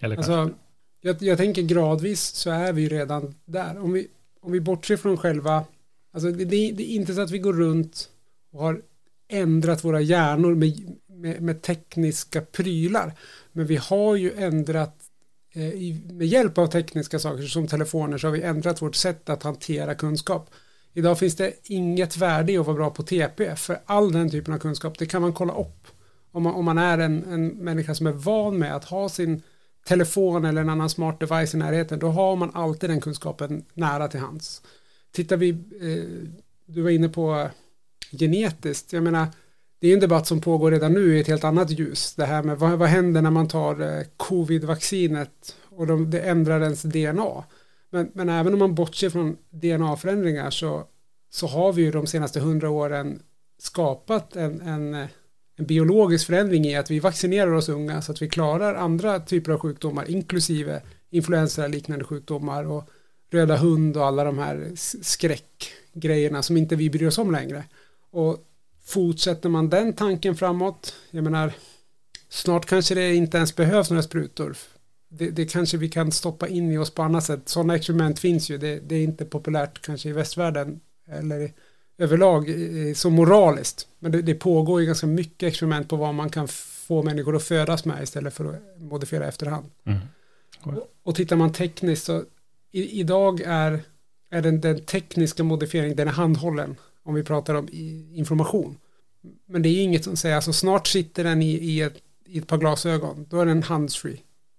Eller 0.00 0.14
kanske. 0.16 0.32
Alltså, 0.32 0.56
jag, 1.00 1.22
jag 1.22 1.38
tänker 1.38 1.62
gradvis 1.62 2.20
så 2.20 2.50
är 2.50 2.72
vi 2.72 2.88
redan 2.88 3.34
där. 3.44 3.78
Om 3.78 3.92
vi, 3.92 4.08
om 4.40 4.52
vi 4.52 4.60
bortser 4.60 4.96
från 4.96 5.16
själva, 5.16 5.64
alltså 6.12 6.30
det, 6.30 6.44
det, 6.44 6.72
det 6.72 6.92
är 6.92 6.94
inte 6.94 7.14
så 7.14 7.20
att 7.20 7.30
vi 7.30 7.38
går 7.38 7.52
runt 7.52 8.10
och 8.52 8.60
har 8.60 8.82
ändrat 9.28 9.84
våra 9.84 10.00
hjärnor 10.00 10.54
med, 10.54 10.96
med, 11.06 11.42
med 11.42 11.62
tekniska 11.62 12.40
prylar. 12.40 13.12
Men 13.52 13.66
vi 13.66 13.76
har 13.76 14.16
ju 14.16 14.32
ändrat 14.32 14.96
eh, 15.52 15.68
i, 15.68 16.02
med 16.10 16.26
hjälp 16.26 16.58
av 16.58 16.66
tekniska 16.66 17.18
saker 17.18 17.42
som 17.42 17.66
telefoner 17.66 18.18
så 18.18 18.26
har 18.26 18.32
vi 18.32 18.42
ändrat 18.42 18.82
vårt 18.82 18.94
sätt 18.94 19.28
att 19.28 19.42
hantera 19.42 19.94
kunskap. 19.94 20.50
Idag 20.94 21.18
finns 21.18 21.36
det 21.36 21.52
inget 21.64 22.16
värde 22.16 22.52
i 22.52 22.58
att 22.58 22.66
vara 22.66 22.76
bra 22.76 22.90
på 22.90 23.02
TP 23.02 23.56
för 23.56 23.80
all 23.86 24.12
den 24.12 24.30
typen 24.30 24.54
av 24.54 24.58
kunskap. 24.58 24.98
Det 24.98 25.06
kan 25.06 25.22
man 25.22 25.32
kolla 25.32 25.54
upp. 25.54 25.86
Om 26.32 26.42
man, 26.42 26.54
om 26.54 26.64
man 26.64 26.78
är 26.78 26.98
en, 26.98 27.24
en 27.24 27.48
människa 27.48 27.94
som 27.94 28.06
är 28.06 28.12
van 28.12 28.58
med 28.58 28.76
att 28.76 28.84
ha 28.84 29.08
sin 29.08 29.42
telefon 29.86 30.44
eller 30.44 30.60
en 30.60 30.68
annan 30.68 30.90
smart 30.90 31.20
device 31.20 31.54
i 31.54 31.56
närheten, 31.56 31.98
då 31.98 32.08
har 32.08 32.36
man 32.36 32.50
alltid 32.54 32.90
den 32.90 33.00
kunskapen 33.00 33.64
nära 33.74 34.08
till 34.08 34.20
hands. 34.20 34.62
Tittar 35.12 35.36
vi, 35.36 35.50
eh, 35.50 36.30
du 36.66 36.82
var 36.82 36.90
inne 36.90 37.08
på 37.08 37.48
genetiskt, 38.10 38.92
jag 38.92 39.02
menar, 39.02 39.26
det 39.80 39.88
är 39.88 39.94
en 39.94 40.00
debatt 40.00 40.26
som 40.26 40.40
pågår 40.40 40.70
redan 40.70 40.92
nu 40.92 41.16
i 41.16 41.20
ett 41.20 41.26
helt 41.26 41.44
annat 41.44 41.70
ljus. 41.70 42.14
Det 42.14 42.24
här 42.24 42.42
med 42.42 42.58
vad, 42.58 42.78
vad 42.78 42.88
händer 42.88 43.22
när 43.22 43.30
man 43.30 43.48
tar 43.48 43.80
eh, 43.80 44.04
covid-vaccinet 44.16 45.56
och 45.68 45.86
de, 45.86 46.10
det 46.10 46.20
ändrar 46.20 46.60
ens 46.60 46.82
DNA. 46.82 47.44
Men, 47.90 48.10
men 48.14 48.28
även 48.28 48.52
om 48.52 48.58
man 48.58 48.74
bortser 48.74 49.10
från 49.10 49.36
DNA-förändringar 49.50 50.50
så, 50.50 50.84
så 51.30 51.46
har 51.46 51.72
vi 51.72 51.82
ju 51.82 51.90
de 51.90 52.06
senaste 52.06 52.40
hundra 52.40 52.70
åren 52.70 53.22
skapat 53.58 54.36
en, 54.36 54.60
en, 54.60 54.94
en 55.56 55.66
biologisk 55.66 56.26
förändring 56.26 56.64
i 56.64 56.76
att 56.76 56.90
vi 56.90 57.00
vaccinerar 57.00 57.52
oss 57.52 57.68
unga 57.68 58.02
så 58.02 58.12
att 58.12 58.22
vi 58.22 58.28
klarar 58.28 58.74
andra 58.74 59.20
typer 59.20 59.52
av 59.52 59.58
sjukdomar 59.58 60.10
inklusive 60.10 60.82
influensa 61.10 61.66
liknande 61.66 62.04
sjukdomar 62.04 62.64
och 62.64 62.90
röda 63.30 63.56
hund 63.56 63.96
och 63.96 64.06
alla 64.06 64.24
de 64.24 64.38
här 64.38 64.70
skräckgrejerna 65.02 66.42
som 66.42 66.56
inte 66.56 66.76
vi 66.76 66.90
bryr 66.90 67.06
oss 67.06 67.18
om 67.18 67.30
längre. 67.30 67.64
Och 68.10 68.38
fortsätter 68.84 69.48
man 69.48 69.68
den 69.68 69.92
tanken 69.92 70.36
framåt, 70.36 70.94
jag 71.10 71.24
menar, 71.24 71.52
snart 72.28 72.66
kanske 72.66 72.94
det 72.94 73.14
inte 73.14 73.36
ens 73.36 73.56
behövs 73.56 73.90
några 73.90 74.02
sprutor. 74.02 74.56
Det, 75.08 75.30
det 75.30 75.46
kanske 75.46 75.76
vi 75.76 75.88
kan 75.88 76.12
stoppa 76.12 76.48
in 76.48 76.72
i 76.72 76.78
oss 76.78 76.90
på 76.90 77.02
annat 77.02 77.24
sätt. 77.24 77.48
Sådana 77.48 77.76
experiment 77.76 78.18
finns 78.18 78.50
ju, 78.50 78.58
det, 78.58 78.80
det 78.80 78.94
är 78.94 79.02
inte 79.02 79.24
populärt 79.24 79.82
kanske 79.82 80.08
i 80.08 80.12
västvärlden 80.12 80.80
eller 81.08 81.52
överlag 81.98 82.54
så 82.94 83.10
moraliskt. 83.10 83.88
Men 83.98 84.12
det, 84.12 84.22
det, 84.22 84.34
pågår 84.34 84.80
ju 84.80 84.86
ganska 84.86 85.06
mycket 85.06 85.46
experiment 85.46 85.88
på 85.88 85.96
vad 85.96 86.14
man 86.14 86.30
kan 86.30 86.48
få 86.48 87.02
människor 87.02 87.36
att 87.36 87.42
födas 87.42 87.84
med 87.84 88.02
istället 88.02 88.34
för 88.34 88.44
att 88.44 88.82
modifiera 88.82 89.28
efterhand. 89.28 89.66
Mm. 89.84 89.98
Och, 90.60 90.72
och 91.02 91.14
tittar 91.14 91.36
man 91.36 91.52
tekniskt 91.52 92.04
så 92.04 92.24
i, 92.72 93.00
idag 93.00 93.40
är, 93.40 93.80
är 94.30 94.42
den, 94.42 94.60
den 94.60 94.84
tekniska 94.84 95.44
modifieringen, 95.44 95.96
den 95.96 96.08
är 96.08 96.12
handhållen 96.12 96.76
om 97.02 97.14
vi 97.14 97.22
pratar 97.22 97.54
om 97.54 97.68
information. 98.12 98.76
Men 99.46 99.62
det 99.62 99.68
är 99.68 99.82
inget 99.82 100.04
som 100.04 100.16
säger, 100.16 100.36
alltså 100.36 100.52
snart 100.52 100.86
sitter 100.86 101.24
den 101.24 101.42
i, 101.42 101.50
i, 101.50 101.80
ett, 101.80 101.96
i 102.26 102.38
ett 102.38 102.46
par 102.46 102.58
glasögon, 102.58 103.26
då 103.28 103.40
är 103.40 103.46
den 103.46 103.62
handsfree. 103.62 104.18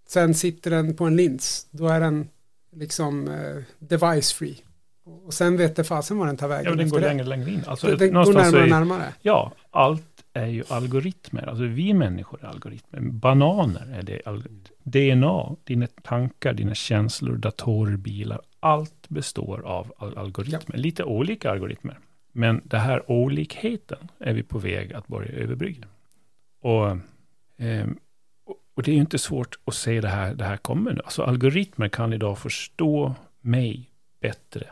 Sen 0.10 0.34
sitter 0.34 0.72
den 0.72 0.96
på 0.96 1.06
en 1.06 1.16
lins, 1.16 1.68
då 1.72 1.88
är 1.88 2.00
den 2.00 2.30
liksom 2.76 3.28
eh, 3.28 3.64
device 3.80 4.34
free. 4.34 4.58
Och 5.04 5.34
sen 5.34 5.58
vet 5.58 5.76
det 5.76 5.84
fasen 5.84 6.18
var 6.18 6.28
den 6.28 6.38
tar 6.38 6.48
vägen. 6.48 6.72
Ja, 6.72 6.76
den 6.76 6.90
går 6.90 7.00
längre 7.00 7.24
och 7.24 7.30
längre 7.30 7.52
in. 7.52 7.64
Alltså, 7.68 7.96
den 7.96 8.14
går 8.14 8.34
närmare 8.34 8.64
och 8.64 8.70
närmare. 8.70 9.14
Ja, 9.22 9.52
allt 9.72 10.24
är 10.34 10.46
ju 10.46 10.64
algoritmer. 10.68 11.48
Alltså 11.48 11.64
vi 11.64 11.94
människor 11.94 12.44
är 12.44 12.48
algoritmer. 12.48 13.00
Bananer 13.00 13.98
är 13.98 14.04
det. 14.04 14.22
DNA, 14.84 15.56
dina 15.64 15.88
tankar, 15.88 16.54
dina 16.54 16.76
känslor, 16.76 17.38
datorer, 17.38 17.98
bilar. 17.98 18.42
Allt 18.60 19.10
består 19.10 19.62
av 19.66 19.94
algoritmer. 19.98 20.76
Ja. 20.76 20.82
Lite 20.82 21.04
olika 21.04 21.52
algoritmer. 21.52 22.00
Men 22.32 22.62
det 22.64 22.78
här 22.78 23.12
olikheten 23.12 24.12
är 24.20 24.34
vi 24.34 24.44
på 24.44 24.60
väg 24.60 24.94
att 24.94 25.08
börja 25.08 25.32
överbrygga. 25.32 25.88
Och, 26.62 26.88
eh, 27.66 27.88
och 28.80 28.84
det 28.84 28.92
är 28.92 28.94
ju 28.94 29.02
inte 29.02 29.18
svårt 29.18 29.60
att 29.66 29.74
se 29.74 30.02
det 30.02 30.08
här, 30.08 30.34
det 30.34 30.44
här 30.44 30.58
kommer 30.58 30.94
nu. 30.94 31.02
Alltså 31.04 31.24
algoritmer 31.24 31.88
kan 31.88 32.14
idag 32.14 32.38
förstå 32.38 33.16
mig 33.42 33.90
bättre 34.22 34.68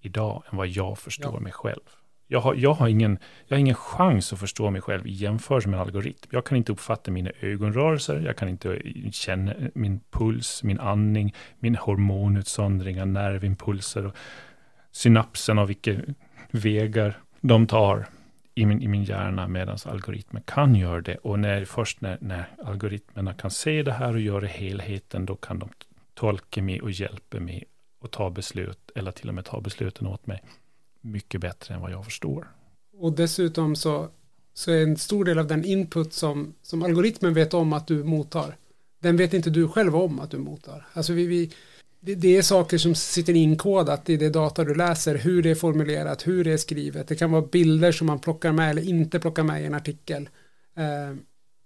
idag 0.00 0.42
än 0.50 0.58
vad 0.58 0.68
jag 0.68 0.98
förstår 0.98 1.34
ja. 1.34 1.40
mig 1.40 1.52
själv. 1.52 1.80
Jag 2.26 2.40
har, 2.40 2.54
jag, 2.54 2.72
har 2.72 2.88
ingen, 2.88 3.18
jag 3.46 3.56
har 3.56 3.60
ingen 3.60 3.74
chans 3.74 4.32
att 4.32 4.38
förstå 4.38 4.70
mig 4.70 4.80
själv 4.80 5.06
i 5.06 5.10
jämförelse 5.10 5.68
med 5.68 5.76
en 5.76 5.86
algoritm. 5.86 6.28
Jag 6.30 6.46
kan 6.46 6.58
inte 6.58 6.72
uppfatta 6.72 7.10
mina 7.10 7.30
ögonrörelser, 7.40 8.20
jag 8.20 8.36
kan 8.36 8.48
inte 8.48 8.82
känna 9.12 9.54
min 9.74 10.00
puls, 10.10 10.62
min 10.62 10.80
andning, 10.80 11.34
min 11.58 11.76
hormonutsöndringar, 11.76 13.06
nervimpulser 13.06 14.06
och 14.06 14.16
synapsen 14.92 15.58
av 15.58 15.68
vilka 15.68 15.96
vägar 16.50 17.18
de 17.40 17.66
tar 17.66 18.06
i 18.54 18.66
min, 18.66 18.82
i 18.82 18.88
min 18.88 19.04
hjärna 19.04 19.48
medan 19.48 19.78
algoritmen 19.84 20.42
kan 20.46 20.74
göra 20.74 21.00
det. 21.00 21.16
Och 21.16 21.38
när, 21.38 21.64
först 21.64 22.00
när, 22.00 22.18
när 22.20 22.48
algoritmerna 22.64 23.34
kan 23.34 23.50
se 23.50 23.82
det 23.82 23.92
här 23.92 24.14
och 24.14 24.20
göra 24.20 24.46
helheten, 24.46 25.26
då 25.26 25.36
kan 25.36 25.58
de 25.58 25.68
tolka 26.14 26.62
mig 26.62 26.80
och 26.80 26.90
hjälpa 26.90 27.40
mig 27.40 27.64
och 28.00 28.10
ta 28.10 28.30
beslut, 28.30 28.90
eller 28.94 29.12
till 29.12 29.28
och 29.28 29.34
med 29.34 29.44
ta 29.44 29.60
besluten 29.60 30.06
åt 30.06 30.26
mig, 30.26 30.42
mycket 31.00 31.40
bättre 31.40 31.74
än 31.74 31.80
vad 31.80 31.90
jag 31.90 32.04
förstår. 32.04 32.48
Och 32.96 33.12
dessutom 33.12 33.76
så, 33.76 34.08
så 34.54 34.72
är 34.72 34.82
en 34.82 34.96
stor 34.96 35.24
del 35.24 35.38
av 35.38 35.46
den 35.46 35.64
input 35.64 36.12
som, 36.12 36.54
som 36.62 36.82
algoritmen 36.82 37.34
vet 37.34 37.54
om 37.54 37.72
att 37.72 37.86
du 37.86 38.04
mottar, 38.04 38.56
den 39.00 39.16
vet 39.16 39.34
inte 39.34 39.50
du 39.50 39.68
själv 39.68 39.96
om 39.96 40.20
att 40.20 40.30
du 40.30 40.38
mottar. 40.38 40.86
Alltså 40.92 41.12
vi, 41.12 41.26
vi, 41.26 41.52
det, 42.00 42.14
det, 42.14 42.36
är 42.36 42.42
saker 42.42 42.78
som 42.78 42.94
sitter 42.94 43.36
inkodat 43.36 44.10
i 44.10 44.16
det 44.16 44.30
data 44.30 44.64
du 44.64 44.74
läser, 44.74 45.14
hur 45.14 45.42
det 45.42 45.50
är 45.50 45.54
formulerat, 45.54 46.26
hur 46.26 46.44
det 46.44 46.52
är 46.52 46.56
skrivet. 46.56 47.08
Det 47.08 47.16
kan 47.16 47.32
vara 47.32 47.42
bilder 47.42 47.92
som 47.92 48.06
man 48.06 48.18
plockar 48.18 48.52
med 48.52 48.70
eller 48.70 48.88
inte 48.88 49.20
plockar 49.20 49.42
med 49.42 49.62
i 49.62 49.66
en 49.66 49.74
artikel. 49.74 50.28
Eh, 50.76 51.16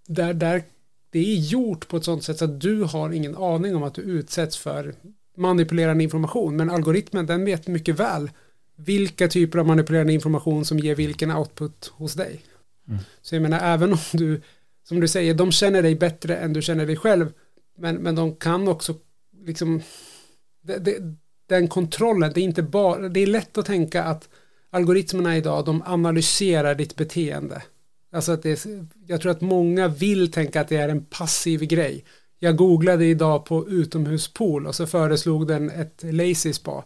där, 0.07 0.33
där 0.33 0.63
det 1.09 1.19
är 1.19 1.35
gjort 1.35 1.87
på 1.87 1.97
ett 1.97 2.03
sånt 2.03 2.23
sätt 2.23 2.37
så 2.37 2.45
att 2.45 2.61
du 2.61 2.83
har 2.83 3.11
ingen 3.11 3.35
aning 3.35 3.75
om 3.75 3.83
att 3.83 3.93
du 3.93 4.01
utsätts 4.01 4.57
för 4.57 4.95
manipulerande 5.37 6.03
information. 6.03 6.55
Men 6.55 6.69
algoritmen 6.69 7.25
den 7.25 7.45
vet 7.45 7.67
mycket 7.67 7.99
väl 7.99 8.29
vilka 8.75 9.27
typer 9.27 9.59
av 9.59 9.67
manipulerande 9.67 10.13
information 10.13 10.65
som 10.65 10.79
ger 10.79 10.95
vilken 10.95 11.31
output 11.31 11.91
hos 11.95 12.13
dig. 12.13 12.41
Mm. 12.87 12.99
Så 13.21 13.35
jag 13.35 13.41
menar 13.41 13.73
även 13.73 13.91
om 13.91 13.99
du, 14.13 14.41
som 14.83 14.99
du 14.99 15.07
säger, 15.07 15.33
de 15.33 15.51
känner 15.51 15.81
dig 15.81 15.95
bättre 15.95 16.37
än 16.37 16.53
du 16.53 16.61
känner 16.61 16.85
dig 16.85 16.95
själv. 16.95 17.33
Men, 17.77 17.95
men 17.95 18.15
de 18.15 18.35
kan 18.35 18.67
också 18.67 18.95
liksom 19.45 19.81
det, 20.65 20.79
det, 20.79 20.97
den 21.47 21.67
kontrollen, 21.67 22.31
det 22.33 22.41
är 22.41 22.43
inte 22.43 22.63
bara, 22.63 23.09
det 23.09 23.19
är 23.19 23.27
lätt 23.27 23.57
att 23.57 23.65
tänka 23.65 24.03
att 24.03 24.29
algoritmerna 24.69 25.37
idag, 25.37 25.65
de 25.65 25.83
analyserar 25.85 26.75
ditt 26.75 26.95
beteende. 26.95 27.63
Alltså 28.11 28.31
att 28.31 28.43
det 28.43 28.65
är, 28.65 28.85
jag 29.07 29.21
tror 29.21 29.31
att 29.31 29.41
många 29.41 29.87
vill 29.87 30.31
tänka 30.31 30.61
att 30.61 30.67
det 30.67 30.77
är 30.77 30.89
en 30.89 31.05
passiv 31.05 31.61
grej. 31.61 32.05
Jag 32.39 32.55
googlade 32.55 33.05
idag 33.05 33.45
på 33.45 33.69
utomhuspool 33.69 34.67
och 34.67 34.75
så 34.75 34.87
föreslog 34.87 35.47
den 35.47 35.69
ett 35.69 36.03
lazy 36.03 36.53
spa. 36.53 36.83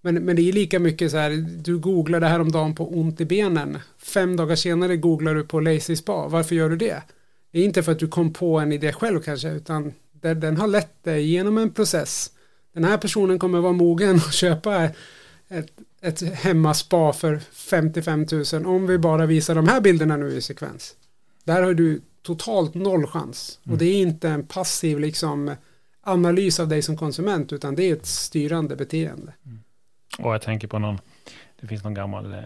Men, 0.00 0.14
men 0.14 0.36
det 0.36 0.48
är 0.48 0.52
lika 0.52 0.78
mycket 0.78 1.10
så 1.10 1.16
här, 1.16 1.30
du 1.64 1.78
googlade 1.78 2.26
häromdagen 2.26 2.74
på 2.74 2.98
ont 2.98 3.20
i 3.20 3.24
benen. 3.24 3.78
Fem 3.98 4.36
dagar 4.36 4.56
senare 4.56 4.96
googlar 4.96 5.34
du 5.34 5.44
på 5.44 5.60
lazy 5.60 5.96
spa. 5.96 6.28
Varför 6.28 6.54
gör 6.54 6.70
du 6.70 6.76
det? 6.76 7.02
Det 7.52 7.60
är 7.60 7.64
inte 7.64 7.82
för 7.82 7.92
att 7.92 7.98
du 7.98 8.08
kom 8.08 8.32
på 8.32 8.58
en 8.58 8.72
idé 8.72 8.92
själv 8.92 9.20
kanske, 9.20 9.50
utan 9.50 9.92
den 10.12 10.56
har 10.56 10.66
lett 10.66 11.04
dig 11.04 11.30
genom 11.30 11.58
en 11.58 11.70
process 11.70 12.30
den 12.80 12.90
här 12.90 12.98
personen 12.98 13.38
kommer 13.38 13.60
vara 13.60 13.72
mogen 13.72 14.16
att 14.16 14.34
köpa 14.34 14.90
ett, 15.48 15.70
ett 16.00 16.20
hemmaspa 16.22 17.12
för 17.12 17.38
55 17.38 18.26
000 18.52 18.66
om 18.66 18.86
vi 18.86 18.98
bara 18.98 19.26
visar 19.26 19.54
de 19.54 19.68
här 19.68 19.80
bilderna 19.80 20.16
nu 20.16 20.28
i 20.32 20.40
sekvens. 20.40 20.96
Där 21.44 21.62
har 21.62 21.74
du 21.74 22.00
totalt 22.22 22.74
noll 22.74 23.06
chans. 23.06 23.60
Mm. 23.64 23.72
Och 23.72 23.78
det 23.78 23.84
är 23.84 24.00
inte 24.02 24.28
en 24.28 24.46
passiv 24.46 24.98
liksom 24.98 25.54
analys 26.00 26.60
av 26.60 26.68
dig 26.68 26.82
som 26.82 26.96
konsument 26.96 27.52
utan 27.52 27.74
det 27.74 27.82
är 27.82 27.92
ett 27.92 28.06
styrande 28.06 28.76
beteende. 28.76 29.32
Mm. 29.46 29.58
Och 30.18 30.34
jag 30.34 30.42
tänker 30.42 30.68
på 30.68 30.78
någon, 30.78 30.98
det 31.60 31.66
finns 31.66 31.84
någon 31.84 31.94
gammal 31.94 32.32
eh, 32.32 32.40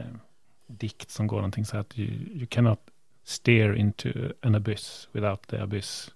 dikt 0.66 1.10
som 1.10 1.26
går 1.26 1.36
någonting 1.36 1.64
så 1.64 1.76
att 1.76 1.98
you, 1.98 2.10
you 2.10 2.46
cannot 2.46 2.80
steer 3.24 3.74
into 3.76 4.08
an 4.40 4.54
abyss 4.54 5.08
without 5.12 5.46
the 5.46 5.56
abyss 5.56 6.10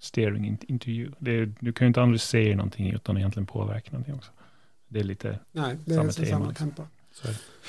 steering 0.00 0.58
into 0.68 0.88
you. 0.88 1.12
Det, 1.18 1.44
du 1.44 1.72
kan 1.72 1.84
ju 1.84 1.86
inte 1.86 2.02
analysera 2.02 2.56
någonting 2.56 2.90
utan 2.92 3.16
egentligen 3.16 3.46
påverka 3.46 3.90
någonting 3.92 4.14
också. 4.14 4.30
Det 4.88 5.00
är 5.00 5.04
lite 5.04 5.38
Nej, 5.52 5.76
det 5.84 5.94
samma 5.94 6.08
är 6.08 6.12
tema. 6.12 6.26
Samma 6.26 6.48
liksom. 6.48 6.70
tempo. 6.70 6.82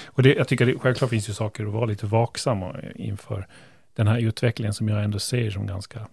Och 0.05 0.23
det, 0.23 0.33
jag 0.33 0.47
tycker 0.47 0.65
det, 0.65 0.79
självklart 0.79 1.09
finns 1.09 1.29
ju 1.29 1.33
saker 1.33 1.65
att 1.65 1.73
vara 1.73 1.85
lite 1.85 2.05
vaksam 2.05 2.63
inför 2.95 3.47
den 3.93 4.07
här 4.07 4.19
utvecklingen 4.19 4.73
som 4.73 4.87
jag 4.87 5.03
ändå 5.03 5.19
ser 5.19 5.51
som 5.51 5.67
ganska 5.67 6.07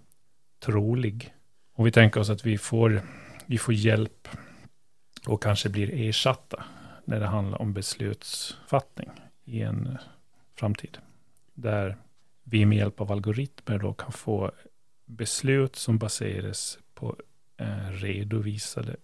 trolig. 0.60 1.34
Om 1.74 1.84
vi 1.84 1.92
tänker 1.92 2.20
oss 2.20 2.30
att 2.30 2.46
vi 2.46 2.58
får, 2.58 3.02
vi 3.46 3.58
får 3.58 3.74
hjälp 3.74 4.28
och 5.26 5.42
kanske 5.42 5.68
blir 5.68 6.08
ersatta 6.08 6.64
när 7.04 7.20
det 7.20 7.26
handlar 7.26 7.62
om 7.62 7.72
beslutsfattning 7.72 9.10
i 9.44 9.62
en 9.62 9.98
framtid. 10.54 10.98
Där 11.54 11.96
vi 12.44 12.66
med 12.66 12.78
hjälp 12.78 13.00
av 13.00 13.12
algoritmer 13.12 13.78
då 13.78 13.92
kan 13.92 14.12
få 14.12 14.52
beslut 15.08 15.76
som 15.76 15.98
baseras 15.98 16.78
på 16.94 17.16
eh, 17.56 17.90
redovisade 17.90 18.96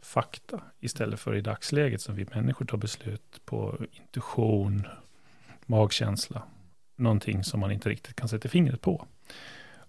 fakta 0.00 0.60
istället 0.80 1.20
för 1.20 1.36
i 1.36 1.40
dagsläget 1.40 2.00
som 2.00 2.14
vi 2.14 2.26
människor 2.34 2.64
tar 2.66 2.78
beslut 2.78 3.40
på 3.44 3.78
intuition, 3.92 4.86
magkänsla, 5.66 6.42
någonting 6.96 7.44
som 7.44 7.60
man 7.60 7.70
inte 7.70 7.88
riktigt 7.88 8.16
kan 8.16 8.28
sätta 8.28 8.48
fingret 8.48 8.80
på. 8.80 9.06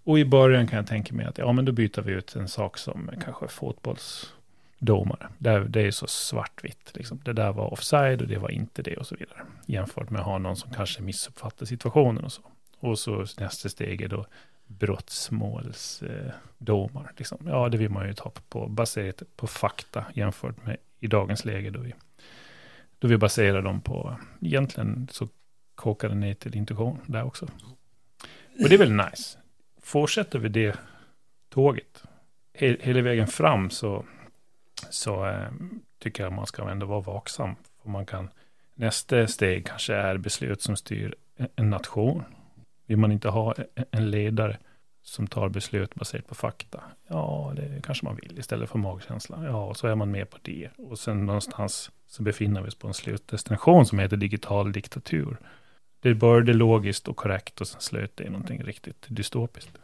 Och 0.04 0.18
i 0.18 0.24
början 0.24 0.66
kan 0.66 0.76
jag 0.76 0.86
tänka 0.86 1.14
mig 1.14 1.26
att 1.26 1.38
ja, 1.38 1.52
men 1.52 1.64
då 1.64 1.72
byter 1.72 2.02
vi 2.02 2.12
ut 2.12 2.36
en 2.36 2.48
sak 2.48 2.78
som 2.78 3.10
kanske 3.24 3.48
fotbollsdomare. 3.48 5.28
Det, 5.38 5.68
det 5.68 5.80
är 5.80 5.90
så 5.90 6.06
svartvitt. 6.06 6.92
Liksom. 6.94 7.20
Det 7.24 7.32
där 7.32 7.52
var 7.52 7.72
offside 7.72 8.22
och 8.22 8.28
det 8.28 8.38
var 8.38 8.50
inte 8.50 8.82
det 8.82 8.96
och 8.96 9.06
så 9.06 9.16
vidare. 9.16 9.42
Jämfört 9.66 10.10
med 10.10 10.20
att 10.20 10.26
ha 10.26 10.38
någon 10.38 10.56
som 10.56 10.70
kanske 10.70 11.02
missuppfattar 11.02 11.66
situationen 11.66 12.24
och 12.24 12.32
så. 12.32 12.42
Och 12.78 12.98
så 12.98 13.26
nästa 13.38 13.68
steg 13.68 14.02
är 14.02 14.08
då 14.08 14.26
brottsmålsdomar. 14.66 17.04
Eh, 17.04 17.10
liksom. 17.16 17.38
Ja, 17.46 17.68
det 17.68 17.78
vill 17.78 17.90
man 17.90 18.06
ju 18.06 18.14
ta 18.14 18.32
på, 18.48 18.68
baserat 18.68 19.22
på 19.36 19.46
fakta 19.46 20.04
jämfört 20.14 20.66
med 20.66 20.76
i 21.00 21.06
dagens 21.06 21.44
läge 21.44 21.70
då 21.70 21.80
vi, 21.80 21.94
då 22.98 23.08
vi 23.08 23.16
baserar 23.16 23.62
dem 23.62 23.80
på, 23.80 24.16
egentligen 24.40 25.08
så 25.10 25.28
kokar 25.74 26.08
det 26.08 26.14
ner 26.14 26.34
till 26.34 26.56
intuition 26.56 26.98
där 27.06 27.24
också. 27.24 27.46
Och 28.62 28.68
det 28.68 28.74
är 28.74 28.78
väl 28.78 28.92
nice. 28.92 29.38
Fortsätter 29.82 30.38
vi 30.38 30.48
det 30.48 30.78
tåget 31.48 32.02
hela 32.58 33.02
vägen 33.02 33.26
fram 33.26 33.70
så, 33.70 34.04
så 34.90 35.26
äh, 35.26 35.48
tycker 35.98 36.22
jag 36.22 36.32
man 36.32 36.46
ska 36.46 36.70
ändå 36.70 36.86
vara 36.86 37.00
vaksam. 37.00 37.54
För 37.82 37.90
man 37.90 38.06
kan, 38.06 38.28
nästa 38.74 39.26
steg 39.26 39.66
kanske 39.66 39.94
är 39.94 40.16
beslut 40.16 40.62
som 40.62 40.76
styr 40.76 41.14
en 41.56 41.70
nation. 41.70 42.24
Vill 42.86 42.96
man 42.96 43.12
inte 43.12 43.28
ha 43.28 43.54
en 43.90 44.10
ledare 44.10 44.58
som 45.02 45.26
tar 45.26 45.48
beslut 45.48 45.94
baserat 45.94 46.26
på 46.26 46.34
fakta? 46.34 46.82
Ja, 47.08 47.52
det 47.56 47.82
kanske 47.82 48.04
man 48.04 48.16
vill 48.16 48.38
istället 48.38 48.70
för 48.70 48.78
magkänsla. 48.78 49.44
Ja, 49.44 49.74
så 49.74 49.86
är 49.86 49.94
man 49.94 50.10
med 50.10 50.30
på 50.30 50.38
det. 50.42 50.68
Och 50.76 50.98
sen 50.98 51.26
någonstans 51.26 51.90
så 52.06 52.22
befinner 52.22 52.62
vi 52.62 52.68
oss 52.68 52.74
på 52.74 52.88
en 52.88 52.94
slutdestination 52.94 53.86
som 53.86 53.98
heter 53.98 54.16
digital 54.16 54.72
diktatur. 54.72 55.36
Det 56.00 56.14
började 56.14 56.52
logiskt 56.52 57.08
och 57.08 57.16
korrekt 57.16 57.60
och 57.60 57.68
sen 57.68 57.80
slöt 57.80 58.16
det 58.16 58.24
i 58.24 58.30
någonting 58.30 58.62
riktigt 58.62 59.06
dystopiskt. 59.08 59.78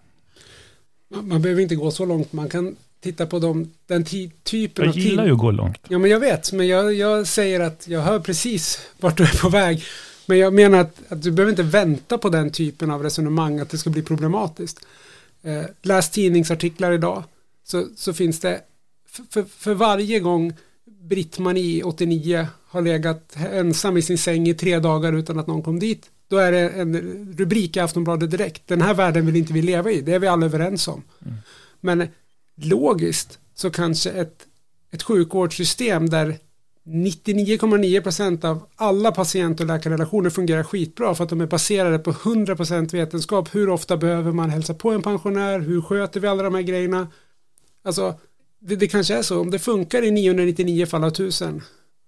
Man, 1.09 1.29
man 1.29 1.43
behöver 1.43 1.63
inte 1.63 1.75
gå 1.75 1.91
så 1.91 2.07
långt. 2.07 2.33
Man 2.33 2.49
kan 2.49 2.77
titta 3.01 3.27
på 3.27 3.39
de, 3.39 3.73
den 3.87 4.05
typen 4.43 4.89
av... 4.89 4.97
Jag 4.97 5.05
gillar 5.05 5.27
ju 5.27 5.33
att 5.33 5.39
gå 5.39 5.51
långt. 5.51 5.81
Ja, 5.89 5.99
men 5.99 6.11
jag 6.11 6.21
vet. 6.21 6.53
Men 6.53 6.69
jag, 6.69 6.95
jag 6.95 7.27
säger 7.27 7.61
att 7.61 7.89
jag 7.89 8.01
hör 8.01 8.21
precis 8.21 8.91
vart 9.01 9.17
du 9.17 9.23
är 9.23 9.43
på 9.43 9.49
väg. 9.49 9.83
Men 10.27 10.39
jag 10.39 10.55
menar 10.55 10.79
att, 10.79 10.99
att, 11.09 11.23
du 11.23 11.31
behöver 11.31 11.53
inte 11.53 11.63
vänta 11.63 12.19
på 12.19 12.29
den 12.29 12.51
typen 12.51 12.91
av 12.91 13.03
resonemang, 13.03 13.61
att 13.61 13.71
det 13.71 13.79
ska 13.79 13.91
bli 13.91 14.03
problematiskt. 14.03 14.87
Eh, 15.43 15.65
läs 15.83 16.11
tidningsartiklar 16.11 16.93
idag, 16.93 17.25
så, 17.65 17.89
så 17.97 18.13
finns 18.13 18.41
det, 18.41 18.61
för, 19.09 19.25
för, 19.31 19.43
för 19.43 19.75
varje 19.75 20.21
gång 20.21 20.53
Britt-Marie, 20.85 21.83
89, 21.83 22.47
har 22.67 22.83
legat 22.83 23.37
ensam 23.53 23.97
i 23.97 24.03
sin 24.03 24.19
säng 24.19 24.49
i 24.49 24.55
tre 24.55 24.79
dagar 24.79 25.13
utan 25.13 25.39
att 25.39 25.47
någon 25.47 25.63
kom 25.63 25.79
dit, 25.79 26.11
då 26.29 26.37
är 26.37 26.53
det 26.53 26.69
en 26.69 26.97
rubrik 27.39 27.77
i 27.77 27.81
Aftonbladet 27.81 28.31
direkt. 28.31 28.67
Den 28.67 28.83
här 28.83 28.95
världen 28.95 29.27
vill 29.27 29.37
inte 29.37 29.53
vi 29.53 29.63
leva 29.63 29.91
i, 29.91 30.01
det 30.01 30.15
är 30.15 30.19
vi 30.19 30.27
alla 30.27 30.47
överens 30.47 30.89
om. 30.89 31.03
Mm. 31.25 31.35
Men 31.81 32.09
logiskt 32.57 33.39
så 33.55 33.71
kanske 33.71 34.11
ett, 34.11 34.47
ett 34.91 35.03
sjukvårdssystem 35.03 36.11
där 36.11 36.39
99,9% 36.85 38.45
av 38.45 38.67
alla 38.77 39.13
patient 39.13 39.61
och 39.61 39.67
läkarrelationer 39.67 40.31
fungerar 40.31 40.63
skitbra 40.63 41.15
för 41.15 41.25
att 41.25 41.31
de 41.31 41.41
är 41.41 41.47
baserade 41.47 41.99
på 41.99 42.13
100% 42.13 42.93
vetenskap. 42.93 43.55
Hur 43.55 43.69
ofta 43.69 43.97
behöver 43.97 44.33
man 44.33 44.51
hälsa 44.51 44.75
på 44.75 44.91
en 44.91 45.03
pensionär? 45.03 45.61
Hur 45.61 45.81
sköter 45.83 46.21
vi 46.21 46.29
alla 46.29 46.43
de 46.43 46.55
här 46.55 46.63
grejerna? 46.63 47.09
Alltså, 47.85 48.15
det, 48.61 48.77
det 48.77 48.89
kanske 48.89 49.15
är 49.15 49.23
så. 49.23 49.41
Om 49.41 49.51
det 49.51 49.59
funkar 49.59 50.03
i 50.03 50.11
999 50.11 50.87
fall 50.87 51.05
av 51.05 51.09
1000 51.09 51.63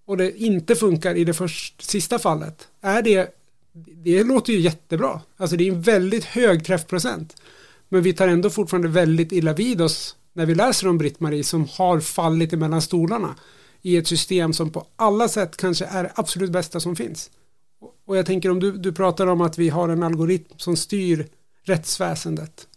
och 0.06 0.16
det 0.16 0.38
inte 0.38 0.74
funkar 0.74 1.14
i 1.14 1.24
det 1.24 1.34
först, 1.34 1.82
sista 1.82 2.18
fallet, 2.18 2.68
är 2.80 3.02
det, 3.02 3.34
det 4.04 4.24
låter 4.24 4.52
ju 4.52 4.60
jättebra. 4.60 5.20
Alltså 5.36 5.56
det 5.56 5.68
är 5.68 5.72
en 5.72 5.82
väldigt 5.82 6.24
hög 6.24 6.64
träffprocent. 6.64 7.36
Men 7.88 8.02
vi 8.02 8.12
tar 8.12 8.28
ändå 8.28 8.50
fortfarande 8.50 8.88
väldigt 8.88 9.32
illa 9.32 9.52
vid 9.52 9.80
oss 9.80 10.16
när 10.32 10.46
vi 10.46 10.54
läser 10.54 10.88
om 10.88 10.98
Britt-Marie 10.98 11.44
som 11.44 11.68
har 11.72 12.00
fallit 12.00 12.52
emellan 12.52 12.82
stolarna 12.82 13.34
i 13.84 13.96
ett 13.96 14.06
system 14.06 14.52
som 14.52 14.70
på 14.70 14.86
alla 14.96 15.28
sätt 15.28 15.56
kanske 15.56 15.84
är 15.84 16.12
absolut 16.14 16.50
bästa 16.50 16.80
som 16.80 16.96
finns. 16.96 17.30
Och 18.06 18.16
jag 18.16 18.26
tänker 18.26 18.50
om 18.50 18.60
du, 18.60 18.72
du 18.72 18.92
pratar 18.92 19.26
om 19.26 19.40
att 19.40 19.58
vi 19.58 19.68
har 19.68 19.88
en 19.88 20.02
algoritm 20.02 20.54
som 20.56 20.76
styr 20.76 21.26
rättsväsendet. 21.62 22.68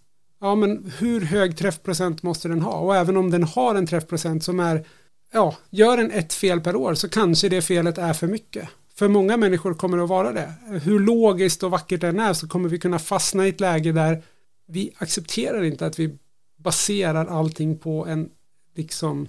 Ja, 0.41 0.55
men 0.55 0.91
hur 0.97 1.21
hög 1.21 1.57
träffprocent 1.57 2.23
måste 2.23 2.47
den 2.47 2.61
ha? 2.61 2.71
Och 2.71 2.95
även 2.95 3.17
om 3.17 3.31
den 3.31 3.43
har 3.43 3.75
en 3.75 3.87
träffprocent 3.87 4.43
som 4.43 4.59
är, 4.59 4.87
ja, 5.33 5.55
gör 5.69 5.97
den 5.97 6.11
ett 6.11 6.33
fel 6.33 6.61
per 6.61 6.75
år 6.75 6.93
så 6.93 7.09
kanske 7.09 7.49
det 7.49 7.61
felet 7.61 7.97
är 7.97 8.13
för 8.13 8.27
mycket. 8.27 8.69
För 8.95 9.07
många 9.07 9.37
människor 9.37 9.73
kommer 9.73 9.97
det 9.97 10.03
att 10.03 10.09
vara 10.09 10.31
det. 10.31 10.53
Hur 10.83 10.99
logiskt 10.99 11.63
och 11.63 11.71
vackert 11.71 12.01
den 12.01 12.19
är 12.19 12.33
så 12.33 12.47
kommer 12.47 12.69
vi 12.69 12.79
kunna 12.79 12.99
fastna 12.99 13.45
i 13.45 13.49
ett 13.49 13.59
läge 13.59 13.91
där 13.91 14.23
vi 14.67 14.91
accepterar 14.97 15.63
inte 15.63 15.85
att 15.85 15.99
vi 15.99 16.17
baserar 16.57 17.25
allting 17.25 17.77
på 17.77 18.05
en 18.05 18.29
liksom 18.75 19.27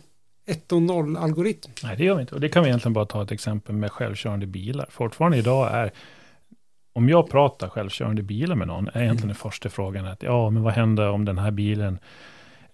1 0.48 0.72
och 0.72 0.82
0 0.82 1.16
algoritm. 1.16 1.70
Nej, 1.82 1.96
det 1.96 2.04
gör 2.04 2.14
vi 2.14 2.20
inte. 2.20 2.34
Och 2.34 2.40
det 2.40 2.48
kan 2.48 2.62
vi 2.62 2.68
egentligen 2.68 2.92
bara 2.92 3.06
ta 3.06 3.22
ett 3.22 3.32
exempel 3.32 3.74
med 3.74 3.92
självkörande 3.92 4.46
bilar. 4.46 4.86
Fortfarande 4.90 5.38
idag 5.38 5.74
är, 5.74 5.90
om 6.92 7.08
jag 7.08 7.30
pratar 7.30 7.68
självkörande 7.68 8.22
bilar 8.22 8.56
med 8.56 8.66
någon, 8.66 8.88
är 8.88 8.90
egentligen 8.90 9.16
mm. 9.16 9.28
den 9.28 9.34
första 9.34 9.68
frågan 9.68 10.06
att, 10.06 10.22
ja, 10.22 10.50
men 10.50 10.62
vad 10.62 10.72
händer 10.72 11.10
om 11.10 11.24
den 11.24 11.38
här 11.38 11.50
bilen 11.50 11.98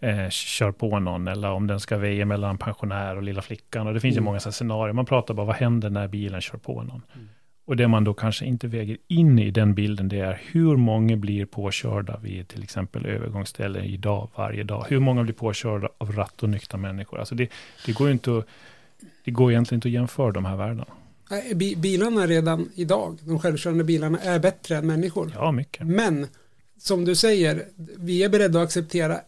eh, 0.00 0.28
kör 0.30 0.72
på 0.72 0.98
någon, 0.98 1.28
eller 1.28 1.50
om 1.50 1.66
den 1.66 1.80
ska 1.80 1.96
väja 1.96 2.26
mellan 2.26 2.58
pensionär 2.58 3.16
och 3.16 3.22
lilla 3.22 3.42
flickan. 3.42 3.86
Och 3.86 3.94
det 3.94 4.00
finns 4.00 4.16
mm. 4.16 4.22
ju 4.22 4.24
många 4.24 4.40
scenarier. 4.40 4.92
Man 4.92 5.06
pratar 5.06 5.34
bara, 5.34 5.46
vad 5.46 5.56
händer 5.56 5.90
när 5.90 6.08
bilen 6.08 6.40
kör 6.40 6.58
på 6.58 6.82
någon? 6.82 7.02
Mm. 7.14 7.28
Och 7.66 7.76
det 7.76 7.88
man 7.88 8.04
då 8.04 8.14
kanske 8.14 8.44
inte 8.44 8.68
väger 8.68 8.96
in 9.08 9.38
i 9.38 9.50
den 9.50 9.74
bilden, 9.74 10.08
det 10.08 10.18
är 10.18 10.40
hur 10.52 10.76
många 10.76 11.16
blir 11.16 11.46
påkörda 11.46 12.20
vid 12.22 12.48
till 12.48 12.62
exempel 12.62 13.06
övergångsställen 13.06 13.84
idag, 13.84 14.28
varje 14.34 14.62
dag. 14.62 14.86
Hur 14.88 14.98
många 14.98 15.22
blir 15.22 15.34
påkörda 15.34 15.88
av 15.98 16.12
rattonyktra 16.12 16.78
människor? 16.78 17.18
Alltså 17.18 17.34
det, 17.34 17.48
det 17.86 17.92
går 17.92 18.10
inte 18.10 18.38
att, 18.38 18.46
det 19.24 19.30
går 19.30 19.50
egentligen 19.52 19.78
inte 19.78 19.88
att 19.88 19.92
jämföra 19.92 20.32
de 20.32 20.44
här 20.44 20.56
värdena. 20.56 20.86
Bilarna 21.76 22.26
redan 22.26 22.68
idag, 22.74 23.18
de 23.22 23.38
självkörande 23.38 23.84
bilarna, 23.84 24.18
är 24.18 24.38
bättre 24.38 24.76
än 24.76 24.86
människor. 24.86 25.32
Ja, 25.34 25.52
mycket. 25.52 25.86
Men, 25.86 26.26
som 26.78 27.04
du 27.04 27.14
säger, 27.14 27.62
vi 27.76 28.22
är 28.22 28.28
beredda 28.28 28.58
att 28.58 28.64
acceptera 28.64 29.20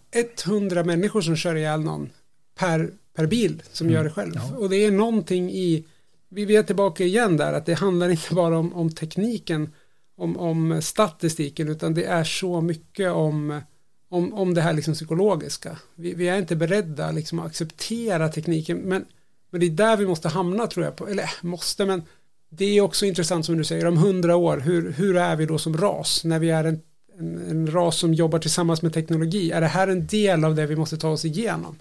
100 0.46 0.84
människor 0.84 1.20
som 1.20 1.36
kör 1.36 1.54
ihjäl 1.54 1.80
någon 1.80 2.10
per, 2.58 2.90
per 3.14 3.26
bil 3.26 3.62
som 3.72 3.86
mm. 3.86 3.94
gör 3.94 4.04
det 4.04 4.10
själv. 4.10 4.32
Ja. 4.34 4.56
Och 4.56 4.70
det 4.70 4.76
är 4.76 4.90
någonting 4.90 5.50
i 5.50 5.84
vi 6.28 6.56
är 6.56 6.62
tillbaka 6.62 7.04
igen 7.04 7.36
där 7.36 7.52
att 7.52 7.66
det 7.66 7.74
handlar 7.74 8.08
inte 8.08 8.34
bara 8.34 8.58
om, 8.58 8.74
om 8.74 8.90
tekniken, 8.90 9.72
om, 10.16 10.36
om 10.36 10.82
statistiken, 10.82 11.68
utan 11.68 11.94
det 11.94 12.04
är 12.04 12.24
så 12.24 12.60
mycket 12.60 13.12
om, 13.12 13.60
om, 14.08 14.32
om 14.32 14.54
det 14.54 14.60
här 14.60 14.72
liksom 14.72 14.94
psykologiska. 14.94 15.78
Vi, 15.94 16.14
vi 16.14 16.28
är 16.28 16.38
inte 16.38 16.56
beredda 16.56 17.10
liksom 17.10 17.38
att 17.38 17.46
acceptera 17.46 18.28
tekniken, 18.28 18.78
men, 18.78 19.04
men 19.50 19.60
det 19.60 19.66
är 19.66 19.70
där 19.70 19.96
vi 19.96 20.06
måste 20.06 20.28
hamna 20.28 20.66
tror 20.66 20.84
jag, 20.84 20.96
på, 20.96 21.08
eller 21.08 21.30
måste, 21.42 21.86
men 21.86 22.02
det 22.48 22.64
är 22.64 22.80
också 22.80 23.06
intressant 23.06 23.46
som 23.46 23.56
du 23.56 23.64
säger, 23.64 23.86
om 23.86 23.96
hundra 23.96 24.36
år, 24.36 24.56
hur, 24.56 24.92
hur 24.92 25.16
är 25.16 25.36
vi 25.36 25.46
då 25.46 25.58
som 25.58 25.76
ras 25.76 26.24
när 26.24 26.38
vi 26.38 26.50
är 26.50 26.64
en, 26.64 26.80
en, 27.18 27.50
en 27.50 27.72
ras 27.72 27.98
som 27.98 28.14
jobbar 28.14 28.38
tillsammans 28.38 28.82
med 28.82 28.92
teknologi? 28.92 29.50
Är 29.50 29.60
det 29.60 29.66
här 29.66 29.88
en 29.88 30.06
del 30.06 30.44
av 30.44 30.54
det 30.54 30.66
vi 30.66 30.76
måste 30.76 30.96
ta 30.96 31.08
oss 31.08 31.24
igenom? 31.24 31.78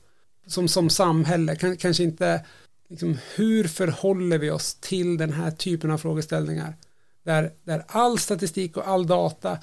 Som, 0.48 0.68
som 0.68 0.90
samhälle, 0.90 1.56
kan, 1.56 1.78
kanske 1.78 2.04
inte 2.04 2.46
liksom, 2.90 3.18
hur 3.36 3.64
förhåller 3.64 4.38
vi 4.38 4.52
oss 4.52 4.76
till 4.76 5.18
den 5.18 5.34
här 5.34 5.52
typen 5.52 5.92
av 5.92 5.98
frågeställningar? 5.98 6.76
Där, 7.24 7.52
där 7.64 7.84
all 7.88 8.20
statistik 8.20 8.78
och 8.78 8.88
all 8.88 9.08
data, 9.08 9.58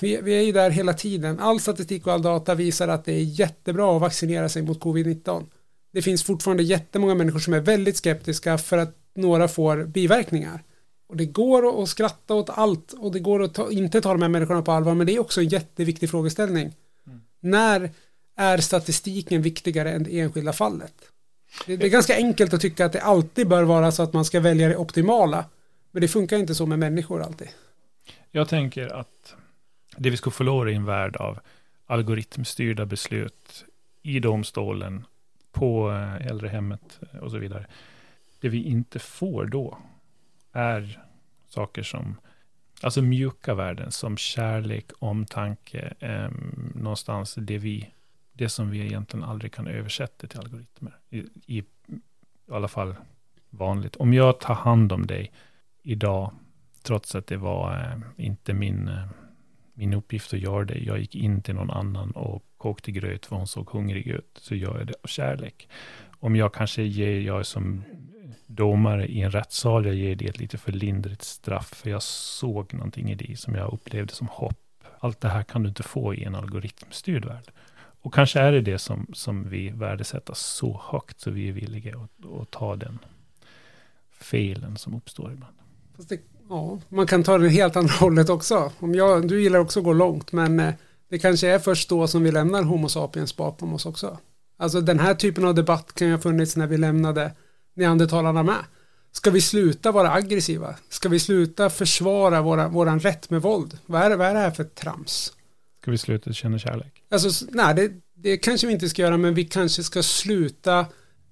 vi, 0.00 0.20
vi 0.22 0.38
är 0.38 0.42
ju 0.42 0.52
där 0.52 0.70
hela 0.70 0.92
tiden, 0.92 1.40
all 1.40 1.60
statistik 1.60 2.06
och 2.06 2.12
all 2.12 2.22
data 2.22 2.54
visar 2.54 2.88
att 2.88 3.04
det 3.04 3.12
är 3.12 3.22
jättebra 3.22 3.96
att 3.96 4.00
vaccinera 4.00 4.48
sig 4.48 4.62
mot 4.62 4.80
covid-19. 4.80 5.46
Det 5.92 6.02
finns 6.02 6.22
fortfarande 6.22 6.62
jättemånga 6.62 7.14
människor 7.14 7.38
som 7.38 7.54
är 7.54 7.60
väldigt 7.60 7.96
skeptiska 7.96 8.58
för 8.58 8.78
att 8.78 8.96
några 9.14 9.48
får 9.48 9.84
biverkningar. 9.84 10.62
Och 11.08 11.16
det 11.16 11.26
går 11.26 11.82
att 11.82 11.88
skratta 11.88 12.34
åt 12.34 12.50
allt 12.50 12.92
och 12.92 13.12
det 13.12 13.20
går 13.20 13.42
att 13.42 13.54
ta, 13.54 13.70
inte 13.70 14.00
ta 14.00 14.12
de 14.12 14.22
här 14.22 14.28
människorna 14.28 14.62
på 14.62 14.72
allvar 14.72 14.94
men 14.94 15.06
det 15.06 15.12
är 15.12 15.18
också 15.18 15.40
en 15.40 15.48
jätteviktig 15.48 16.10
frågeställning. 16.10 16.72
Mm. 17.06 17.20
När 17.40 17.90
är 18.36 18.58
statistiken 18.58 19.42
viktigare 19.42 19.92
än 19.92 20.02
det 20.02 20.20
enskilda 20.20 20.52
fallet? 20.52 20.94
Det, 21.66 21.76
det 21.76 21.86
är 21.86 21.90
ganska 21.90 22.16
enkelt 22.16 22.54
att 22.54 22.60
tycka 22.60 22.86
att 22.86 22.92
det 22.92 23.00
alltid 23.00 23.48
bör 23.48 23.62
vara 23.62 23.92
så 23.92 24.02
att 24.02 24.12
man 24.12 24.24
ska 24.24 24.40
välja 24.40 24.68
det 24.68 24.76
optimala. 24.76 25.44
Men 25.90 26.02
det 26.02 26.08
funkar 26.08 26.36
inte 26.36 26.54
så 26.54 26.66
med 26.66 26.78
människor 26.78 27.22
alltid. 27.22 27.48
Jag 28.30 28.48
tänker 28.48 28.88
att 28.88 29.34
det 29.96 30.10
vi 30.10 30.16
ska 30.16 30.30
förlora 30.30 30.70
i 30.70 30.74
en 30.74 30.84
värld 30.84 31.16
av 31.16 31.38
algoritmstyrda 31.86 32.86
beslut 32.86 33.64
i 34.02 34.20
domstolen, 34.20 35.04
på 35.52 35.90
eh, 35.90 36.26
äldrehemmet 36.26 37.00
eh, 37.12 37.18
och 37.18 37.30
så 37.30 37.38
vidare. 37.38 37.66
Det 38.40 38.48
vi 38.48 38.62
inte 38.62 38.98
får 38.98 39.46
då 39.46 39.78
är 40.52 41.02
saker 41.48 41.82
som, 41.82 42.16
alltså 42.80 43.02
mjuka 43.02 43.54
värden 43.54 43.92
som 43.92 44.16
kärlek, 44.16 44.90
omtanke, 44.98 45.94
eh, 46.00 46.30
någonstans 46.74 47.34
det 47.34 47.58
vi 47.58 47.90
det 48.38 48.48
som 48.48 48.70
vi 48.70 48.80
egentligen 48.80 49.24
aldrig 49.24 49.52
kan 49.52 49.66
översätta 49.66 50.26
till 50.26 50.38
algoritmer. 50.38 50.96
I, 51.10 51.18
i, 51.46 51.58
i 51.58 51.64
alla 52.52 52.68
fall 52.68 52.94
vanligt. 53.50 53.96
Om 53.96 54.14
jag 54.14 54.40
tar 54.40 54.54
hand 54.54 54.92
om 54.92 55.06
dig 55.06 55.32
idag, 55.82 56.32
trots 56.82 57.14
att 57.14 57.26
det 57.26 57.36
var 57.36 57.72
eh, 57.72 58.24
inte 58.26 58.54
min, 58.54 58.88
eh, 58.88 59.04
min 59.74 59.94
uppgift 59.94 60.32
att 60.32 60.40
göra 60.40 60.64
det. 60.64 60.78
Jag 60.78 60.98
gick 60.98 61.14
in 61.14 61.42
till 61.42 61.54
någon 61.54 61.70
annan 61.70 62.10
och 62.10 62.44
kokte 62.56 62.92
gröt 62.92 63.26
för 63.26 63.36
hon 63.36 63.46
såg 63.46 63.70
hungrig 63.70 64.06
ut. 64.06 64.38
Så 64.40 64.54
gör 64.54 64.78
jag 64.78 64.86
det 64.86 64.94
av 65.02 65.06
kärlek. 65.06 65.68
Om 66.20 66.36
jag 66.36 66.54
kanske 66.54 66.82
ger, 66.82 67.20
jag 67.20 67.46
som 67.46 67.84
domare 68.46 69.06
i 69.06 69.20
en 69.20 69.30
rättssal, 69.30 69.86
jag 69.86 69.94
ger 69.94 70.16
det 70.16 70.26
ett 70.26 70.38
lite 70.38 70.58
för 70.58 70.72
lindrigt 70.72 71.22
straff. 71.22 71.68
För 71.74 71.90
jag 71.90 72.02
såg 72.02 72.74
någonting 72.74 73.10
i 73.10 73.14
det 73.14 73.38
som 73.38 73.54
jag 73.54 73.72
upplevde 73.72 74.12
som 74.12 74.28
hopp 74.28 74.64
Allt 75.00 75.20
det 75.20 75.28
här 75.28 75.42
kan 75.42 75.62
du 75.62 75.68
inte 75.68 75.82
få 75.82 76.14
i 76.14 76.24
en 76.24 76.34
algoritmstyrd 76.34 77.24
värld. 77.24 77.50
Och 78.08 78.14
kanske 78.14 78.40
är 78.40 78.52
det 78.52 78.60
det 78.60 78.78
som, 78.78 79.06
som 79.12 79.48
vi 79.48 79.70
värdesätter 79.70 80.34
så 80.34 80.80
högt 80.84 81.20
så 81.20 81.30
vi 81.30 81.48
är 81.48 81.52
villiga 81.52 81.96
att, 81.96 82.40
att 82.40 82.50
ta 82.50 82.76
den 82.76 82.98
felen 84.20 84.76
som 84.76 84.94
uppstår 84.94 85.32
ibland. 85.32 85.54
Det, 85.96 86.20
ja, 86.48 86.78
man 86.88 87.06
kan 87.06 87.22
ta 87.22 87.38
det 87.38 87.48
helt 87.48 87.76
andra 87.76 87.94
hållet 88.00 88.28
också. 88.28 88.72
Om 88.78 88.94
jag, 88.94 89.28
du 89.28 89.42
gillar 89.42 89.58
också 89.58 89.80
att 89.80 89.84
gå 89.84 89.92
långt, 89.92 90.32
men 90.32 90.60
eh, 90.60 90.74
det 91.08 91.18
kanske 91.18 91.48
är 91.48 91.58
först 91.58 91.88
då 91.88 92.06
som 92.06 92.22
vi 92.22 92.32
lämnar 92.32 92.62
Homo 92.62 92.88
sapiens 92.88 93.36
bakom 93.36 93.74
oss 93.74 93.86
också. 93.86 94.18
Alltså 94.56 94.80
den 94.80 94.98
här 94.98 95.14
typen 95.14 95.44
av 95.44 95.54
debatt 95.54 95.94
kan 95.94 96.06
ju 96.06 96.14
ha 96.14 96.20
funnits 96.20 96.56
när 96.56 96.66
vi 96.66 96.76
lämnade 96.76 97.32
neandertalarna 97.74 98.42
med. 98.42 98.64
Ska 99.12 99.30
vi 99.30 99.40
sluta 99.40 99.92
vara 99.92 100.12
aggressiva? 100.12 100.74
Ska 100.88 101.08
vi 101.08 101.20
sluta 101.20 101.70
försvara 101.70 102.42
våra, 102.42 102.68
våran 102.68 103.00
rätt 103.00 103.30
med 103.30 103.42
våld? 103.42 103.78
Vad 103.86 104.02
är, 104.02 104.16
vad 104.16 104.26
är 104.26 104.34
det 104.34 104.40
här 104.40 104.50
för 104.50 104.64
trams? 104.64 105.32
Ska 105.80 105.90
vi 105.90 105.98
sluta 105.98 106.32
känna 106.32 106.58
kärlek? 106.58 106.97
Alltså, 107.10 107.46
nej, 107.52 107.74
det, 107.74 107.92
det 108.14 108.36
kanske 108.36 108.66
vi 108.66 108.72
inte 108.72 108.88
ska 108.88 109.02
göra, 109.02 109.16
men 109.16 109.34
vi 109.34 109.44
kanske 109.44 109.82
ska 109.82 110.02
sluta 110.02 110.86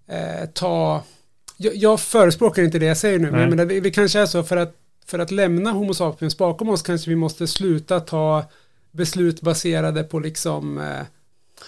eh, 0.08 0.46
ta... 0.54 1.02
Jag, 1.56 1.76
jag 1.76 2.00
förespråkar 2.00 2.62
inte 2.62 2.78
det 2.78 2.86
jag 2.86 2.96
säger 2.96 3.18
nu, 3.18 3.30
nej. 3.30 3.48
men 3.48 3.68
det, 3.68 3.80
det 3.80 3.90
kanske 3.90 4.20
är 4.20 4.26
så 4.26 4.42
för 4.42 4.56
att, 4.56 4.74
för 5.06 5.18
att 5.18 5.30
lämna 5.30 5.70
Homo 5.70 5.94
sapiens 5.94 6.38
bakom 6.38 6.68
oss 6.68 6.82
kanske 6.82 7.10
vi 7.10 7.16
måste 7.16 7.46
sluta 7.46 8.00
ta 8.00 8.44
beslut 8.90 9.40
baserade 9.40 10.04
på 10.04 10.18
liksom, 10.18 10.78
eh, 10.78 11.06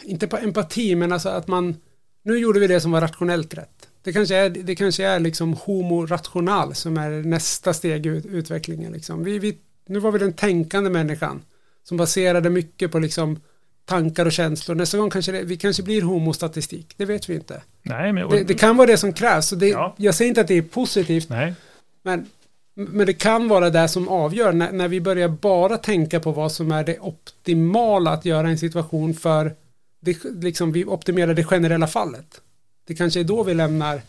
inte 0.04 0.26
på 0.26 0.36
empati, 0.36 0.94
men 0.94 1.12
alltså 1.12 1.28
att 1.28 1.48
man, 1.48 1.76
nu 2.22 2.38
gjorde 2.38 2.60
vi 2.60 2.66
det 2.66 2.80
som 2.80 2.90
var 2.90 3.00
rationellt 3.00 3.54
rätt. 3.54 3.88
Det 4.02 4.12
kanske 4.12 4.36
är, 4.36 4.50
det 4.50 4.74
kanske 4.74 5.04
är 5.04 5.20
liksom 5.20 5.52
homo 5.52 6.06
rational 6.06 6.74
som 6.74 6.96
är 6.96 7.10
nästa 7.10 7.74
steg 7.74 8.06
i 8.06 8.08
utvecklingen. 8.08 8.92
Liksom. 8.92 9.24
Vi, 9.24 9.38
vi, 9.38 9.58
nu 9.86 9.98
var 9.98 10.12
vi 10.12 10.18
den 10.18 10.32
tänkande 10.32 10.90
människan 10.90 11.42
som 11.84 11.96
baserade 11.96 12.50
mycket 12.50 12.92
på 12.92 12.98
liksom 12.98 13.40
tankar 13.88 14.26
och 14.26 14.32
känslor. 14.32 14.74
Nästa 14.74 14.98
gång 14.98 15.10
kanske 15.10 15.32
det, 15.32 15.42
vi 15.42 15.56
kanske 15.56 15.82
blir 15.82 16.02
homostatistik. 16.02 16.94
Det 16.96 17.04
vet 17.04 17.28
vi 17.28 17.34
inte. 17.34 17.62
Nej, 17.82 18.12
men, 18.12 18.28
det, 18.28 18.44
det, 18.44 18.54
kan 18.54 18.76
vara 18.76 18.86
det 18.86 18.96
som 18.96 19.12
krävs. 19.12 19.50
det, 19.50 19.68
ja. 19.68 19.94
Jag 19.96 20.14
säger 20.14 20.28
inte 20.28 20.40
att 20.40 20.48
det 20.48 20.54
är 20.54 20.62
positivt. 20.62 21.28
Nej. 21.28 21.54
Men, 22.02 22.26
men 22.74 23.06
det 23.06 23.12
kan 23.12 23.48
vara 23.48 23.70
det 23.70 23.88
som 23.88 24.08
avgör. 24.08 24.52
När, 24.52 24.72
när 24.72 24.88
vi 24.88 25.00
börjar 25.00 25.28
bara 25.28 25.76
tänka 25.76 26.20
på 26.20 26.32
vad 26.32 26.52
som 26.52 26.72
är 26.72 26.84
det 26.84 26.98
optimala 26.98 28.10
att 28.10 28.24
göra 28.24 28.48
i 28.48 28.50
en 28.50 28.58
situation 28.58 29.14
för 29.14 29.54
det, 30.00 30.24
liksom, 30.24 30.72
vi 30.72 30.84
optimerar 30.84 31.34
det 31.34 31.44
generella 31.44 31.86
fallet. 31.86 32.40
Det 32.86 32.94
kanske 32.94 33.20
är 33.20 33.24
då 33.24 33.42
vi 33.42 33.54
lämnar 33.54 34.00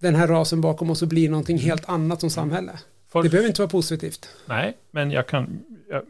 den 0.00 0.14
här 0.14 0.28
rasen 0.28 0.60
bakom 0.60 0.90
oss 0.90 1.02
och 1.02 1.08
blir 1.08 1.28
någonting 1.28 1.58
helt 1.58 1.88
annat 1.88 2.20
som 2.20 2.30
samhälle. 2.30 2.72
Folk... 3.08 3.24
Det 3.24 3.30
behöver 3.30 3.48
inte 3.48 3.60
vara 3.60 3.70
positivt. 3.70 4.28
Nej, 4.46 4.76
men 4.90 5.10
jag 5.10 5.26
kan... 5.26 5.60
Jag, 5.90 6.02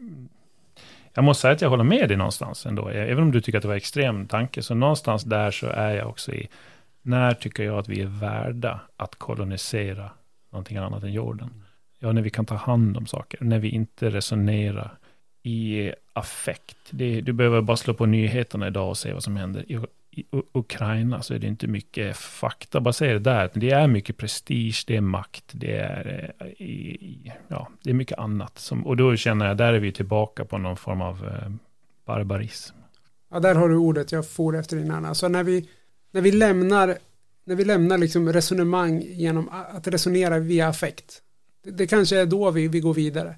jag 1.15 1.23
måste 1.23 1.41
säga 1.41 1.53
att 1.53 1.61
jag 1.61 1.69
håller 1.69 1.83
med 1.83 2.09
dig 2.09 2.17
någonstans 2.17 2.65
ändå. 2.65 2.89
Även 2.89 3.23
om 3.23 3.31
du 3.31 3.41
tycker 3.41 3.57
att 3.57 3.61
det 3.61 3.67
var 3.67 3.75
extrem 3.75 4.27
tanke, 4.27 4.63
så 4.63 4.75
någonstans 4.75 5.23
där 5.23 5.51
så 5.51 5.67
är 5.67 5.95
jag 5.95 6.07
också 6.07 6.33
i... 6.33 6.47
När 7.01 7.33
tycker 7.33 7.63
jag 7.63 7.77
att 7.77 7.89
vi 7.89 8.01
är 8.01 8.05
värda 8.05 8.79
att 8.97 9.15
kolonisera 9.15 10.09
någonting 10.51 10.77
annat 10.77 11.03
än 11.03 11.13
jorden? 11.13 11.63
Ja, 11.99 12.11
när 12.11 12.21
vi 12.21 12.29
kan 12.29 12.45
ta 12.45 12.55
hand 12.55 12.97
om 12.97 13.05
saker, 13.05 13.43
när 13.43 13.59
vi 13.59 13.69
inte 13.69 14.09
resonerar 14.09 14.97
i 15.43 15.91
affekt. 16.13 16.77
Det, 16.89 17.21
du 17.21 17.33
behöver 17.33 17.61
bara 17.61 17.77
slå 17.77 17.93
på 17.93 18.05
nyheterna 18.05 18.67
idag 18.67 18.89
och 18.89 18.97
se 18.97 19.13
vad 19.13 19.23
som 19.23 19.35
händer. 19.35 19.65
I, 20.15 20.25
Ukraina 20.53 21.21
så 21.21 21.33
är 21.33 21.39
det 21.39 21.47
inte 21.47 21.67
mycket 21.67 22.17
faktabaserat 22.17 23.23
där. 23.23 23.49
Det 23.53 23.71
är 23.71 23.87
mycket 23.87 24.17
prestige, 24.17 24.83
det 24.87 24.95
är 24.95 25.01
makt, 25.01 25.43
det 25.51 25.77
är, 25.77 26.33
eh, 26.39 26.47
i, 26.47 27.31
ja, 27.47 27.67
det 27.83 27.89
är 27.89 27.93
mycket 27.93 28.19
annat. 28.19 28.59
Som, 28.59 28.87
och 28.87 28.97
då 28.97 29.15
känner 29.15 29.47
jag, 29.47 29.57
där 29.57 29.73
är 29.73 29.79
vi 29.79 29.91
tillbaka 29.91 30.45
på 30.45 30.57
någon 30.57 30.77
form 30.77 31.01
av 31.01 31.25
eh, 31.25 31.51
barbarism. 32.05 32.75
Ja, 33.31 33.39
där 33.39 33.55
har 33.55 33.69
du 33.69 33.75
ordet 33.75 34.11
jag 34.11 34.29
får 34.29 34.57
efter 34.57 34.77
innan. 34.77 35.15
Så 35.15 35.27
när 35.27 35.43
vi, 35.43 35.69
när 36.11 36.21
vi 36.21 36.31
lämnar, 36.31 36.97
när 37.45 37.55
vi 37.55 37.65
lämnar 37.65 37.97
liksom 37.97 38.33
resonemang 38.33 39.01
genom 39.01 39.49
att 39.49 39.87
resonera 39.87 40.39
via 40.39 40.67
affekt. 40.67 41.21
Det, 41.63 41.71
det 41.71 41.87
kanske 41.87 42.19
är 42.19 42.25
då 42.25 42.51
vi, 42.51 42.67
vi 42.67 42.79
går 42.79 42.93
vidare 42.93 43.35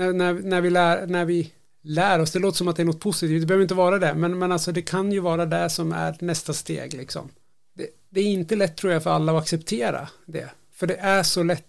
när, 0.00 0.12
när, 0.12 0.32
när, 0.32 0.60
vi 0.60 0.70
lär, 0.70 1.06
när 1.06 1.24
vi 1.24 1.52
lär 1.82 2.18
oss, 2.18 2.30
det 2.32 2.38
låter 2.38 2.56
som 2.56 2.68
att 2.68 2.76
det 2.76 2.82
är 2.82 2.86
något 2.86 3.00
positivt, 3.00 3.40
det 3.42 3.46
behöver 3.46 3.62
inte 3.62 3.74
vara 3.74 3.98
det, 3.98 4.14
men, 4.14 4.38
men 4.38 4.52
alltså 4.52 4.72
det 4.72 4.82
kan 4.82 5.12
ju 5.12 5.20
vara 5.20 5.46
det 5.46 5.70
som 5.70 5.92
är 5.92 6.16
nästa 6.20 6.52
steg 6.52 6.94
liksom. 6.94 7.28
Det, 7.74 7.86
det 8.10 8.20
är 8.20 8.24
inte 8.24 8.56
lätt 8.56 8.76
tror 8.76 8.92
jag 8.92 9.02
för 9.02 9.10
alla 9.10 9.32
att 9.32 9.42
acceptera 9.42 10.08
det, 10.26 10.50
för 10.72 10.86
det 10.86 10.96
är 10.96 11.22
så 11.22 11.42
lätt 11.42 11.66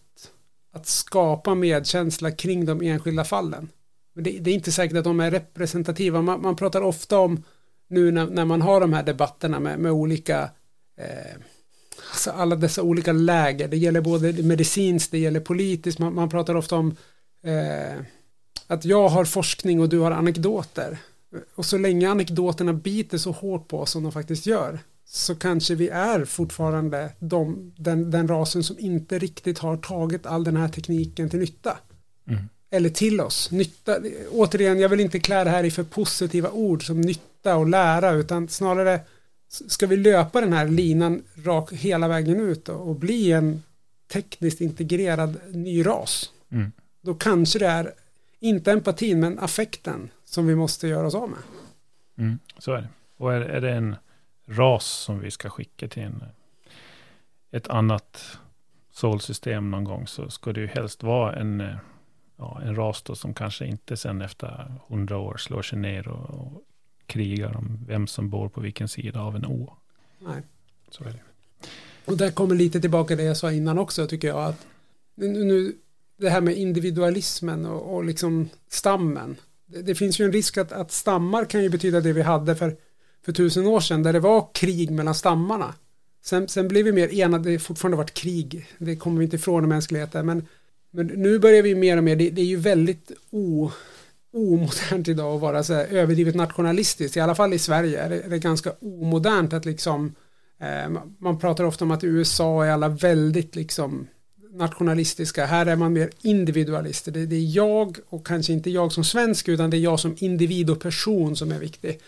att 0.74 0.88
skapa 0.88 1.56
medkänsla 1.56 2.32
kring 2.32 2.66
de 2.66 2.82
enskilda 2.82 3.24
fallen. 3.24 3.70
Men 4.14 4.24
det, 4.24 4.40
det 4.40 4.52
är 4.52 4.56
inte 4.56 4.72
säkert 4.72 4.98
att 4.98 5.04
de 5.04 5.20
är 5.20 5.32
representativa, 5.32 6.22
man, 6.22 6.42
man 6.42 6.56
pratar 6.56 6.82
ofta 6.82 7.20
om 7.20 7.44
nu 7.90 8.12
när, 8.12 8.26
när, 8.26 8.46
man 8.46 8.62
har 8.62 8.82
de 8.82 8.94
här 8.94 9.04
debatterna 9.04 9.60
med, 9.60 9.80
med 9.80 9.92
olika 9.92 10.50
eh, 10.98 11.36
alltså 12.12 12.32
alla 12.32 12.56
dessa 12.56 12.82
olika 12.82 13.12
läger, 13.12 13.68
det 13.68 13.78
gäller 13.78 14.02
både 14.02 14.44
medicinskt, 14.44 15.12
det 15.12 15.20
gäller 15.20 15.40
politiskt, 15.40 16.00
man, 16.00 16.16
man 16.16 16.30
pratar 16.30 16.56
ofta 16.56 16.76
om 16.76 16.96
eh, 17.44 18.06
att 18.72 18.86
jag 18.86 19.10
har 19.10 19.26
forskning 19.26 19.82
och 19.82 19.90
du 19.90 20.00
har 20.00 20.12
anekdoter. 20.12 20.98
Och 21.56 21.66
så 21.66 21.78
länge 21.78 22.10
anekdoterna 22.10 22.74
biter 22.74 23.18
så 23.18 23.32
hårt 23.32 23.68
på 23.68 23.80
oss 23.80 23.92
som 23.92 24.04
de 24.04 24.12
faktiskt 24.12 24.46
gör 24.46 24.80
så 25.06 25.36
kanske 25.36 25.76
vi 25.76 25.90
är 25.90 26.26
fortfarande 26.26 27.10
de, 27.20 27.74
den, 27.78 28.12
den 28.12 28.28
rasen 28.28 28.64
som 28.64 28.80
inte 28.80 29.20
riktigt 29.20 29.60
har 29.60 29.78
tagit 29.78 30.26
all 30.26 30.44
den 30.44 30.58
här 30.58 30.68
tekniken 30.68 31.30
till 31.30 31.40
nytta. 31.40 31.78
Mm. 32.28 32.44
Eller 32.72 32.90
till 32.90 33.22
oss. 33.22 33.52
Nytta, 33.52 33.98
återigen, 34.32 34.80
jag 34.80 34.90
vill 34.90 35.00
inte 35.00 35.20
klä 35.20 35.44
det 35.44 35.50
här 35.50 35.64
i 35.64 35.72
för 35.72 35.84
positiva 35.84 36.50
ord 36.50 36.86
som 36.86 37.02
nytta 37.02 37.56
och 37.56 37.70
lära 37.70 38.12
utan 38.12 38.48
snarare 38.48 39.00
ska 39.68 39.88
vi 39.88 39.98
löpa 39.98 40.42
den 40.42 40.54
här 40.54 40.68
linan 40.68 41.24
rak 41.44 41.74
hela 41.74 42.08
vägen 42.08 42.40
ut 42.40 42.70
och, 42.70 42.90
och 42.90 42.96
bli 42.96 43.32
en 43.32 43.64
tekniskt 44.14 44.62
integrerad 44.62 45.38
ny 45.52 45.86
ras. 45.86 46.30
Mm. 46.52 46.72
Då 47.02 47.14
kanske 47.14 47.60
det 47.60 47.68
är 47.68 47.94
inte 48.42 48.72
empatin, 48.72 49.20
men 49.20 49.40
affekten 49.40 50.10
som 50.24 50.48
vi 50.48 50.56
måste 50.56 50.88
göra 50.88 51.08
oss 51.08 51.16
av 51.16 51.30
med. 51.30 51.40
Mm, 52.18 52.40
så 52.58 52.74
är 52.74 52.82
det. 52.82 52.90
Och 53.18 53.34
är, 53.34 53.42
är 53.42 53.62
det 53.62 53.72
en 53.72 53.96
ras 54.46 54.86
som 54.86 55.20
vi 55.20 55.32
ska 55.32 55.50
skicka 55.50 55.88
till 55.88 56.04
en, 56.04 56.24
ett 57.52 57.68
annat 57.68 58.38
solsystem 58.92 59.72
någon 59.72 59.84
gång, 59.84 60.08
så 60.08 60.30
ska 60.30 60.54
det 60.54 60.62
ju 60.62 60.68
helst 60.68 61.04
vara 61.04 61.36
en, 61.36 61.76
ja, 62.38 62.62
en 62.64 62.76
ras 62.76 63.02
då 63.02 63.16
som 63.16 63.34
kanske 63.34 63.66
inte 63.66 63.98
sen 63.98 64.22
efter 64.22 64.74
hundra 64.88 65.18
år 65.18 65.38
slår 65.38 65.62
sig 65.62 65.80
ner 65.80 66.08
och, 66.08 66.30
och 66.30 66.64
krigar 67.06 67.58
om 67.58 67.86
vem 67.88 68.08
som 68.08 68.30
bor 68.30 68.50
på 68.50 68.62
vilken 68.62 68.88
sida 68.88 69.22
av 69.22 69.36
en 69.36 69.46
å. 69.46 69.78
Nej. 70.20 70.42
Så 70.90 71.04
är 71.04 71.12
det. 71.12 71.22
Och 72.06 72.18
där 72.18 72.32
kommer 72.32 72.56
lite 72.56 72.82
tillbaka 72.82 73.16
det 73.16 73.24
jag 73.24 73.38
sa 73.38 73.52
innan 73.52 73.78
också, 73.78 74.08
tycker 74.08 74.28
jag. 74.28 74.46
att 74.46 74.68
nu, 75.16 75.44
nu 75.44 75.76
det 76.22 76.30
här 76.30 76.42
med 76.42 76.58
individualismen 76.58 77.66
och, 77.66 77.96
och 77.96 78.06
liksom 78.06 78.50
stammen. 78.70 79.36
Det, 79.66 79.82
det, 79.82 79.96
finns 79.96 80.20
ju 80.20 80.26
en 80.26 80.32
risk 80.32 80.58
att, 80.58 80.72
att 80.72 80.92
stammar 80.92 81.46
kan 81.46 81.64
ju 81.64 81.70
betyda 81.70 82.02
det 82.02 82.14
vi 82.14 82.22
hade 82.22 82.56
för, 82.56 82.76
för 83.26 83.32
tusen 83.32 83.68
år 83.68 83.80
sedan 83.80 84.04
där 84.04 84.14
det 84.14 84.20
var 84.20 84.50
krig 84.54 84.92
mellan 84.92 85.16
stammarna. 85.16 85.74
Sen, 86.24 86.48
sen 86.48 86.68
blev 86.68 86.86
vi 86.86 86.92
mer 86.92 87.14
enade, 87.14 87.44
det 87.44 87.52
har 87.52 87.60
fortfarande 87.60 87.98
varit 87.98 88.14
krig, 88.14 88.68
det 88.78 88.96
kommer 88.96 89.20
vi 89.20 89.24
inte 89.24 89.36
ifrån 89.36 89.64
i 89.64 89.68
mänskligheten, 89.68 90.26
men, 90.26 90.48
men 90.92 91.08
nu 91.08 91.40
börjar 91.40 91.64
vi 91.64 91.76
mer 91.76 91.98
och 91.98 92.04
mer, 92.04 92.16
det, 92.16 92.30
det 92.30 92.42
är 92.42 92.46
ju 92.46 92.58
väldigt 92.58 93.12
o, 93.30 93.72
omodernt 94.34 95.08
idag 95.08 95.36
att 95.36 95.42
vara 95.42 95.64
så 95.64 95.74
här 95.74 95.86
överdrivet 95.86 96.36
nationalistiskt, 96.36 97.18
i 97.18 97.20
alla 97.20 97.36
fall 97.36 97.54
i 97.54 97.60
Sverige 97.60 98.02
är 98.02 98.10
det, 98.10 98.22
det 98.30 98.36
är 98.36 98.40
ganska 98.40 98.72
omodernt 98.82 99.54
att 99.54 99.66
liksom, 99.66 100.16
eh, 100.60 100.90
man 101.20 101.40
pratar 101.40 101.64
ofta 101.64 101.86
om 101.86 101.92
att 101.92 102.04
i 102.04 102.08
USA 102.08 102.66
är 102.66 102.72
alla 102.72 102.90
väldigt 102.90 103.56
liksom 103.56 104.08
nationalistiska. 104.54 105.46
Här 105.46 105.66
är 105.66 105.76
man 105.76 105.94
mer 105.94 106.10
individualister. 106.22 107.12
Det, 107.12 107.26
det, 107.26 107.36
är 107.36 107.56
jag 107.56 107.98
och 108.10 108.28
kanske 108.28 108.54
inte 108.54 108.70
jag 108.70 108.92
som 108.92 109.04
svensk 109.04 109.48
utan 109.48 109.70
det 109.70 109.78
är 109.78 109.80
jag 109.80 110.00
som 110.00 110.16
individ 110.20 110.70
och 110.70 110.80
person 110.80 111.36
som 111.36 111.52
är 111.52 111.60
viktig. 111.60 112.00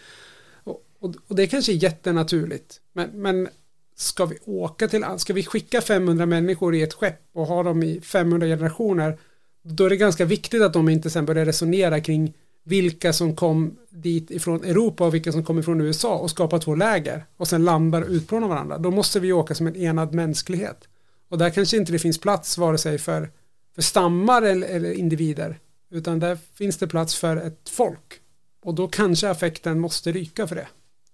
Och, 0.63 0.81
och, 0.99 1.15
och 1.27 1.35
det 1.35 1.47
kanske 1.47 1.71
är 1.71 1.83
jättenaturligt. 1.83 2.79
Men, 2.93 3.09
men 3.13 3.47
ska 3.95 4.25
vi 4.25 4.37
åka 4.45 4.87
till, 4.87 5.05
ska 5.17 5.33
vi 5.33 5.43
skicka 5.43 5.81
500 5.81 6.25
människor 6.25 6.75
i 6.75 6.81
ett 6.81 6.93
skepp 6.93 7.21
och 7.33 7.45
ha 7.45 7.63
dem 7.63 7.83
i 7.83 8.01
500 8.01 8.47
generationer 8.47 9.17
då 9.63 9.85
är 9.85 9.89
det 9.89 9.97
ganska 9.97 10.25
viktigt 10.25 10.61
att 10.61 10.73
de 10.73 10.89
inte 10.89 11.09
sen 11.09 11.25
börjar 11.25 11.45
resonera 11.45 12.01
kring 12.01 12.33
vilka 12.63 13.13
som 13.13 13.35
kom 13.35 13.77
dit 13.89 14.31
ifrån 14.31 14.63
Europa 14.63 15.05
och 15.05 15.13
vilka 15.13 15.31
som 15.31 15.45
kom 15.45 15.59
ifrån 15.59 15.81
USA 15.81 16.17
och 16.17 16.29
skapa 16.29 16.59
två 16.59 16.75
läger 16.75 17.25
och 17.37 17.47
sen 17.47 17.65
landar 17.65 18.01
och 18.01 18.09
utplånar 18.09 18.47
varandra. 18.47 18.77
Då 18.77 18.91
måste 18.91 19.19
vi 19.19 19.33
åka 19.33 19.55
som 19.55 19.67
en 19.67 19.75
enad 19.75 20.13
mänsklighet. 20.13 20.87
Och 21.33 21.39
där 21.39 21.49
kanske 21.49 21.77
inte 21.77 21.91
det 21.91 21.99
finns 21.99 22.17
plats 22.17 22.57
vare 22.57 22.77
sig 22.77 22.97
för, 22.97 23.29
för 23.75 23.81
stammar 23.81 24.41
eller, 24.41 24.67
eller 24.67 24.91
individer 24.93 25.59
utan 25.91 26.19
där 26.19 26.37
finns 26.53 26.77
det 26.77 26.87
plats 26.87 27.15
för 27.15 27.37
ett 27.37 27.69
folk. 27.69 28.19
Och 28.63 28.73
då 28.73 28.87
kanske 28.87 29.29
affekten 29.29 29.79
måste 29.79 30.11
ryka 30.11 30.47
för 30.47 30.55
det. 30.55 30.67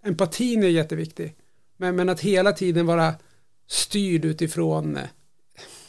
Empatin 0.06 0.64
är 0.64 0.68
jätteviktig. 0.68 1.36
Men, 1.78 1.96
men 1.96 2.10
att 2.10 2.20
hela 2.20 2.52
tiden 2.52 2.86
vara 2.86 3.14
styrd 3.68 4.26
utifrån 4.26 4.98
eh, 4.98 5.04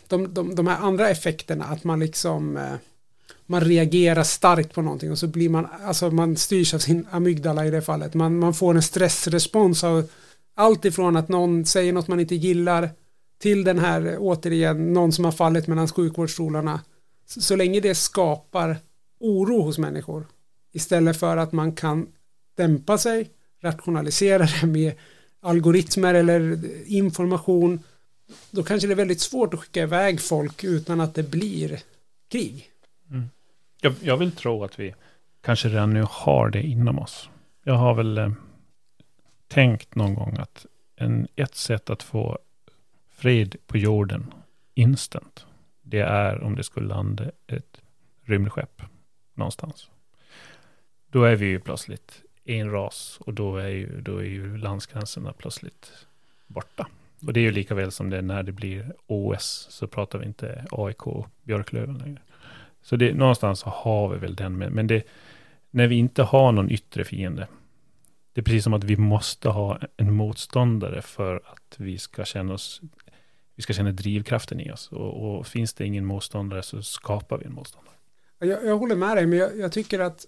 de, 0.09 0.35
de, 0.35 0.55
de 0.55 0.66
här 0.66 0.78
andra 0.78 1.09
effekterna, 1.09 1.64
att 1.64 1.85
man 1.85 2.01
liksom 2.01 2.57
eh, 2.57 2.74
man 3.47 3.61
reagerar 3.61 4.22
starkt 4.22 4.74
på 4.74 4.83
någonting 4.83 5.11
och 5.11 5.18
så 5.18 5.26
blir 5.26 5.49
man, 5.49 5.66
alltså 5.85 6.11
man 6.11 6.37
styrs 6.37 6.74
av 6.74 6.78
sin 6.78 7.07
amygdala 7.11 7.66
i 7.66 7.70
det 7.70 7.83
fallet. 7.83 8.14
Man, 8.14 8.39
man 8.39 8.55
får 8.55 8.74
en 8.74 8.83
stressrespons 8.83 9.85
av 9.85 10.11
allt 10.55 10.85
ifrån 10.85 11.16
att 11.16 11.28
någon 11.28 11.66
säger 11.66 11.93
något 11.93 12.09
man 12.09 12.20
inte 12.20 12.35
gillar 12.35 12.91
till 13.41 13.64
den 13.64 13.78
här 13.78 14.07
eh, 14.07 14.18
återigen 14.18 14.93
någon 14.93 15.12
som 15.12 15.24
har 15.24 15.32
fallit 15.32 15.66
mellan 15.66 15.88
sjukvårdsstolarna. 15.88 16.80
Så, 17.26 17.41
så 17.41 17.57
länge 17.57 17.80
det 17.80 17.95
skapar 17.95 18.76
oro 19.20 19.62
hos 19.62 19.78
människor 19.78 20.26
istället 20.72 21.16
för 21.16 21.36
att 21.36 21.53
man 21.53 21.72
kan 21.72 22.07
dämpa 22.57 22.99
sig, 22.99 23.30
rationalisera 23.62 24.47
det 24.61 24.66
med 24.66 24.93
algoritmer 25.41 26.14
eller 26.14 26.53
eh, 26.53 26.97
information 26.97 27.80
då 28.51 28.62
kanske 28.62 28.88
det 28.88 28.95
är 28.95 28.97
väldigt 28.97 29.20
svårt 29.20 29.55
att 29.55 29.61
skicka 29.61 29.82
iväg 29.82 30.20
folk 30.20 30.64
utan 30.64 31.01
att 31.01 31.14
det 31.14 31.22
blir 31.22 31.80
krig. 32.30 32.70
Mm. 33.11 33.30
Jag, 33.80 33.95
jag, 34.01 34.16
vill 34.16 34.32
tro 34.32 34.64
att 34.64 34.80
vi 34.80 34.95
kanske 35.41 35.68
redan 35.68 35.91
nu 35.91 36.05
har 36.11 36.51
det 36.51 36.62
inom 36.62 36.99
oss. 36.99 37.28
Jag 37.64 37.74
har 37.74 37.95
väl 37.95 38.18
eh, 38.18 38.32
tänkt 39.49 39.95
någon 39.95 40.14
gång 40.14 40.36
att 40.38 40.66
en, 40.97 41.28
ett 41.36 41.55
sätt 41.55 41.91
att 41.91 42.03
få 42.03 42.38
fred 43.21 43.57
på 43.66 43.79
jorden 43.79 44.35
instant, 44.75 45.47
det 45.83 46.01
är 46.01 46.43
om 46.43 46.55
det 46.55 46.64
skulle 46.64 46.89
landa 46.89 47.31
ett 47.47 47.81
rymdskepp 48.23 48.83
någonstans. 49.35 49.91
Då 51.07 51.25
är 51.25 51.37
vi 51.37 51.47
ju 51.47 51.61
plötsligt 51.61 52.23
en 52.45 52.71
ras 52.71 53.18
och 53.21 53.35
då 53.35 53.57
är 53.57 53.68
ju, 53.68 54.01
då 54.01 54.18
är 54.18 54.25
ju 54.25 54.57
landsgränserna 54.57 55.33
plötsligt 55.33 56.07
borta. 56.47 56.87
Och 57.27 57.33
det 57.33 57.41
är 57.41 57.45
ju 57.45 57.53
lika 57.53 57.75
väl 57.75 57.91
som 57.91 58.11
det 58.11 58.23
när 58.23 58.43
det 58.43 58.53
blir 58.53 58.93
OS 59.07 59.66
så 59.71 59.87
pratar 59.87 60.18
vi 60.18 60.27
inte 60.27 60.66
AIK-Björklöven 60.71 61.99
längre. 61.99 62.21
Så 62.83 62.97
det, 62.97 63.14
någonstans 63.14 63.61
så 63.61 63.71
har 63.71 64.09
vi 64.09 64.18
väl 64.18 64.35
den 64.35 64.59
men 64.59 64.87
det, 64.87 65.07
när 65.71 65.87
vi 65.87 65.97
inte 65.97 66.23
har 66.23 66.53
någon 66.53 66.71
yttre 66.71 67.05
fiende, 67.05 67.49
det 68.33 68.41
är 68.41 68.45
precis 68.45 68.64
som 68.64 68.75
att 68.75 68.85
vi 68.85 68.97
måste 68.97 69.49
ha 69.49 69.79
en 69.97 70.12
motståndare 70.12 71.03
för 71.03 71.37
att 71.45 71.75
vi 71.79 71.99
ska 71.99 72.25
känna 72.25 72.55
oss, 72.55 72.81
vi 73.61 73.63
ska 73.63 73.73
känna 73.73 73.93
drivkraften 73.93 74.61
i 74.61 74.73
oss. 74.73 74.89
Och, 74.93 75.39
och 75.39 75.47
finns 75.47 75.75
det 75.75 75.87
ingen 75.87 76.05
motståndare 76.05 76.63
så 76.63 76.83
skapar 76.83 77.39
vi 77.39 77.45
en 77.45 77.53
motståndare. 77.53 77.95
Jag, 78.39 78.65
jag 78.65 78.79
håller 78.79 78.97
med 78.97 79.17
dig, 79.17 79.27
men 79.27 79.39
jag, 79.39 79.59
jag 79.59 79.73
tycker 79.73 80.01
att 80.01 80.27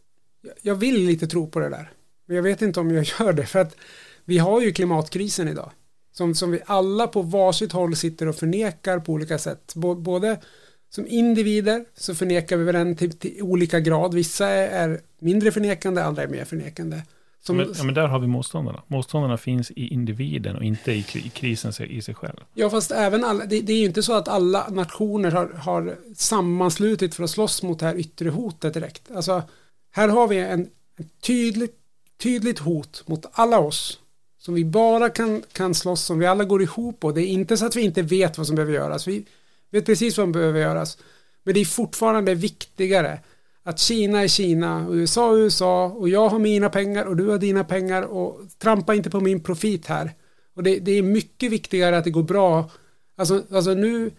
jag 0.62 0.74
vill 0.74 1.06
lite 1.06 1.26
tro 1.26 1.50
på 1.50 1.60
det 1.60 1.68
där. 1.68 1.92
Men 2.26 2.36
jag 2.36 2.42
vet 2.42 2.62
inte 2.62 2.80
om 2.80 2.90
jag 2.90 3.04
gör 3.20 3.32
det, 3.32 3.46
för 3.46 3.58
att 3.58 3.76
vi 4.24 4.38
har 4.38 4.60
ju 4.60 4.72
klimatkrisen 4.72 5.48
idag. 5.48 5.70
Som, 6.12 6.34
som 6.34 6.50
vi 6.50 6.60
alla 6.66 7.06
på 7.06 7.22
varsitt 7.22 7.72
håll 7.72 7.96
sitter 7.96 8.28
och 8.28 8.36
förnekar 8.36 8.98
på 8.98 9.12
olika 9.12 9.38
sätt. 9.38 9.74
både 9.96 10.40
som 10.88 11.06
individer 11.06 11.84
så 11.94 12.14
förnekar 12.14 12.56
vi 12.56 12.72
den 12.72 12.96
till, 12.96 13.12
till 13.12 13.42
olika 13.42 13.80
grad. 13.80 14.14
Vissa 14.14 14.48
är, 14.48 14.90
är, 14.90 15.00
mindre 15.18 15.52
förnekande, 15.52 16.02
andra 16.02 16.22
är 16.22 16.28
mer 16.28 16.44
förnekande. 16.44 17.02
Som, 17.44 17.56
men, 17.56 17.74
ja, 17.76 17.84
men 17.84 17.94
där 17.94 18.06
har 18.06 18.18
vi 18.18 18.26
motståndarna. 18.26 18.82
Motståndarna 18.86 19.38
finns 19.38 19.70
i 19.70 19.86
individen 19.86 20.56
och 20.56 20.64
inte 20.64 20.92
i, 20.92 21.02
krisen 21.34 21.72
i 21.90 22.02
sig 22.02 22.14
själv. 22.14 22.36
Ja, 22.54 22.70
fast 22.70 22.90
även 22.90 23.24
alla, 23.24 23.46
det, 23.46 23.60
det 23.60 23.72
är 23.72 23.78
ju 23.78 23.84
inte 23.84 24.02
så 24.02 24.12
att 24.12 24.28
alla 24.28 24.68
nationer 24.68 25.30
har, 25.30 25.46
har 25.48 25.96
sammanslutit 26.16 27.14
för 27.14 27.24
att 27.24 27.30
slåss 27.30 27.62
mot 27.62 27.78
det 27.78 27.86
här 27.86 27.96
yttre 27.96 28.30
hotet 28.30 28.74
direkt. 28.74 29.10
Alltså, 29.14 29.42
här 29.90 30.08
har 30.08 30.28
vi 30.28 30.38
en, 30.38 30.68
en 30.96 31.08
tydligt, 31.22 31.76
tydligt 32.22 32.58
hot 32.58 33.02
mot 33.06 33.26
alla 33.32 33.58
oss 33.58 33.98
som 34.38 34.54
vi 34.54 34.64
bara 34.64 35.08
kan, 35.08 35.42
kan 35.52 35.74
slåss 35.74 36.10
om, 36.10 36.18
vi 36.18 36.26
alla 36.26 36.44
går 36.44 36.62
ihop 36.62 37.04
och 37.04 37.14
det 37.14 37.22
är 37.22 37.26
inte 37.26 37.56
så 37.56 37.66
att 37.66 37.76
vi 37.76 37.82
inte 37.82 38.02
vet 38.02 38.38
vad 38.38 38.46
som 38.46 38.56
behöver 38.56 38.74
göras, 38.74 39.08
vi 39.08 39.24
vet 39.70 39.86
precis 39.86 40.18
vad 40.18 40.24
som 40.24 40.32
behöver 40.32 40.60
göras, 40.60 40.98
men 41.42 41.54
det 41.54 41.60
är 41.60 41.64
fortfarande 41.64 42.34
viktigare 42.34 43.20
att 43.64 43.78
Kina 43.78 44.22
är 44.22 44.28
Kina, 44.28 44.86
och 44.86 44.94
USA 44.94 45.32
är 45.32 45.38
USA 45.38 45.86
och 45.86 46.08
jag 46.08 46.28
har 46.28 46.38
mina 46.38 46.70
pengar 46.70 47.04
och 47.04 47.16
du 47.16 47.28
har 47.28 47.38
dina 47.38 47.64
pengar 47.64 48.02
och 48.02 48.40
trampa 48.58 48.94
inte 48.94 49.10
på 49.10 49.20
min 49.20 49.40
profit 49.40 49.86
här. 49.86 50.12
Och 50.56 50.62
det, 50.62 50.78
det 50.78 50.92
är 50.92 51.02
mycket 51.02 51.52
viktigare 51.52 51.98
att 51.98 52.04
det 52.04 52.10
går 52.10 52.22
bra. 52.22 52.70
Alltså, 53.16 53.42
alltså 53.50 53.74
nu 53.74 54.10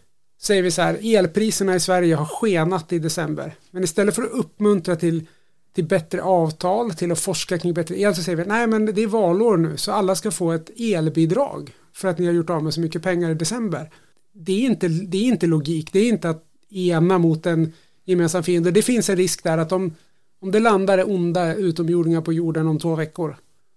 säger 0.42 0.64
vi 0.64 0.72
så 0.72 0.82
här, 0.82 1.16
elpriserna 1.16 1.76
i 1.76 1.80
Sverige 1.80 2.16
har 2.16 2.26
skenat 2.26 2.94
i 2.94 3.00
december. 3.00 3.56
Men 3.72 3.84
istället 3.84 4.16
för 4.16 4.24
att 4.24 4.32
uppmuntra 4.32 4.96
till 4.96 5.26
till 5.74 5.86
bättre 5.86 6.22
avtal, 6.22 6.92
till 6.92 7.12
att 7.12 7.20
forska 7.20 7.58
kring 7.58 7.74
bättre 7.74 8.00
el, 8.00 8.16
så 8.16 8.24
säger 8.24 8.36
vi 8.36 8.46
nej 8.46 8.68
men 8.68 8.86
det 8.86 9.04
är 9.04 9.08
valår 9.08 9.58
nu 9.58 9.78
så 9.78 9.92
alla 9.92 10.16
ska 10.16 10.32
få 10.32 10.52
ett 10.52 10.70
elbidrag 10.80 11.76
för 11.94 12.08
att 12.08 12.20
ni 12.20 12.26
har 12.26 12.34
gjort 12.34 12.50
av 12.50 12.64
med 12.64 12.74
så 12.74 12.82
mycket 12.82 13.04
pengar 13.04 13.30
i 13.30 13.34
december. 13.34 13.90
Det 14.34 14.52
är 14.52 14.66
inte, 14.66 14.88
det 14.88 15.18
är 15.18 15.24
inte 15.24 15.48
logik, 15.48 15.94
det 15.94 16.00
är 16.00 16.10
inte 16.10 16.30
att 16.30 16.44
ena 16.70 17.18
mot 17.18 17.46
en 17.46 17.74
gemensam 18.06 18.44
fiende. 18.44 18.72
Det 18.72 18.82
finns 18.82 19.10
en 19.10 19.16
risk 19.16 19.44
där 19.44 19.58
att 19.58 19.72
om, 19.72 19.96
om 20.42 20.52
det 20.52 20.60
landar 20.60 21.12
onda 21.12 21.56
utomjordingar 21.56 22.22
på 22.22 22.34
jorden 22.34 22.68
om 22.68 22.80
två 22.80 22.96
veckor 22.96 23.36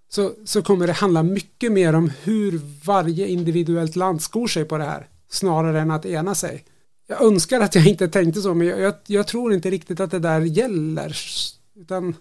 så, 0.09 0.33
så 0.45 0.63
kommer 0.63 0.87
det 0.87 0.93
handla 0.93 1.23
mycket 1.23 1.73
mer 1.73 1.95
om 1.95 2.13
hur 2.23 2.61
varje 2.85 3.27
individuellt 3.27 3.97
land 3.97 4.23
skor 4.23 4.47
sig 4.47 4.65
på 4.65 4.79
det 4.79 4.85
här 4.85 5.09
snarare 5.29 5.81
än 5.81 5.91
att 5.91 6.07
ena 6.07 6.35
sig. 6.35 6.65
Jag 7.07 7.23
önskar 7.23 7.61
att 7.61 7.75
jag 7.75 7.87
inte 7.87 8.09
tänkte 8.09 8.41
så 8.41 8.55
men 8.55 8.67
jag, 8.67 8.81
jag, 8.81 8.95
jag 9.07 9.27
tror 9.27 9.53
inte 9.53 9.71
riktigt 9.71 10.01
att 10.01 10.11
det 10.11 10.19
där 10.19 10.41
gäller 10.41 11.17
utan 11.75 12.15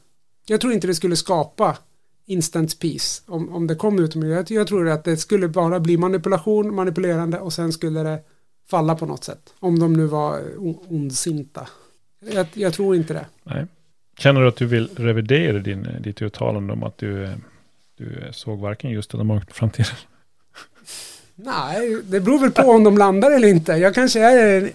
jag 0.46 0.62
tror 0.62 0.74
inte 0.74 0.88
det 0.88 0.96
skulle 0.96 1.16
skapa 1.16 1.78
instant 2.26 2.80
peace 2.80 3.22
om, 3.26 3.50
om 3.50 3.68
det 3.68 3.76
kom 3.76 4.00
ut. 4.00 4.16
Jag, 4.16 4.52
jag 4.52 4.68
tror 4.68 4.90
att 4.90 5.04
det 5.04 5.18
skulle 5.18 5.48
bara 5.48 5.80
bli 5.80 5.98
manipulation, 5.98 6.76
manipulerande 6.76 7.40
och 7.40 7.54
sen 7.54 7.74
skulle 7.74 8.04
det 8.04 8.20
falla 8.70 8.96
på 8.96 9.06
något 9.06 9.24
sätt. 9.24 9.54
Om 9.60 9.80
de 9.80 9.94
nu 9.94 10.06
var 10.06 10.42
ondsinta. 10.88 11.68
Jag, 12.34 12.48
jag 12.54 12.74
tror 12.74 12.96
inte 12.96 13.14
det. 13.14 13.26
Nej. 13.44 13.66
Känner 14.18 14.42
du 14.42 14.48
att 14.48 14.56
du 14.56 14.66
vill 14.66 14.90
revidera 14.96 15.60
din, 15.60 15.88
ditt 16.00 16.22
uttalande 16.22 16.74
om 16.74 16.84
att 16.84 16.98
du, 16.98 17.30
du 17.98 18.30
såg 18.32 18.60
varken 18.60 18.92
just 18.92 19.14
eller 19.14 19.24
mörkt 19.24 19.48
på 19.48 19.54
framtiden? 19.54 19.96
Nej, 21.36 22.02
det 22.04 22.20
beror 22.20 22.40
väl 22.40 22.52
på 22.52 22.62
om 22.62 22.84
de 22.84 22.98
landar 22.98 23.32
eller 23.32 23.48
inte. 23.48 23.72
Jag 23.72 23.96
kanske 23.96 24.20
är 24.20 24.72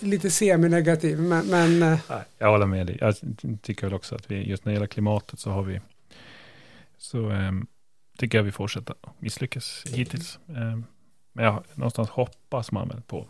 lite 0.00 0.30
semi-negativ, 0.30 1.20
men... 1.20 1.46
men 1.46 1.82
eh, 1.82 1.98
jag 2.38 2.50
håller 2.50 2.66
med 2.66 2.86
dig. 2.86 2.98
Jag 3.00 3.14
tycker 3.62 3.86
väl 3.86 3.94
också 3.94 4.14
att 4.14 4.30
vi, 4.30 4.48
just 4.48 4.64
när 4.64 4.72
det 4.72 4.74
gäller 4.74 4.86
klimatet 4.86 5.40
så 5.40 5.50
har 5.50 5.62
vi, 5.62 5.80
så 6.98 7.18
um, 7.18 7.66
tycker 8.18 8.38
jag 8.38 8.42
vi 8.42 8.52
fortsätter 8.52 8.94
misslyckas 9.18 9.84
hittills. 9.86 10.38
Um, 10.46 10.84
men 11.32 11.44
jag, 11.44 11.64
någonstans 11.74 12.08
hoppas 12.08 12.72
man 12.72 12.88
väl 12.88 13.02
på, 13.02 13.26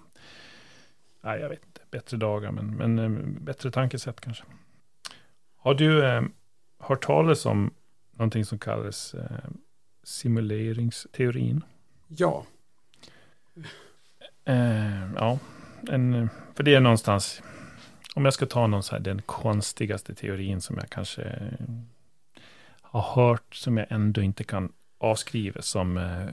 nej 1.20 1.40
jag 1.40 1.48
vet 1.48 1.64
inte, 1.64 1.69
bättre 1.90 2.16
dagar, 2.16 2.50
men, 2.50 2.76
men 2.76 2.98
um, 2.98 3.44
bättre 3.44 3.70
tankesätt 3.70 4.20
kanske. 4.20 4.44
Har 5.56 5.74
du 5.74 6.02
um, 6.02 6.32
hört 6.78 7.04
talas 7.04 7.46
om 7.46 7.74
någonting 8.12 8.44
som 8.44 8.58
kallas 8.58 9.14
uh, 9.14 9.20
simuleringsteorin? 10.02 11.64
Ja. 12.08 12.44
Uh, 14.48 15.14
ja, 15.14 15.38
en, 15.88 16.30
för 16.54 16.62
det 16.62 16.74
är 16.74 16.80
någonstans, 16.80 17.42
om 18.14 18.24
jag 18.24 18.34
ska 18.34 18.46
ta 18.46 18.66
någon 18.66 18.82
så 18.82 18.94
här, 18.94 19.00
den 19.00 19.22
konstigaste 19.22 20.14
teorin 20.14 20.60
som 20.60 20.76
jag 20.76 20.90
kanske 20.90 21.50
har 22.90 23.02
hört, 23.02 23.54
som 23.54 23.76
jag 23.76 23.86
ändå 23.90 24.22
inte 24.22 24.44
kan 24.44 24.72
avskriva 24.98 25.62
som 25.62 25.96
eh, 25.96 26.28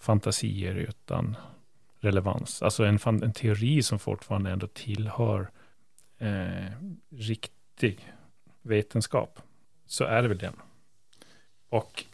fantasier 0.00 0.74
utan 0.74 1.36
relevans. 2.00 2.62
Alltså 2.62 2.84
en, 2.84 2.98
en 3.06 3.32
teori 3.32 3.82
som 3.82 3.98
fortfarande 3.98 4.50
ändå 4.50 4.66
tillhör 4.66 5.50
eh, 6.18 6.72
riktig 7.10 8.12
vetenskap. 8.62 9.38
Så 9.86 10.04
är 10.04 10.22
det 10.22 10.28
väl 10.28 10.38
den. 10.38 10.56
Och 11.68 12.04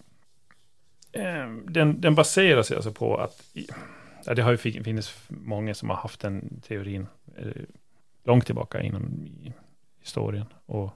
eh, 1.13 1.49
den, 1.65 2.01
den 2.01 2.15
baserar 2.15 2.63
sig 2.63 2.77
alltså 2.77 2.93
på 2.93 3.17
att 3.17 3.57
ja, 4.25 4.35
det 4.35 4.43
har 4.43 4.51
ju 4.51 4.57
funnits 4.57 5.29
många 5.29 5.75
som 5.75 5.91
har 5.91 5.97
haft 5.97 6.21
den 6.21 6.61
teorin 6.61 7.07
eh, 7.37 7.63
långt 8.25 8.47
tillbaka 8.47 8.83
inom 8.83 9.29
historien. 10.01 10.47
Och 10.67 10.93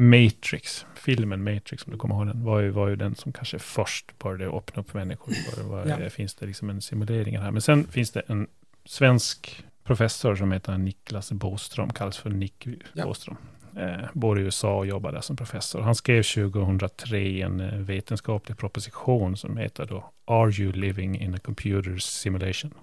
Matrix, 0.00 0.86
filmen 0.94 1.44
Matrix, 1.44 1.86
om 1.86 1.92
du 1.92 1.98
kommer 1.98 2.14
ihåg 2.14 2.26
den, 2.26 2.44
var 2.44 2.60
ju, 2.60 2.70
var 2.70 2.88
ju 2.88 2.96
den 2.96 3.14
som 3.14 3.32
kanske 3.32 3.58
först 3.58 4.18
började 4.18 4.56
öppna 4.56 4.80
upp 4.82 4.94
människor. 4.94 5.34
Var, 5.62 5.84
var, 5.84 6.02
ja. 6.02 6.10
Finns 6.10 6.34
det 6.34 6.46
liksom 6.46 6.70
en 6.70 6.82
simulering 6.82 7.38
här. 7.38 7.50
Men 7.50 7.62
sen 7.62 7.86
finns 7.86 8.10
det 8.10 8.20
en 8.20 8.46
svensk 8.84 9.64
professor 9.84 10.36
som 10.36 10.52
heter 10.52 10.78
Niklas 10.78 11.32
Boström, 11.32 11.90
kallas 11.90 12.18
för 12.18 12.30
Nick 12.30 12.66
ja. 12.92 13.04
Boström. 13.04 13.36
Eh, 13.76 14.04
bor 14.12 14.40
i 14.40 14.42
USA 14.42 14.76
och 14.76 14.86
jobbar 14.86 15.12
där 15.12 15.20
som 15.20 15.36
professor. 15.36 15.80
Han 15.80 15.94
skrev 15.94 16.22
2003 16.22 17.42
en 17.42 17.60
eh, 17.60 17.78
vetenskaplig 17.78 18.58
proposition 18.58 19.36
som 19.36 19.56
heter 19.56 19.86
då 19.86 20.10
Are 20.24 20.62
you 20.62 20.72
living 20.72 21.20
in 21.20 21.34
a 21.34 21.38
computer 21.38 21.96
simulation? 21.98 22.74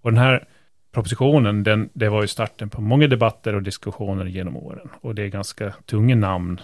Och 0.00 0.12
den 0.12 0.18
här 0.18 0.46
propositionen, 0.94 1.62
den, 1.62 1.90
det 1.92 2.08
var 2.08 2.22
ju 2.22 2.28
starten 2.28 2.70
på 2.70 2.80
många 2.80 3.08
debatter 3.08 3.54
och 3.54 3.62
diskussioner 3.62 4.24
genom 4.24 4.56
åren. 4.56 4.88
Och 5.00 5.14
det 5.14 5.22
är 5.22 5.28
ganska 5.28 5.74
tunga 5.86 6.16
namn 6.16 6.60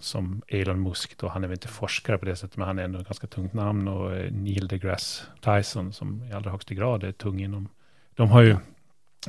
som 0.00 0.42
Elon 0.48 0.82
Musk, 0.82 1.18
då, 1.18 1.28
han 1.28 1.44
är 1.44 1.48
väl 1.48 1.54
inte 1.54 1.68
forskare 1.68 2.18
på 2.18 2.24
det 2.24 2.36
sättet, 2.36 2.56
men 2.56 2.66
han 2.66 2.78
är 2.78 2.84
ändå 2.84 2.98
ett 2.98 3.06
ganska 3.06 3.26
tungt 3.26 3.52
namn, 3.52 3.88
och 3.88 4.16
eh, 4.16 4.32
Neil 4.32 4.68
deGrasse 4.68 5.24
Tyson, 5.40 5.92
som 5.92 6.22
i 6.22 6.32
allra 6.32 6.50
högsta 6.50 6.74
grad 6.74 7.04
är 7.04 7.12
tung 7.12 7.40
inom, 7.40 7.68
de 8.14 8.28
har 8.28 8.42
ju 8.42 8.56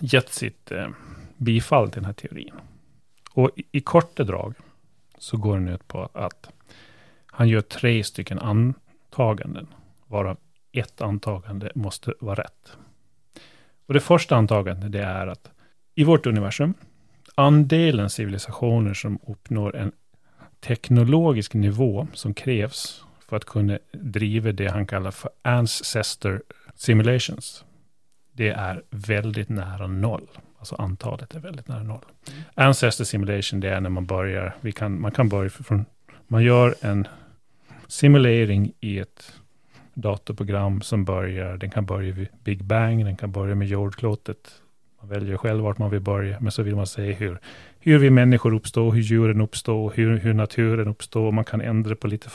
gett 0.01 0.29
sitt 0.29 0.71
eh, 0.71 0.87
bifall 1.37 1.89
till 1.89 2.01
den 2.01 2.05
här 2.05 2.13
teorin. 2.13 2.53
Och 3.33 3.49
i, 3.55 3.63
i 3.71 3.81
korta 3.81 4.23
drag 4.23 4.53
så 5.17 5.37
går 5.37 5.57
den 5.57 5.67
ut 5.67 5.87
på 5.87 6.09
att 6.13 6.49
han 7.25 7.47
gör 7.47 7.61
tre 7.61 8.03
stycken 8.03 8.39
antaganden, 8.39 9.67
varav 10.07 10.37
ett 10.71 11.01
antagande 11.01 11.71
måste 11.75 12.13
vara 12.19 12.35
rätt. 12.35 12.77
Och 13.85 13.93
det 13.93 13.99
första 13.99 14.35
antagandet 14.35 14.91
det 14.91 15.03
är 15.03 15.27
att 15.27 15.51
i 15.95 16.03
vårt 16.03 16.25
universum, 16.25 16.73
andelen 17.35 18.09
civilisationer 18.09 18.93
som 18.93 19.19
uppnår 19.27 19.75
en 19.75 19.91
teknologisk 20.59 21.53
nivå 21.53 22.07
som 22.13 22.33
krävs 22.33 23.03
för 23.29 23.37
att 23.37 23.45
kunna 23.45 23.79
driva 23.91 24.51
det 24.51 24.67
han 24.67 24.87
kallar 24.87 25.11
för 25.11 25.29
ancestor 25.41 26.43
simulations. 26.75 27.65
Det 28.31 28.49
är 28.49 28.83
väldigt 28.89 29.49
nära 29.49 29.87
noll. 29.87 30.27
Alltså 30.59 30.75
antalet 30.75 31.35
är 31.35 31.39
väldigt 31.39 31.67
nära 31.67 31.83
noll. 31.83 32.05
Mm. 32.31 32.41
Ancestor 32.55 33.03
simulation, 33.03 33.59
det 33.59 33.69
är 33.69 33.81
när 33.81 33.89
man 33.89 34.05
börjar, 34.05 34.55
vi 34.61 34.71
kan, 34.71 35.01
man 35.01 35.11
kan 35.11 35.29
börja 35.29 35.49
från, 35.49 35.85
man 36.27 36.43
gör 36.43 36.75
en 36.81 37.07
simulering 37.87 38.73
i 38.79 38.99
ett 38.99 39.33
datorprogram 39.93 40.81
som 40.81 41.05
börjar, 41.05 41.57
den 41.57 41.69
kan 41.69 41.85
börja 41.85 42.13
vid 42.13 42.27
Big 42.43 42.63
Bang, 42.63 43.05
den 43.05 43.17
kan 43.17 43.31
börja 43.31 43.55
med 43.55 43.67
jordklotet. 43.67 44.61
Man 44.99 45.09
väljer 45.09 45.37
själv 45.37 45.63
vart 45.63 45.77
man 45.77 45.89
vill 45.89 45.99
börja, 45.99 46.39
men 46.39 46.51
så 46.51 46.63
vill 46.63 46.75
man 46.75 46.87
se 46.87 47.11
hur, 47.11 47.39
hur 47.79 47.99
vi 47.99 48.09
människor 48.09 48.53
uppstår, 48.53 48.91
hur 48.91 49.01
djuren 49.01 49.41
uppstår, 49.41 49.93
hur, 49.95 50.17
hur 50.17 50.33
naturen 50.33 50.87
uppstår. 50.87 51.31
Man 51.31 51.45
kan 51.45 51.61
ändra 51.61 51.95
på 51.95 52.07
lite 52.07 52.29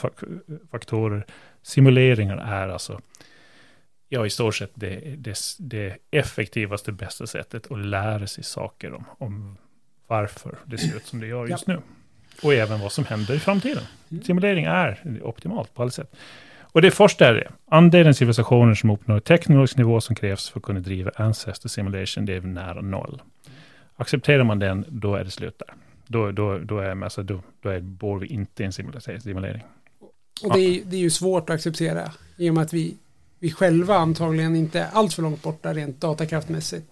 faktorer. 0.71 1.25
Simuleringar 1.61 2.37
är 2.37 2.67
alltså, 2.67 3.01
ja 4.09 4.25
i 4.25 4.29
stort 4.29 4.55
sett 4.55 4.71
det, 4.75 5.15
det, 5.17 5.37
det 5.59 5.97
effektivaste, 6.11 6.91
bästa 6.91 7.27
sättet 7.27 7.71
att 7.71 7.85
lära 7.85 8.27
sig 8.27 8.43
saker 8.43 8.93
om, 8.93 9.05
om 9.17 9.57
varför 10.07 10.57
det 10.65 10.77
ser 10.77 10.97
ut 10.97 11.05
som 11.05 11.19
det 11.19 11.27
gör 11.27 11.47
just 11.47 11.67
nu. 11.67 11.81
Och 12.43 12.53
även 12.53 12.79
vad 12.79 12.91
som 12.91 13.05
händer 13.05 13.33
i 13.33 13.39
framtiden. 13.39 13.83
Mm. 14.11 14.23
Simulering 14.23 14.65
är 14.65 15.19
optimalt 15.23 15.73
på 15.73 15.81
alla 15.81 15.91
sätt. 15.91 16.15
Och 16.71 16.81
det 16.81 16.91
första 16.91 17.27
är 17.27 17.33
det. 17.33 17.51
Andelen 17.65 18.13
civilisationer 18.13 18.73
som 18.73 18.89
uppnår 18.89 19.19
teknologisk 19.19 19.77
nivå 19.77 20.01
som 20.01 20.15
krävs 20.15 20.49
för 20.49 20.59
att 20.59 20.63
kunna 20.63 20.79
driva 20.79 21.11
Ancestor 21.15 21.69
Simulation, 21.69 22.25
det 22.25 22.33
är 22.33 22.41
nära 22.41 22.81
noll. 22.81 23.21
Accepterar 23.95 24.43
man 24.43 24.59
den, 24.59 24.85
då 24.87 25.15
är 25.15 25.23
det 25.23 25.31
slut 25.31 25.59
där. 25.59 25.75
Då, 26.07 26.31
då, 26.31 26.57
då, 26.57 26.79
är, 26.79 27.03
alltså, 27.03 27.23
då, 27.23 27.41
då 27.61 27.69
är, 27.69 27.79
bor 27.79 28.19
vi 28.19 28.27
inte 28.27 28.63
i 28.63 28.65
en 28.65 28.73
simulering. 28.73 29.63
Och 30.43 30.53
det 30.53 30.59
är, 30.59 30.81
det 30.85 30.95
är 30.95 31.01
ju 31.01 31.09
svårt 31.09 31.49
att 31.49 31.53
acceptera 31.53 32.11
i 32.37 32.49
och 32.49 32.53
med 32.53 32.63
att 32.63 32.73
vi, 32.73 32.97
vi 33.39 33.51
själva 33.51 33.95
antagligen 33.95 34.55
inte 34.55 34.79
är 34.79 34.87
allt 34.93 35.13
för 35.13 35.21
långt 35.21 35.43
borta 35.43 35.73
rent 35.73 36.01
datakraftmässigt. 36.01 36.87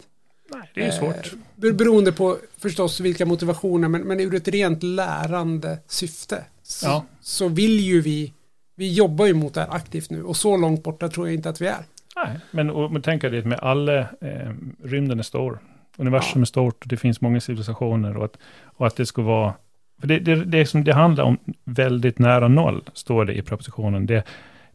Nej, 0.52 0.72
det 0.74 0.82
är 0.82 0.86
ju 0.86 0.92
svårt. 0.92 1.34
Eh, 1.64 1.74
beroende 1.74 2.12
på 2.12 2.38
förstås 2.58 3.00
vilka 3.00 3.26
motivationer, 3.26 3.88
men, 3.88 4.02
men 4.02 4.20
ur 4.20 4.36
ett 4.36 4.48
rent 4.48 4.84
lärande 4.84 5.78
syfte 5.88 6.44
så, 6.64 6.86
ja. 6.86 7.06
så 7.22 7.48
vill 7.48 7.80
ju 7.80 8.02
vi 8.02 8.34
vi 8.78 8.94
jobbar 8.94 9.26
ju 9.26 9.34
mot 9.34 9.54
det 9.54 9.62
här 9.62 9.76
aktivt 9.76 10.10
nu 10.10 10.24
och 10.24 10.38
så 10.38 10.58
långt 10.58 10.84
borta 10.84 11.10
tror 11.10 11.28
jag 11.28 11.36
inte 11.36 11.50
att 11.50 11.62
vi 11.62 11.68
är. 11.68 11.84
Nej, 12.16 12.40
men 12.52 12.70
om 12.70 13.02
tänker 13.02 13.30
det 13.30 13.46
med 13.46 13.60
alla, 13.60 14.00
eh, 14.00 14.52
rymden 14.84 15.20
är 15.20 15.24
stor, 15.24 15.60
universum 15.98 16.40
ja. 16.40 16.42
är 16.42 16.46
stort 16.46 16.84
och 16.84 16.88
det 16.88 16.98
finns 16.98 17.22
många 17.22 17.42
civilisationer 17.42 18.18
och 18.18 18.26
att, 18.26 18.38
och 18.64 18.88
att 18.88 18.96
det 18.96 19.06
ska 19.06 19.22
vara, 19.22 19.54
för 20.00 20.08
det, 20.08 20.20
det, 20.20 20.36
det, 20.36 20.66
som 20.66 20.84
det 20.84 20.94
handlar 20.94 21.24
om 21.24 21.38
väldigt 21.64 22.20
nära 22.20 22.48
noll, 22.48 22.84
står 22.94 23.26
det 23.26 23.34
i 23.34 23.42
propositionen, 23.42 24.06
det, 24.06 24.24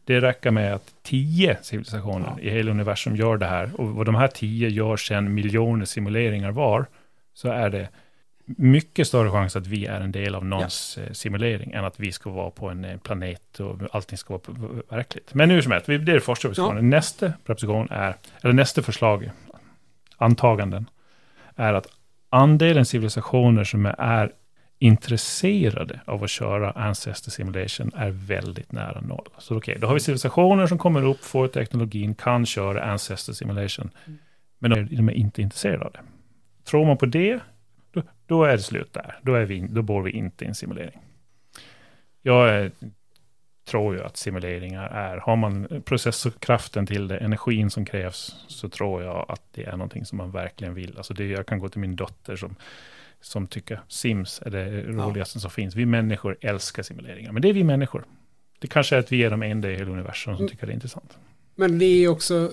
det 0.03 0.21
räcker 0.21 0.51
med 0.51 0.73
att 0.73 0.93
tio 1.03 1.57
civilisationer 1.61 2.33
ja. 2.37 2.41
i 2.41 2.49
hela 2.49 2.71
universum 2.71 3.15
gör 3.15 3.37
det 3.37 3.45
här 3.45 3.81
och 3.81 3.87
vad 3.87 4.05
de 4.05 4.15
här 4.15 4.27
tio 4.27 4.69
gör 4.69 4.97
sedan 4.97 5.33
miljoner 5.33 5.85
simuleringar 5.85 6.51
var, 6.51 6.85
så 7.33 7.49
är 7.49 7.69
det 7.69 7.89
mycket 8.45 9.07
större 9.07 9.31
chans 9.31 9.55
att 9.55 9.67
vi 9.67 9.85
är 9.85 10.01
en 10.01 10.11
del 10.11 10.35
av 10.35 10.45
någons 10.45 10.97
ja. 10.97 11.03
Eh, 11.03 11.11
simulering 11.11 11.71
än 11.71 11.85
att 11.85 11.99
vi 11.99 12.11
ska 12.11 12.29
vara 12.29 12.51
på 12.51 12.69
en 12.69 12.85
eh, 12.85 12.97
planet 12.97 13.59
och 13.59 13.77
allting 13.91 14.17
ska 14.17 14.33
vara 14.33 14.81
verkligt. 14.89 15.33
Men 15.33 15.49
hur 15.49 15.61
som 15.61 15.71
helst, 15.71 15.87
det 15.87 15.93
är 15.93 15.99
det 15.99 16.19
första 16.19 16.47
propositionen. 16.47 16.75
Ja. 16.83 16.97
Nästa 16.97 17.33
proposition 17.45 17.87
är, 17.91 18.15
eller 18.41 18.53
nästa 18.53 18.81
förslag, 18.81 19.31
antaganden, 20.17 20.89
är 21.55 21.73
att 21.73 21.87
andelen 22.29 22.85
civilisationer 22.85 23.63
som 23.63 23.85
är 23.97 24.31
intresserade 24.79 25.99
av 26.05 26.23
att 26.23 26.29
köra 26.29 26.71
Ancestor 26.71 27.31
Simulation 27.31 27.91
är 27.95 28.09
väldigt 28.09 28.71
nära 28.71 29.01
noll. 29.01 29.27
Så 29.37 29.57
okej, 29.57 29.71
okay, 29.71 29.81
då 29.81 29.87
har 29.87 29.93
vi 29.93 29.99
civilisationer 29.99 30.67
som 30.67 30.77
kommer 30.77 31.05
upp, 31.05 31.23
får 31.23 31.47
teknologin, 31.47 32.15
kan 32.15 32.45
köra 32.45 32.83
Ancestor 32.83 33.33
Simulation. 33.33 33.89
Mm. 34.05 34.19
Men 34.59 34.87
de 34.95 35.09
är 35.09 35.13
inte 35.13 35.41
intresserade 35.41 35.85
av 35.85 35.91
det. 35.91 36.01
Tror 36.63 36.85
man 36.85 36.97
på 36.97 37.05
det 37.05 37.39
då, 37.93 38.03
då 38.25 38.43
är 38.43 38.51
det 38.51 38.63
slut 38.63 38.93
där. 38.93 39.19
Då, 39.21 39.33
är 39.33 39.45
vi, 39.45 39.67
då 39.69 39.81
bor 39.81 40.01
vi 40.01 40.11
inte 40.11 40.45
i 40.45 40.47
en 40.47 40.55
simulering. 40.55 40.99
Jag 42.21 42.49
är, 42.49 42.71
tror 43.65 43.95
ju 43.95 44.03
att 44.03 44.17
simuleringar 44.17 44.87
är, 44.87 45.17
har 45.17 45.35
man 45.35 45.81
processorkraften 45.85 46.85
till 46.85 47.07
det, 47.07 47.17
energin 47.17 47.69
som 47.69 47.85
krävs, 47.85 48.35
så 48.47 48.69
tror 48.69 49.03
jag 49.03 49.25
att 49.29 49.41
det 49.51 49.63
är 49.63 49.71
någonting 49.71 50.05
som 50.05 50.17
man 50.17 50.31
verkligen 50.31 50.73
vill. 50.73 50.97
Alltså 50.97 51.13
det, 51.13 51.25
jag 51.25 51.45
kan 51.45 51.59
gå 51.59 51.69
till 51.69 51.79
min 51.79 51.95
dotter 51.95 52.35
som, 52.35 52.55
som 53.21 53.47
tycker 53.47 53.81
Sims 53.87 54.41
är 54.45 54.49
det 54.49 54.81
roligaste 54.81 55.37
ja. 55.37 55.41
som 55.41 55.51
finns. 55.51 55.75
Vi 55.75 55.85
människor 55.85 56.37
älskar 56.41 56.83
simuleringar, 56.83 57.31
men 57.31 57.41
det 57.41 57.49
är 57.49 57.53
vi 57.53 57.63
människor. 57.63 58.05
Det 58.59 58.67
kanske 58.67 58.95
är 58.95 58.99
att 58.99 59.11
vi 59.11 59.23
är 59.23 59.29
de 59.29 59.43
enda 59.43 59.71
i 59.71 59.75
hela 59.75 59.91
universum 59.91 60.35
som 60.35 60.41
mm. 60.41 60.49
tycker 60.49 60.67
det 60.67 60.71
är 60.71 60.75
intressant. 60.75 61.17
Men 61.55 61.79
det 61.79 61.85
är 61.85 62.07
också, 62.07 62.51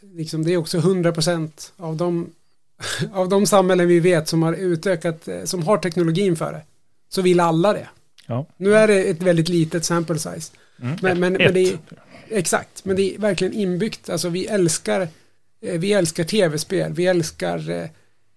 liksom, 0.00 0.44
det 0.44 0.52
är 0.52 0.56
också 0.56 0.78
100% 0.78 1.72
av 1.76 1.96
de 1.96 2.30
av 3.12 3.28
de 3.28 3.46
samhällen 3.46 3.88
vi 3.88 4.00
vet 4.00 4.28
som 4.28 4.42
har 4.42 4.52
utökat, 4.52 5.28
eh, 5.28 5.44
som 5.44 5.62
har 5.62 5.78
teknologin 5.78 6.36
för 6.36 6.52
det, 6.52 6.62
så 7.08 7.22
vill 7.22 7.40
alla 7.40 7.72
det. 7.72 7.88
Ja. 8.26 8.46
Nu 8.56 8.74
är 8.74 8.88
det 8.88 9.04
ett 9.04 9.22
väldigt 9.22 9.48
litet 9.48 9.84
sample 9.84 10.18
size. 10.18 10.52
Mm. 10.82 10.96
Men, 11.02 11.20
men, 11.20 11.32
men, 11.32 11.54
det 11.54 11.60
är, 11.60 11.78
exakt, 12.28 12.84
men 12.84 12.96
det 12.96 13.14
är 13.14 13.18
verkligen 13.18 13.52
inbyggt. 13.52 14.10
Alltså 14.10 14.28
vi 14.28 14.46
älskar, 14.46 15.08
eh, 15.60 15.78
vi 15.78 15.92
älskar 15.92 16.24
tv-spel, 16.24 16.92
vi 16.92 17.06
älskar 17.06 17.70
eh, 17.70 17.88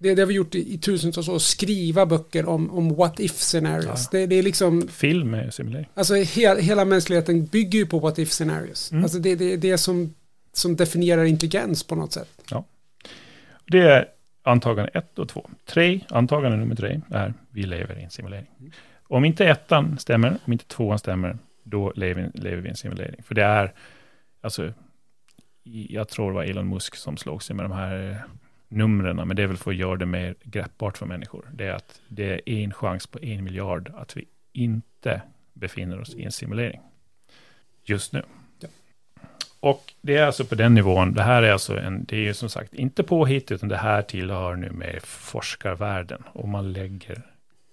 det, 0.02 0.16
det 0.16 0.22
har 0.22 0.28
vi 0.28 0.34
gjort 0.34 0.56
i, 0.56 0.74
i 0.74 0.78
tusentals 0.78 1.28
år, 1.28 1.40
skriva 1.40 2.06
böcker 2.06 2.46
om, 2.46 2.72
om 2.72 2.96
what 2.96 3.20
if 3.20 3.38
scenarios. 3.38 4.10
Ja. 4.12 4.20
Det, 4.20 4.26
det, 4.26 4.36
är 4.36 4.44
liksom... 4.44 4.88
Film 4.88 5.34
är 5.34 5.50
simulering. 5.50 5.90
Alltså 5.94 6.16
he, 6.16 6.62
hela 6.62 6.86
mänskligheten 6.86 7.46
bygger 7.46 7.80
ju 7.80 7.86
på 7.86 8.00
what 8.00 8.20
if 8.20 8.32
scenarios. 8.32 8.92
Mm. 8.92 9.04
Alltså 9.04 9.20
det 9.20 9.30
är 9.30 9.36
det, 9.36 9.58
det 9.58 9.78
som, 9.78 10.14
som 10.54 10.76
definierar 10.76 11.24
intelligens 11.24 11.84
på 11.84 11.96
något 11.96 12.14
sätt. 12.14 12.30
Ja. 12.50 12.66
Det 13.66 13.80
är 13.80 14.08
antagande 14.44 14.92
1 14.94 15.20
och 15.20 15.30
2. 15.30 15.50
3, 15.66 16.00
antagande 16.10 16.58
nummer 16.58 16.76
3 16.76 17.02
är 17.10 17.34
vi 17.50 17.64
lever 17.64 18.00
i 18.00 18.04
en 18.04 18.10
simulering. 18.10 18.48
Mm. 18.60 18.72
Om 19.04 19.26
inte 19.26 19.46
ettan 19.46 19.98
stämmer, 19.98 20.38
om 20.46 20.54
inte 20.54 20.66
tvåan 20.66 21.00
stämmer, 21.00 21.38
då 21.64 21.94
lever, 21.96 22.32
lever 22.34 22.62
vi 22.62 22.68
i 22.68 22.70
en 22.70 22.76
simulering. 22.76 23.24
För 23.24 23.36
det 23.36 23.44
är, 23.44 23.74
alltså, 24.42 24.74
jag 25.64 26.10
tror 26.10 26.28
det 26.32 26.36
var 26.36 26.44
Elon 26.44 26.70
Musk 26.70 26.96
som 26.96 27.18
slog 27.18 27.44
sig 27.44 27.56
med 27.56 27.66
de 27.66 27.72
här 27.72 28.10
eh, 28.10 28.18
numren, 28.68 29.16
men 29.16 29.36
det 29.36 29.44
är 29.44 29.48
väl 29.48 29.58
för 29.58 29.72
att 29.72 29.78
göra 29.78 29.96
det 29.96 30.06
mer 30.06 30.36
greppbart 30.44 30.98
för 30.98 31.06
människor. 31.06 31.50
Det 31.54 31.66
är 31.66 31.74
att 31.74 32.02
det 32.08 32.34
är 32.34 32.64
en 32.64 32.74
chans 32.74 33.08
på 33.08 33.20
en 33.22 33.44
miljard 33.44 33.92
att 33.96 34.18
vi 34.18 34.26
inte 34.52 35.22
befinner 35.54 36.02
oss 36.02 36.16
i 36.16 36.24
en 36.24 36.32
simulering. 36.32 36.82
Just 37.84 38.14
nu. 38.14 38.24
Och 39.62 39.94
det 40.02 40.18
är 40.18 40.26
alltså 40.26 40.46
på 40.46 40.56
den 40.56 40.74
nivån, 40.74 41.14
det 41.14 41.24
här 41.24 41.44
är 41.44 41.52
alltså 41.52 41.80
en, 41.80 42.06
det 42.06 42.16
är 42.16 42.22
ju 42.22 42.34
som 42.34 42.50
sagt 42.50 42.74
inte 42.74 43.04
påhitt, 43.04 43.52
utan 43.52 43.70
det 43.70 43.78
här 43.78 44.02
tillhör 44.02 44.56
nu 44.56 44.70
med 44.70 45.00
forskarvärlden. 45.04 46.24
Och 46.34 46.48
man 46.50 46.74
lägger 46.74 47.22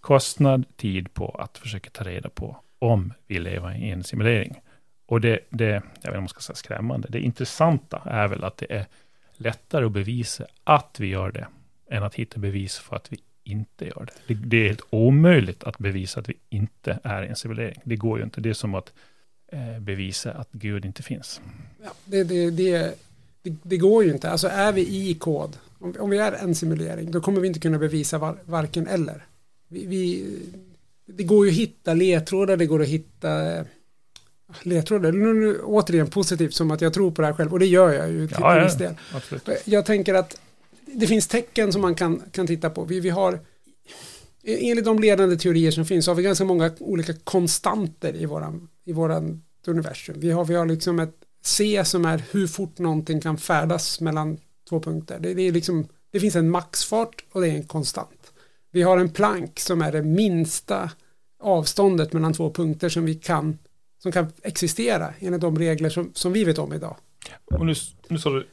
kostnad, 0.00 0.64
tid 0.76 1.14
på 1.14 1.28
att 1.28 1.58
försöka 1.58 1.90
ta 1.90 2.04
reda 2.04 2.28
på 2.28 2.56
om 2.78 3.12
vi 3.26 3.38
lever 3.38 3.76
i 3.76 3.90
en 3.90 4.04
simulering. 4.04 4.60
Och 5.06 5.20
det, 5.20 5.38
det 5.50 5.64
jag 5.64 5.80
vet 5.80 6.04
inte 6.04 6.16
om 6.16 6.22
man 6.22 6.28
ska 6.28 6.40
säga 6.40 6.56
skrämmande, 6.56 7.08
det 7.10 7.20
intressanta 7.20 8.02
är 8.04 8.28
väl 8.28 8.44
att 8.44 8.56
det 8.56 8.72
är 8.72 8.86
lättare 9.36 9.84
att 9.84 9.92
bevisa 9.92 10.44
att 10.64 10.96
vi 11.00 11.06
gör 11.06 11.32
det, 11.32 11.46
än 11.90 12.02
att 12.02 12.14
hitta 12.14 12.40
bevis 12.40 12.78
för 12.78 12.96
att 12.96 13.12
vi 13.12 13.18
inte 13.44 13.84
gör 13.84 14.06
det. 14.06 14.34
Det, 14.34 14.34
det 14.34 14.56
är 14.56 14.66
helt 14.66 14.86
omöjligt 14.90 15.64
att 15.64 15.78
bevisa 15.78 16.20
att 16.20 16.28
vi 16.28 16.34
inte 16.48 16.98
är 17.02 17.22
i 17.22 17.28
en 17.28 17.36
simulering. 17.36 17.80
Det 17.84 17.96
går 17.96 18.18
ju 18.18 18.24
inte. 18.24 18.40
Det 18.40 18.48
är 18.50 18.54
som 18.54 18.74
att 18.74 18.92
bevisa 19.80 20.32
att 20.32 20.48
Gud 20.52 20.84
inte 20.84 21.02
finns. 21.02 21.40
Ja, 21.82 21.90
det, 22.04 22.24
det, 22.24 22.50
det, 22.50 22.94
det, 23.42 23.76
går 23.76 24.04
ju 24.04 24.12
inte. 24.12 24.30
Alltså 24.30 24.48
är 24.48 24.72
vi 24.72 25.08
i 25.10 25.14
kod, 25.14 25.56
om, 25.78 25.94
om, 25.98 26.10
vi 26.10 26.18
är 26.18 26.32
en 26.32 26.54
simulering, 26.54 27.10
då 27.10 27.20
kommer 27.20 27.40
vi 27.40 27.46
inte 27.46 27.60
kunna 27.60 27.78
bevisa 27.78 28.18
var, 28.18 28.36
varken 28.44 28.86
eller. 28.86 29.26
Vi, 29.68 29.86
vi, 29.86 30.26
det 31.06 31.22
går 31.22 31.46
ju 31.46 31.52
att 31.52 31.58
hitta 31.58 31.94
ledtrådar, 31.94 32.56
det 32.56 32.66
går 32.66 32.82
att 32.82 32.88
hitta 32.88 33.64
ledtrådar. 34.62 35.12
Nu, 35.12 35.34
nu, 35.34 35.60
återigen 35.60 36.10
positivt 36.10 36.54
som 36.54 36.70
att 36.70 36.80
jag 36.80 36.94
tror 36.94 37.10
på 37.10 37.22
det 37.22 37.26
här 37.26 37.34
själv 37.34 37.52
och 37.52 37.58
det 37.58 37.66
gör 37.66 37.92
jag 37.92 38.10
ju 38.10 38.28
till 38.28 38.36
ja, 38.40 38.64
viss 38.64 38.74
del. 38.74 38.94
Absolut. 39.14 39.48
Jag 39.64 39.86
tänker 39.86 40.14
att 40.14 40.40
det 40.86 41.06
finns 41.06 41.26
tecken 41.26 41.72
som 41.72 41.82
man 41.82 41.94
kan, 41.94 42.22
kan 42.30 42.46
titta 42.46 42.70
på. 42.70 42.84
Vi, 42.84 43.00
vi 43.00 43.10
har 43.10 43.38
enligt 44.44 44.84
de 44.84 44.98
ledande 44.98 45.36
teorier 45.36 45.70
som 45.70 45.84
finns 45.84 46.04
så 46.04 46.10
har 46.10 46.16
vi 46.16 46.22
ganska 46.22 46.44
många 46.44 46.70
olika 46.78 47.12
konstanter 47.24 48.16
i 48.16 48.26
våran 48.26 48.68
i 48.88 48.92
våran 48.92 49.42
universum. 49.66 50.20
Vi 50.20 50.30
har, 50.30 50.44
vi 50.44 50.54
har 50.54 50.66
liksom 50.66 51.00
ett 51.00 51.14
C 51.42 51.84
som 51.84 52.04
är 52.04 52.22
hur 52.30 52.46
fort 52.46 52.78
någonting 52.78 53.20
kan 53.20 53.38
färdas 53.38 54.00
mellan 54.00 54.38
två 54.68 54.80
punkter. 54.80 55.18
Det, 55.20 55.34
det, 55.34 55.42
är 55.42 55.52
liksom, 55.52 55.88
det 56.10 56.20
finns 56.20 56.36
en 56.36 56.50
maxfart 56.50 57.24
och 57.32 57.40
det 57.40 57.48
är 57.48 57.54
en 57.54 57.64
konstant. 57.64 58.32
Vi 58.70 58.82
har 58.82 58.98
en 58.98 59.10
plank 59.10 59.60
som 59.60 59.82
är 59.82 59.92
det 59.92 60.02
minsta 60.02 60.90
avståndet 61.40 62.12
mellan 62.12 62.32
två 62.32 62.50
punkter 62.52 62.88
som 62.88 63.04
vi 63.04 63.14
kan 63.14 63.58
som 64.02 64.12
kan 64.12 64.26
existera 64.42 65.14
enligt 65.18 65.40
de 65.40 65.58
regler 65.58 65.88
som, 65.88 66.10
som 66.14 66.32
vi 66.32 66.44
vet 66.44 66.58
om 66.58 66.72
idag. 66.72 66.96
Och 67.44 67.66
nu, 67.66 67.74
nu 68.08 68.18
sa 68.18 68.30
du 68.30 68.46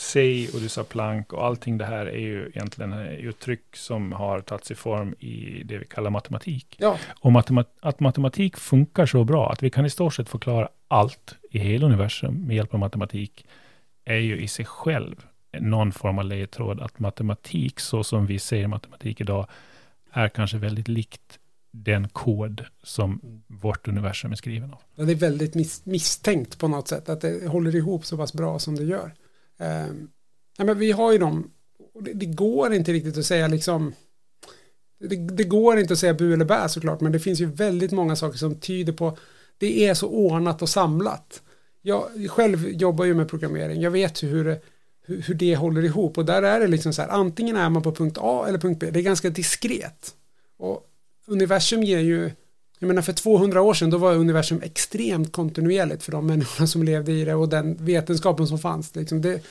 säg 0.00 0.48
och 0.54 0.60
du 0.60 0.68
sa 0.68 0.84
plank 0.84 1.32
och 1.32 1.46
allting 1.46 1.78
det 1.78 1.84
här 1.84 2.06
är 2.06 2.18
ju 2.18 2.48
egentligen 2.48 2.92
uttryck 2.98 3.76
som 3.76 4.12
har 4.12 4.40
tagit 4.40 4.64
sig 4.64 4.76
form 4.76 5.14
i 5.18 5.62
det 5.64 5.78
vi 5.78 5.86
kallar 5.86 6.10
matematik. 6.10 6.76
Ja. 6.78 6.98
Och 7.20 7.32
matemat 7.32 7.76
att 7.80 8.00
matematik 8.00 8.56
funkar 8.56 9.06
så 9.06 9.24
bra 9.24 9.52
att 9.52 9.62
vi 9.62 9.70
kan 9.70 9.86
i 9.86 9.90
stort 9.90 10.14
sett 10.14 10.28
förklara 10.28 10.68
allt 10.88 11.34
i 11.50 11.58
hela 11.58 11.86
universum 11.86 12.46
med 12.46 12.56
hjälp 12.56 12.74
av 12.74 12.80
matematik 12.80 13.46
är 14.04 14.16
ju 14.16 14.40
i 14.40 14.48
sig 14.48 14.64
själv 14.64 15.16
någon 15.58 15.92
form 15.92 16.18
av 16.18 16.24
ledtråd 16.24 16.80
att 16.80 16.98
matematik 16.98 17.80
så 17.80 18.04
som 18.04 18.26
vi 18.26 18.38
ser 18.38 18.66
matematik 18.66 19.20
idag 19.20 19.46
är 20.12 20.28
kanske 20.28 20.56
väldigt 20.56 20.88
likt 20.88 21.38
den 21.70 22.08
kod 22.08 22.64
som 22.82 23.42
vårt 23.46 23.88
universum 23.88 24.32
är 24.32 24.36
skriven 24.36 24.72
av. 24.72 24.80
Ja, 24.94 25.04
det 25.04 25.12
är 25.12 25.16
väldigt 25.16 25.54
mis 25.54 25.86
misstänkt 25.86 26.58
på 26.58 26.68
något 26.68 26.88
sätt 26.88 27.08
att 27.08 27.20
det 27.20 27.48
håller 27.48 27.76
ihop 27.76 28.06
så 28.06 28.16
pass 28.16 28.32
bra 28.32 28.58
som 28.58 28.76
det 28.76 28.84
gör. 28.84 29.12
Eh, 29.60 29.86
men 30.58 30.78
vi 30.78 30.92
har 30.92 31.12
ju 31.12 31.18
dem, 31.18 31.50
det, 32.00 32.12
det, 32.12 32.26
går 32.26 32.72
inte 32.72 32.92
riktigt 32.92 33.18
att 33.18 33.26
säga 33.26 33.48
liksom 33.48 33.94
det, 35.00 35.16
det, 35.16 35.44
går 35.44 35.78
inte 35.78 35.92
att 35.92 35.98
säga 35.98 36.14
bu 36.14 36.34
eller 36.34 36.44
bä 36.44 36.68
såklart 36.68 37.00
men 37.00 37.12
det 37.12 37.20
finns 37.20 37.40
ju 37.40 37.46
väldigt 37.46 37.92
många 37.92 38.16
saker 38.16 38.38
som 38.38 38.54
tyder 38.54 38.92
på 38.92 39.18
det 39.58 39.88
är 39.88 39.94
så 39.94 40.08
ordnat 40.08 40.62
och 40.62 40.68
samlat. 40.68 41.42
Jag 41.82 42.30
själv 42.30 42.68
jobbar 42.68 43.04
ju 43.04 43.14
med 43.14 43.28
programmering, 43.28 43.80
jag 43.80 43.90
vet 43.90 44.22
hur 44.22 44.44
det 44.44 44.60
hur, 45.10 45.22
hur 45.22 45.34
det 45.34 45.56
håller 45.56 45.84
ihop 45.84 46.18
och 46.18 46.24
där 46.24 46.42
är 46.42 46.60
det 46.60 46.66
liksom 46.66 46.92
så 46.92 47.02
här 47.02 47.08
antingen 47.08 47.56
är 47.56 47.68
man 47.68 47.82
på 47.82 47.92
punkt 47.92 48.18
A 48.20 48.44
eller 48.48 48.58
punkt 48.58 48.78
B, 48.80 48.90
det 48.90 49.00
är 49.00 49.02
ganska 49.02 49.30
diskret. 49.30 50.14
Och 50.56 50.86
universum 51.26 51.82
ger 51.82 51.98
ju, 51.98 52.30
jag 52.80 52.86
menar 52.86 53.02
för 53.02 53.12
200 53.12 53.62
år 53.62 53.74
sedan 53.74 53.90
då 53.90 53.98
var 53.98 54.14
universum 54.14 54.60
extremt 54.62 55.32
kontinuerligt 55.32 56.02
för 56.02 56.12
de 56.12 56.26
människorna 56.26 56.66
som 56.66 56.82
levde 56.82 57.12
i 57.12 57.24
det 57.24 57.34
och 57.34 57.48
den 57.48 57.84
vetenskapen 57.84 58.46
som 58.46 58.58
fanns. 58.58 58.96
Liksom 58.96 59.22
det, 59.22 59.42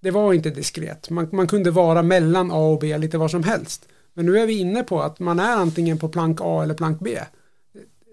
det 0.00 0.10
var 0.10 0.32
inte 0.32 0.50
diskret, 0.50 1.10
man, 1.10 1.28
man 1.32 1.46
kunde 1.46 1.70
vara 1.70 2.02
mellan 2.02 2.50
A 2.52 2.58
och 2.58 2.78
B 2.78 2.98
lite 2.98 3.18
var 3.18 3.28
som 3.28 3.42
helst. 3.42 3.88
Men 4.14 4.26
nu 4.26 4.38
är 4.38 4.46
vi 4.46 4.58
inne 4.58 4.82
på 4.82 5.02
att 5.02 5.18
man 5.18 5.38
är 5.40 5.56
antingen 5.56 5.98
på 5.98 6.08
plank 6.08 6.38
A 6.40 6.62
eller 6.62 6.74
plank 6.74 7.00
B. 7.00 7.18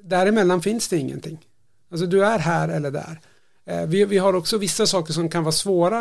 Däremellan 0.04 0.62
finns 0.62 0.88
det 0.88 0.98
ingenting. 0.98 1.46
Alltså 1.92 2.06
du 2.06 2.26
är 2.26 2.40
här 2.40 2.70
eller 2.70 2.92
där. 2.92 3.20
Eh, 3.66 3.86
vi, 3.86 4.06
vi 4.06 4.18
har 4.18 4.36
också 4.36 4.58
vissa 4.58 4.88
saker 4.88 5.14
som 5.14 5.30
kan 5.30 5.44
vara 5.44 5.52
svåra. 5.52 6.00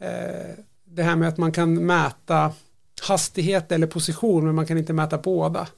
Eh, 0.00 0.54
det 0.84 1.02
här 1.02 1.16
med 1.16 1.28
att 1.28 1.38
man 1.38 1.52
kan 1.52 1.86
mäta 1.86 2.52
hastighet 3.02 3.72
eller 3.72 3.86
position 3.86 4.46
men 4.46 4.54
man 4.54 4.66
kan 4.66 4.78
inte 4.78 4.92
mäta 4.92 5.18
båda 5.18 5.68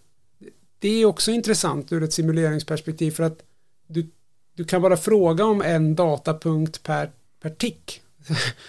det 0.85 1.03
är 1.03 1.05
också 1.05 1.31
intressant 1.31 1.93
ur 1.93 2.03
ett 2.03 2.13
simuleringsperspektiv 2.13 3.11
för 3.11 3.25
att 3.25 3.43
du, 3.87 4.11
du 4.57 4.65
kan 4.65 4.83
bara 4.83 4.97
fråga 4.97 5.45
om 5.45 5.63
en 5.63 5.95
datapunkt 5.95 6.83
per, 6.83 7.11
per 7.43 7.51
tick. 7.51 8.03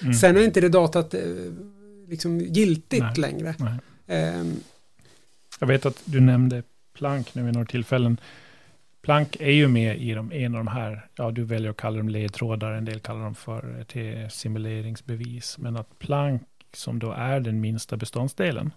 Mm. 0.01 0.13
Sen 0.21 0.37
är 0.37 0.41
inte 0.41 0.61
det 0.61 0.69
datat 0.69 1.13
eh, 1.13 1.21
liksom 2.07 2.39
giltigt 2.39 3.03
nej, 3.03 3.17
längre. 3.17 3.55
Nej. 4.05 4.39
Um, 4.39 4.59
Jag 5.59 5.67
vet 5.67 5.85
att 5.85 6.01
du 6.05 6.19
nämnde 6.19 6.63
plank 6.97 7.35
nu 7.35 7.43
vid 7.43 7.53
några 7.53 7.65
tillfällen. 7.65 8.17
Plank 9.01 9.37
är 9.39 9.51
ju 9.51 9.67
med 9.67 10.01
i 10.01 10.13
de, 10.13 10.31
en 10.31 10.55
av 10.55 10.65
de 10.65 10.67
här, 10.67 11.07
ja 11.15 11.31
du 11.31 11.43
väljer 11.43 11.69
att 11.69 11.77
kalla 11.77 11.97
dem 11.97 12.09
ledtrådar, 12.09 12.71
en 12.71 12.85
del 12.85 12.99
kallar 12.99 13.23
dem 13.23 13.35
för 13.35 13.79
eh, 13.79 13.83
till 13.83 14.27
simuleringsbevis. 14.31 15.57
Men 15.57 15.77
att 15.77 15.99
plank 15.99 16.43
som 16.73 16.99
då 16.99 17.11
är 17.11 17.39
den 17.39 17.61
minsta 17.61 17.97
beståndsdelen, 17.97 18.73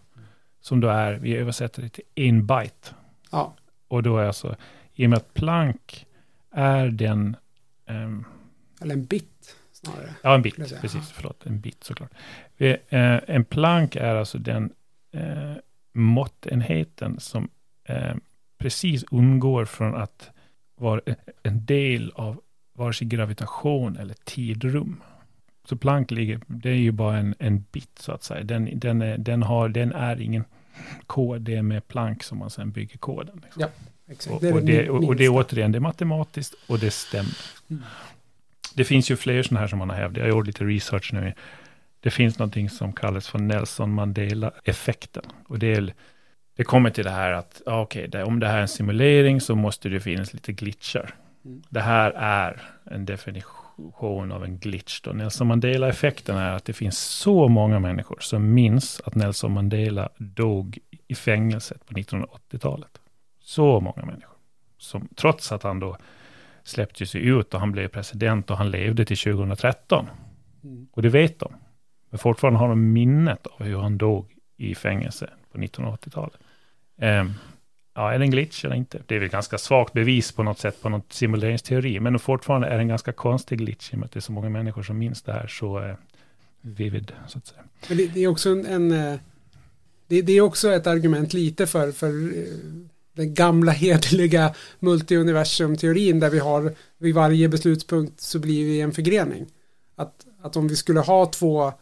som 0.61 0.81
då 0.81 0.89
är, 0.89 1.13
vi 1.13 1.37
översätter 1.37 1.83
det 1.83 1.89
till 1.89 2.05
en 2.15 2.47
byte, 2.47 2.95
Ja. 3.31 3.55
Och 3.89 4.03
då 4.03 4.19
är 4.19 4.25
alltså, 4.25 4.57
i 4.95 5.07
och 5.07 5.11
med 5.11 5.17
att 5.17 5.35
plank 5.35 6.07
är 6.51 6.89
den... 6.89 7.37
Um, 7.87 8.25
Eller 8.81 8.95
en 8.95 9.05
bit 9.05 9.57
snarare. 9.73 10.15
Ja, 10.23 10.35
en 10.35 10.43
bit, 10.43 10.57
precis, 10.57 10.95
ja. 10.95 11.01
förlåt, 11.15 11.47
en 11.47 11.61
bit 11.61 11.85
såklart. 11.85 12.11
Eh, 12.57 12.77
en 13.27 13.45
plank 13.45 13.97
är 13.97 14.15
alltså 14.15 14.39
den 14.39 14.73
eh, 15.13 15.53
måttenheten 15.93 17.21
som 17.21 17.49
eh, 17.85 18.15
precis 18.59 19.05
undgår 19.11 19.65
från 19.65 19.95
att 19.95 20.31
vara 20.77 21.01
en 21.43 21.65
del 21.65 22.13
av 22.15 22.41
vare 22.73 22.93
sig 22.93 23.07
gravitation 23.07 23.97
eller 23.97 24.15
tidrum. 24.25 25.03
Så 25.65 25.77
plank 25.77 26.11
ligger, 26.11 26.41
det 26.47 26.71
är 26.71 26.75
ju 26.75 26.93
bara 26.93 27.17
en, 27.17 27.35
en 27.39 27.65
bit 27.73 27.99
så 27.99 28.13
att 28.13 28.23
säga. 28.23 28.45
Den, 28.45 28.79
den, 28.79 29.03
är, 29.03 29.19
den, 29.19 29.43
har, 29.43 29.69
den 29.69 29.93
är 29.93 30.21
ingen 30.21 30.45
kod, 31.07 31.49
är 31.49 31.63
med 31.63 31.89
plank 31.89 32.23
som 32.23 32.39
man 32.39 32.51
sen 32.51 32.71
bygger 32.71 32.99
koden. 32.99 33.41
Liksom. 33.45 33.63
Ja, 33.63 33.69
exakt. 34.09 34.35
Och, 34.35 34.41
det 34.41 34.53
och, 34.53 34.63
det, 34.63 34.91
och, 34.91 35.05
och 35.05 35.17
det 35.17 35.25
är 35.25 35.29
återigen, 35.29 35.73
det 35.73 35.79
är 35.79 35.81
matematiskt 35.81 36.55
och 36.67 36.79
det 36.79 36.91
stämmer. 36.91 37.37
Mm. 37.71 37.83
Det 38.75 38.85
finns 38.85 39.11
ju 39.11 39.17
fler 39.17 39.43
sådana 39.43 39.61
här 39.61 39.69
som 39.69 39.79
man 39.79 39.91
har 39.91 39.97
hävdat. 39.97 40.19
Jag 40.19 40.29
gjort 40.29 40.47
lite 40.47 40.65
research 40.65 41.13
nu. 41.13 41.33
Det 42.01 42.11
finns 42.11 42.39
någonting 42.39 42.71
som 42.71 42.93
kallas 42.93 43.29
för 43.29 43.39
Nelson 43.39 43.93
Mandela-effekten. 43.93 45.25
Och 45.47 45.59
det, 45.59 45.73
är, 45.73 45.95
det 46.57 46.65
kommer 46.65 46.91
till 46.91 47.05
det 47.05 47.11
här 47.11 47.33
att, 47.33 47.63
okej, 47.67 48.09
okay, 48.09 48.23
om 48.23 48.41
det 48.41 48.47
här 48.47 48.57
är 48.57 48.63
en 48.63 48.69
simulering 48.69 49.41
så 49.41 49.55
måste 49.55 49.89
det 49.89 50.01
finnas 50.01 50.33
lite 50.33 50.53
glitchar. 50.53 51.15
Mm. 51.45 51.63
Det 51.69 51.81
här 51.81 52.11
är 52.11 52.63
en 52.85 53.05
definition 53.05 53.68
definition 53.79 54.33
av 54.33 54.45
en 54.45 54.59
glitch. 54.59 55.01
Då. 55.01 55.13
Nelson 55.13 55.47
Mandela-effekten 55.47 56.37
är 56.37 56.53
att 56.53 56.65
det 56.65 56.73
finns 56.73 56.99
så 56.99 57.49
många 57.49 57.81
människor 57.81 58.19
som 58.21 58.55
minns 58.55 59.01
att 59.05 59.15
Nelson 59.15 59.53
Mandela 59.53 60.09
dog 60.19 60.79
i 61.09 61.15
fängelset 61.15 61.87
på 61.87 61.95
1980-talet. 61.95 63.01
Så 63.41 63.81
många 63.81 64.05
människor. 64.07 64.37
Som, 64.79 65.09
trots 65.17 65.53
att 65.53 65.63
han 65.63 65.81
då 65.81 65.97
släppte 66.65 67.07
sig 67.07 67.21
ut 67.21 67.55
och 67.55 67.61
han 67.61 67.73
blev 67.73 67.89
president 67.89 68.51
och 68.51 68.57
han 68.57 68.71
levde 68.71 69.05
till 69.05 69.19
2013. 69.19 70.07
Mm. 70.65 70.89
Och 70.93 71.03
det 71.03 71.09
vet 71.09 71.39
de. 71.39 71.53
Men 72.11 72.19
fortfarande 72.19 72.59
har 72.61 72.69
de 72.69 72.93
minnet 72.93 73.47
av 73.47 73.67
hur 73.67 73.79
han 73.79 73.99
dog 73.99 74.35
i 74.57 74.75
fängelse 74.75 75.31
på 75.53 75.59
1980-talet. 75.59 76.41
Um, 76.97 77.09
ehm, 77.09 77.33
ja, 77.99 78.13
är 78.13 78.19
det 78.19 78.25
en 78.25 78.31
glitch 78.31 78.65
eller 78.65 78.77
inte? 78.77 78.99
Det 79.07 79.17
är 79.17 79.19
väl 79.19 79.29
ganska 79.29 79.59
svagt 79.59 79.93
bevis 79.93 80.33
på 80.33 80.43
något 80.43 80.59
sätt 80.59 80.83
på 80.83 80.89
någon 80.89 81.03
simuleringsteori, 81.11 82.01
men 82.01 82.19
fortfarande 82.19 82.69
är 82.69 82.75
det 82.75 82.83
en 82.83 82.89
ganska 82.89 83.13
konstig 83.13 83.59
glitch 83.59 83.93
i 83.93 83.95
och 83.95 83.99
med 83.99 84.07
att 84.07 84.13
det 84.13 84.19
är 84.19 84.21
så 84.21 84.33
många 84.33 84.49
människor 84.49 84.83
som 84.83 84.99
minns 84.99 85.23
det 85.23 85.33
här 85.33 85.47
så 85.47 85.85
eh, 85.85 85.95
vivid, 86.61 87.13
så 87.29 87.39
att 87.39 87.47
säga. 87.47 87.61
Men 87.89 87.97
det, 87.97 88.07
det 88.07 88.25
är 88.25 88.29
också 88.29 88.51
en, 88.51 88.67
en 88.67 88.93
eh, 88.93 89.19
det, 90.07 90.23
det, 90.23 90.33
är 90.33 90.41
också 90.41 90.73
ett 90.73 90.87
argument 90.87 91.33
lite 91.33 91.67
för, 91.67 91.93
för 91.93 92.09
eh, 92.09 92.45
den 93.17 93.35
gamla 93.35 93.73
hederliga 93.83 94.55
multiuniversum-teorin 94.79 96.21
där 96.21 96.31
vi 96.31 96.39
har 96.39 96.75
vid 96.99 97.15
varje 97.15 97.49
beslutspunkt 97.49 98.21
så 98.21 98.39
blir 98.39 98.65
vi 98.65 98.81
en 98.81 98.93
förgrening. 98.93 99.47
Att, 99.97 100.27
att 100.43 100.57
om 100.57 100.69
vi 100.69 100.77
skulle 100.77 101.01
ha 101.01 101.27
två, 101.27 101.73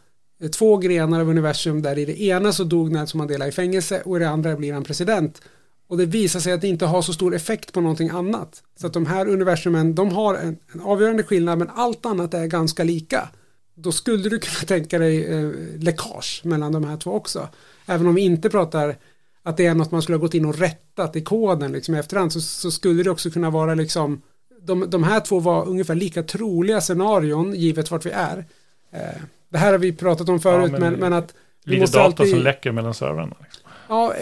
eh, 0.42 0.48
två 0.50 0.76
grenar 0.76 1.20
av 1.20 1.28
universum 1.28 1.82
där 1.82 1.98
i 1.98 2.04
det 2.04 2.22
ena 2.22 2.52
så 2.52 2.64
dog 2.64 2.92
Nelson 2.92 3.18
Mandela 3.18 3.48
i 3.48 3.52
fängelse 3.52 4.02
och 4.04 4.16
i 4.16 4.20
det 4.20 4.28
andra 4.28 4.56
blir 4.56 4.72
han 4.72 4.84
president 4.84 5.42
och 5.88 5.96
det 5.96 6.06
visar 6.06 6.40
sig 6.40 6.52
att 6.52 6.60
det 6.60 6.68
inte 6.68 6.86
har 6.86 7.02
så 7.02 7.12
stor 7.12 7.34
effekt 7.34 7.72
på 7.72 7.80
någonting 7.80 8.08
annat. 8.08 8.62
Så 8.76 8.86
att 8.86 8.92
de 8.92 9.06
här 9.06 9.28
universumen, 9.28 9.94
de 9.94 10.12
har 10.12 10.34
en, 10.34 10.56
en 10.72 10.80
avgörande 10.80 11.22
skillnad 11.22 11.58
men 11.58 11.70
allt 11.74 12.06
annat 12.06 12.34
är 12.34 12.46
ganska 12.46 12.84
lika. 12.84 13.28
Då 13.74 13.92
skulle 13.92 14.28
du 14.28 14.38
kunna 14.38 14.66
tänka 14.66 14.98
dig 14.98 15.24
eh, 15.24 15.50
läckage 15.78 16.40
mellan 16.44 16.72
de 16.72 16.84
här 16.84 16.96
två 16.96 17.12
också. 17.12 17.48
Även 17.86 18.06
om 18.06 18.14
vi 18.14 18.22
inte 18.22 18.50
pratar 18.50 18.96
att 19.42 19.56
det 19.56 19.66
är 19.66 19.74
något 19.74 19.90
man 19.90 20.02
skulle 20.02 20.16
ha 20.16 20.20
gått 20.20 20.34
in 20.34 20.44
och 20.44 20.58
rättat 20.58 21.16
i 21.16 21.20
koden 21.20 21.72
liksom 21.72 21.94
i 21.94 21.98
efterhand 21.98 22.32
så, 22.32 22.40
så 22.40 22.70
skulle 22.70 23.02
det 23.02 23.10
också 23.10 23.30
kunna 23.30 23.50
vara 23.50 23.74
liksom 23.74 24.22
de, 24.66 24.90
de 24.90 25.04
här 25.04 25.20
två 25.20 25.40
var 25.40 25.68
ungefär 25.68 25.94
lika 25.94 26.22
troliga 26.22 26.80
scenarion 26.80 27.54
givet 27.54 27.90
vart 27.90 28.06
vi 28.06 28.10
är. 28.10 28.44
Eh, 28.92 29.22
det 29.48 29.58
här 29.58 29.72
har 29.72 29.78
vi 29.78 29.92
pratat 29.92 30.28
om 30.28 30.40
förut 30.40 30.70
ja, 30.72 30.78
men, 30.78 30.92
men, 30.92 31.00
men, 31.00 31.12
att 31.12 31.34
Lite 31.64 31.84
data 31.84 32.02
alltid... 32.02 32.30
som 32.30 32.38
läcker 32.38 32.72
mellan 32.72 32.94
servrarna. 32.94 33.36
Liksom. 33.42 33.65
Ja, 33.88 34.14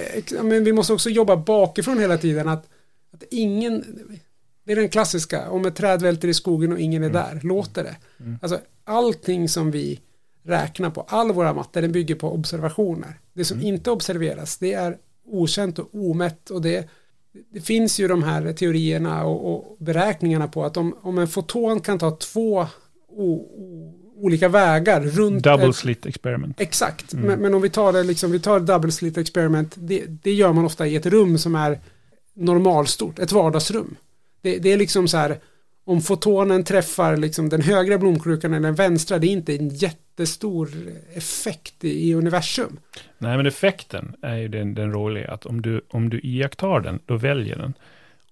men 0.42 0.64
vi 0.64 0.72
måste 0.72 0.92
också 0.92 1.10
jobba 1.10 1.36
bakifrån 1.36 1.98
hela 1.98 2.18
tiden. 2.18 2.48
Att, 2.48 2.68
att 3.12 3.22
ingen, 3.30 3.84
det 4.64 4.72
är 4.72 4.76
den 4.76 4.88
klassiska, 4.88 5.50
om 5.50 5.66
ett 5.66 5.76
träd 5.76 6.02
välter 6.02 6.28
i 6.28 6.34
skogen 6.34 6.72
och 6.72 6.78
ingen 6.78 7.02
är 7.02 7.10
mm. 7.10 7.22
där, 7.22 7.40
låter 7.42 7.84
det. 7.84 7.96
Mm. 8.20 8.38
Alltså 8.42 8.60
allting 8.84 9.48
som 9.48 9.70
vi 9.70 10.00
räknar 10.42 10.90
på, 10.90 11.00
all 11.00 11.32
våra 11.32 11.54
matte, 11.54 11.80
den 11.80 11.92
bygger 11.92 12.14
på 12.14 12.32
observationer. 12.32 13.20
Det 13.32 13.44
som 13.44 13.56
mm. 13.56 13.68
inte 13.74 13.90
observeras, 13.90 14.58
det 14.58 14.72
är 14.72 14.98
okänt 15.26 15.78
och 15.78 15.88
omätt 15.92 16.50
och 16.50 16.62
det, 16.62 16.88
det 17.50 17.60
finns 17.60 18.00
ju 18.00 18.08
de 18.08 18.22
här 18.22 18.52
teorierna 18.52 19.24
och, 19.24 19.54
och 19.54 19.76
beräkningarna 19.78 20.48
på 20.48 20.64
att 20.64 20.76
om, 20.76 20.96
om 21.02 21.18
en 21.18 21.28
foton 21.28 21.80
kan 21.80 21.98
ta 21.98 22.10
två 22.10 22.66
o, 23.08 23.34
o, 23.34 23.94
olika 24.16 24.48
vägar 24.48 25.00
runt... 25.00 25.44
Double 25.44 25.68
ett, 25.68 25.76
slit 25.76 26.06
experiment. 26.06 26.60
Exakt, 26.60 27.12
mm. 27.12 27.26
men, 27.26 27.38
men, 27.40 27.54
om 27.54 27.62
vi 27.62 27.70
tar 27.70 27.92
det 27.92 28.02
liksom, 28.02 28.32
vi 28.32 28.40
tar 28.40 28.60
double 28.60 28.92
slit 28.92 29.18
experiment, 29.18 29.74
det, 29.76 30.04
det 30.06 30.32
gör 30.32 30.52
man 30.52 30.64
ofta 30.64 30.86
i 30.86 30.96
ett 30.96 31.06
rum 31.06 31.38
som 31.38 31.54
är 31.54 31.78
normalstort, 32.34 33.18
ett 33.18 33.32
vardagsrum. 33.32 33.96
Det, 34.42 34.58
det 34.58 34.72
är 34.72 34.76
liksom 34.76 35.08
så 35.08 35.16
här, 35.16 35.38
om 35.84 36.00
fotonen 36.00 36.64
träffar 36.64 37.16
liksom 37.16 37.48
den 37.48 37.62
högra 37.62 37.98
blomkrukan 37.98 38.54
eller 38.54 38.68
den 38.68 38.74
vänstra, 38.74 39.18
det 39.18 39.26
är 39.26 39.32
inte 39.32 39.54
en 39.56 39.68
jätte 39.68 39.98
jättestor 40.14 40.68
effekt 41.14 41.84
i, 41.84 42.08
i 42.08 42.14
universum. 42.14 42.78
Nej, 43.18 43.36
men 43.36 43.46
effekten 43.46 44.14
är 44.22 44.36
ju 44.36 44.48
den, 44.48 44.74
den 44.74 44.92
roliga, 44.92 45.30
att 45.30 45.46
om 45.46 45.62
du, 45.62 45.80
om 45.88 46.10
du 46.10 46.20
iakttar 46.20 46.80
den, 46.80 47.00
då 47.06 47.16
väljer 47.16 47.56
den. 47.56 47.74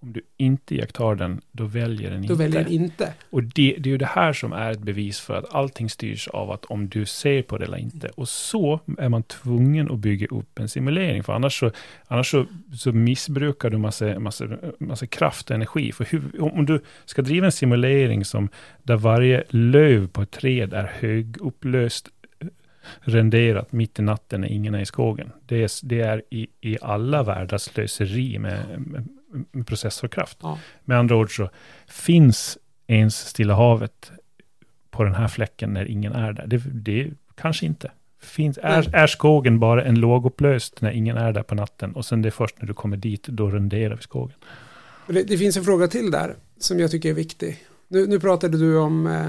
Om 0.02 0.12
du 0.12 0.20
inte 0.36 0.74
iakttar 0.74 1.14
den, 1.14 1.40
då 1.52 1.64
väljer 1.64 2.10
den 2.10 2.20
Då 2.20 2.24
inte. 2.24 2.34
väljer 2.34 2.64
den 2.64 2.72
inte. 2.72 3.14
Och 3.30 3.42
det, 3.42 3.76
det 3.78 3.88
är 3.88 3.92
ju 3.92 3.98
det 3.98 4.06
här 4.06 4.32
som 4.32 4.52
är 4.52 4.70
ett 4.70 4.80
bevis 4.82 5.20
för 5.20 5.34
att 5.34 5.54
allting 5.54 5.90
styrs 5.90 6.28
av 6.28 6.50
att 6.50 6.64
om 6.64 6.88
du 6.88 7.06
ser 7.06 7.42
på 7.42 7.58
det 7.58 7.64
eller 7.64 7.78
inte. 7.78 8.08
Och 8.08 8.28
så 8.28 8.80
är 8.98 9.08
man 9.08 9.22
tvungen 9.22 9.90
att 9.90 9.98
bygga 9.98 10.26
upp 10.26 10.58
en 10.58 10.68
simulering, 10.68 11.22
för 11.22 11.32
annars 11.32 11.58
så, 11.58 11.70
annars 12.08 12.30
så, 12.30 12.46
så 12.74 12.92
missbrukar 12.92 13.70
du 13.70 13.78
massa, 13.78 14.18
massa, 14.18 14.44
massa 14.78 15.06
kraft 15.06 15.50
och 15.50 15.56
energi. 15.56 15.92
För 15.92 16.04
hur, 16.04 16.42
om 16.42 16.52
om 16.62 16.66
du 16.66 16.80
ska 17.04 17.22
driva 17.22 17.46
en 17.46 17.52
simulering 17.52 18.24
som 18.24 18.48
där 18.82 18.96
varje 18.96 19.44
löv 19.48 20.08
på 20.08 20.22
ett 20.22 20.30
träd 20.30 20.72
är 20.72 20.92
högupplöst 21.00 22.08
renderat 23.00 23.72
mitt 23.72 23.98
i 23.98 24.02
natten 24.02 24.40
när 24.40 24.48
ingen 24.48 24.74
är 24.74 24.80
i 24.80 24.86
skogen. 24.86 25.32
Det 25.46 25.62
är, 25.62 25.86
det 25.86 26.00
är 26.00 26.22
i, 26.30 26.46
i 26.60 26.78
alla 26.80 27.22
världar 27.22 27.58
slöseri 27.58 28.38
med, 28.38 28.58
med, 28.86 29.08
med 29.52 29.66
processorkraft. 29.66 30.38
Ja. 30.42 30.58
Med 30.84 30.98
andra 30.98 31.16
ord 31.16 31.36
så 31.36 31.50
finns 31.86 32.58
ens 32.86 33.16
Stilla 33.16 33.54
havet 33.54 34.10
på 34.90 35.04
den 35.04 35.14
här 35.14 35.28
fläcken 35.28 35.72
när 35.72 35.84
ingen 35.84 36.12
är 36.12 36.32
där? 36.32 36.46
Det, 36.46 36.62
det 36.72 37.10
kanske 37.34 37.66
inte. 37.66 37.90
Finns, 38.20 38.58
är, 38.62 38.94
är 38.94 39.06
skogen 39.06 39.58
bara 39.58 39.84
en 39.84 39.94
lågupplöst 39.94 40.80
när 40.80 40.90
ingen 40.90 41.16
är 41.16 41.32
där 41.32 41.42
på 41.42 41.54
natten 41.54 41.92
och 41.92 42.04
sen 42.04 42.22
det 42.22 42.28
är 42.28 42.30
först 42.30 42.60
när 42.60 42.66
du 42.66 42.74
kommer 42.74 42.96
dit, 42.96 43.22
då 43.22 43.50
renderar 43.50 43.96
vi 43.96 44.02
skogen. 44.02 44.36
Det, 45.06 45.22
det 45.22 45.38
finns 45.38 45.56
en 45.56 45.64
fråga 45.64 45.88
till 45.88 46.10
där 46.10 46.36
som 46.58 46.80
jag 46.80 46.90
tycker 46.90 47.10
är 47.10 47.14
viktig. 47.14 47.64
Nu, 47.88 48.06
nu 48.06 48.20
pratade 48.20 48.58
du 48.58 48.76
om, 48.76 49.06
eh, 49.06 49.26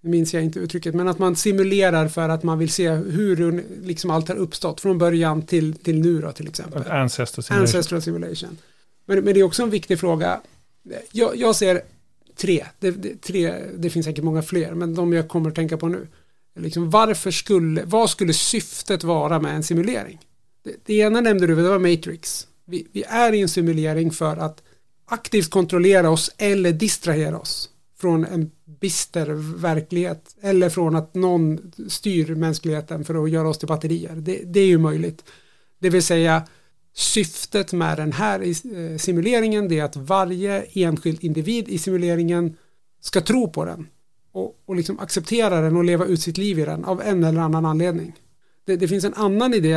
nu 0.00 0.10
minns 0.10 0.34
jag 0.34 0.44
inte 0.44 0.58
uttrycket, 0.58 0.94
men 0.94 1.08
att 1.08 1.18
man 1.18 1.36
simulerar 1.36 2.08
för 2.08 2.28
att 2.28 2.42
man 2.42 2.58
vill 2.58 2.70
se 2.70 2.90
hur 2.90 3.64
liksom 3.82 4.10
allt 4.10 4.28
har 4.28 4.36
uppstått 4.36 4.80
från 4.80 4.98
början 4.98 5.42
till, 5.42 5.74
till 5.74 6.00
nu 6.00 6.20
då 6.20 6.32
till 6.32 6.48
exempel. 6.48 6.82
Ancestor 6.90 7.42
simulation. 7.42 7.62
Ancestral 7.62 8.02
simulation. 8.02 8.58
Men, 9.06 9.24
men 9.24 9.34
det 9.34 9.40
är 9.40 9.44
också 9.44 9.62
en 9.62 9.70
viktig 9.70 10.00
fråga. 10.00 10.40
Jag, 11.12 11.36
jag 11.36 11.56
ser 11.56 11.82
tre. 12.36 12.66
Det, 12.78 12.90
det, 12.90 13.22
tre. 13.22 13.54
det 13.76 13.90
finns 13.90 14.06
säkert 14.06 14.24
många 14.24 14.42
fler, 14.42 14.74
men 14.74 14.94
de 14.94 15.12
jag 15.12 15.28
kommer 15.28 15.48
att 15.50 15.56
tänka 15.56 15.76
på 15.76 15.88
nu. 15.88 16.06
Liksom, 16.54 16.90
varför 16.90 17.30
skulle, 17.30 17.84
vad 17.84 18.10
skulle 18.10 18.32
syftet 18.32 19.04
vara 19.04 19.40
med 19.40 19.56
en 19.56 19.62
simulering? 19.62 20.20
Det, 20.64 20.74
det 20.84 20.94
ena 20.94 21.20
nämnde 21.20 21.46
du, 21.46 21.54
det 21.54 21.62
var 21.62 21.78
Matrix. 21.78 22.46
Vi, 22.64 22.86
vi 22.92 23.02
är 23.02 23.32
i 23.32 23.40
en 23.40 23.48
simulering 23.48 24.10
för 24.10 24.36
att 24.36 24.62
aktivt 25.04 25.50
kontrollera 25.50 26.10
oss 26.10 26.34
eller 26.38 26.72
distrahera 26.72 27.38
oss 27.38 27.70
från 27.98 28.24
en 28.24 28.50
bister 28.80 29.26
verklighet 29.60 30.36
eller 30.42 30.68
från 30.70 30.96
att 30.96 31.14
någon 31.14 31.72
styr 31.88 32.34
mänskligheten 32.34 33.04
för 33.04 33.24
att 33.24 33.30
göra 33.30 33.48
oss 33.48 33.58
till 33.58 33.68
batterier. 33.68 34.14
Det, 34.16 34.42
det 34.44 34.60
är 34.60 34.66
ju 34.66 34.78
möjligt. 34.78 35.24
Det 35.78 35.90
vill 35.90 36.02
säga 36.02 36.42
syftet 36.94 37.72
med 37.72 37.96
den 37.96 38.12
här 38.12 38.40
eh, 38.40 38.96
simuleringen 38.98 39.68
det 39.68 39.78
är 39.78 39.84
att 39.84 39.96
varje 39.96 40.62
enskild 40.72 41.24
individ 41.24 41.68
i 41.68 41.78
simuleringen 41.78 42.56
ska 43.00 43.20
tro 43.20 43.48
på 43.48 43.64
den 43.64 43.86
och, 44.32 44.54
och 44.66 44.76
liksom 44.76 44.98
acceptera 44.98 45.60
den 45.60 45.76
och 45.76 45.84
leva 45.84 46.04
ut 46.04 46.20
sitt 46.20 46.38
liv 46.38 46.58
i 46.58 46.64
den 46.64 46.84
av 46.84 47.02
en 47.02 47.24
eller 47.24 47.40
annan 47.40 47.66
anledning. 47.66 48.12
Det, 48.66 48.76
det 48.76 48.88
finns 48.88 49.04
en 49.04 49.14
annan 49.14 49.54
idé 49.54 49.72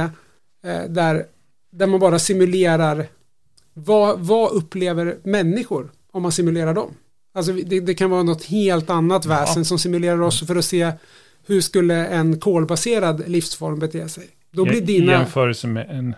eh, 0.65 0.83
där, 0.89 1.25
där 1.71 1.87
man 1.87 1.99
bara 1.99 2.19
simulerar 2.19 3.07
vad, 3.73 4.19
vad 4.19 4.51
upplever 4.51 5.17
människor 5.23 5.91
om 6.11 6.21
man 6.21 6.31
simulerar 6.31 6.73
dem? 6.73 6.93
Alltså 7.33 7.51
det, 7.53 7.79
det 7.79 7.93
kan 7.93 8.09
vara 8.09 8.23
något 8.23 8.43
helt 8.43 8.89
annat 8.89 9.25
Ja. 9.25 9.29
väsen 9.29 9.65
som 9.65 9.79
simulerar 9.79 10.21
oss 10.21 10.47
för 10.47 10.55
att 10.55 10.65
se 10.65 10.91
hur 11.47 11.61
skulle 11.61 12.07
en 12.07 12.39
kolbaserad 12.39 13.29
livsform 13.29 13.79
bete 13.79 14.09
sig. 14.09 14.27
Då 14.51 14.65
blir 14.65 14.75
I 14.75 14.79
dina, 14.81 15.11
jämförelse 15.11 15.67
med 15.67 15.89
en 15.89 16.15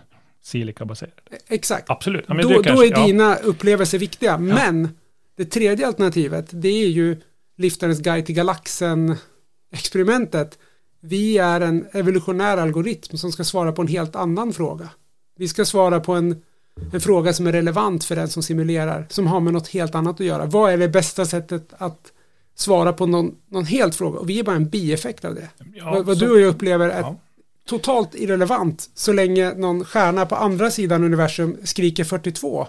silikabaserad. 0.48 1.12
exakt, 1.48 1.90
Absolut. 1.90 2.24
Ja, 2.28 2.34
då, 2.34 2.48
det 2.48 2.54
då 2.54 2.62
kanske- 2.62 2.86
är 2.86 2.90
ja. 2.90 3.06
dina 3.06 3.36
upplevelser 3.36 3.98
viktiga. 3.98 4.38
Men 4.38 4.88
det 5.36 5.44
tredje 5.44 5.86
alternativet, 5.86 6.46
det 6.50 6.68
är 6.68 6.88
ju 6.88 7.16
Liftarens 7.56 7.98
guide 8.00 8.26
till 8.26 8.34
galaxen 8.34 9.16
experimentet. 9.72 10.58
Vi 11.00 11.38
är 11.38 11.60
en 11.60 11.86
evolutionär 11.92 12.56
algoritm 12.56 13.16
som 13.16 13.32
ska 13.32 13.44
svara 13.44 13.72
på 13.72 13.82
en 13.82 13.88
helt 13.88 14.16
annan 14.16 14.52
fråga. 14.52 14.88
Vi 15.36 15.48
ska 15.48 15.64
svara 15.64 16.00
på 16.00 16.12
en, 16.14 16.42
en 16.92 17.00
fråga 17.00 17.32
som 17.32 17.46
är 17.46 17.52
relevant 17.52 18.04
för 18.04 18.16
den 18.16 18.28
som 18.28 18.42
simulerar, 18.42 19.06
som 19.10 19.26
har 19.26 19.40
med 19.40 19.52
något 19.52 19.68
helt 19.68 19.94
annat 19.94 20.20
att 20.20 20.26
göra. 20.26 20.46
Vad 20.46 20.72
är 20.72 20.78
det 20.78 20.88
bästa 20.88 21.26
sättet 21.26 21.72
att 21.78 22.12
svara 22.54 22.92
på 22.92 23.06
någon, 23.06 23.34
någon 23.50 23.64
helt 23.64 23.94
fråga? 23.94 24.18
Och 24.18 24.30
vi 24.30 24.38
är 24.38 24.42
bara 24.44 24.56
en 24.56 24.68
bieffekt 24.68 25.24
av 25.24 25.34
det. 25.34 25.48
Ja, 25.74 25.90
vad, 25.90 26.06
vad 26.06 26.18
så- 26.18 26.24
du 26.24 26.30
och 26.30 26.40
jag 26.40 26.48
upplever 26.48 26.88
är 26.88 27.00
ja. 27.00 27.16
Totalt 27.68 28.14
irrelevant 28.14 28.90
så 28.94 29.12
länge 29.12 29.54
någon 29.54 29.84
stjärna 29.84 30.26
på 30.26 30.36
andra 30.36 30.70
sidan 30.70 31.04
universum 31.04 31.56
skriker 31.64 32.04
42 32.04 32.66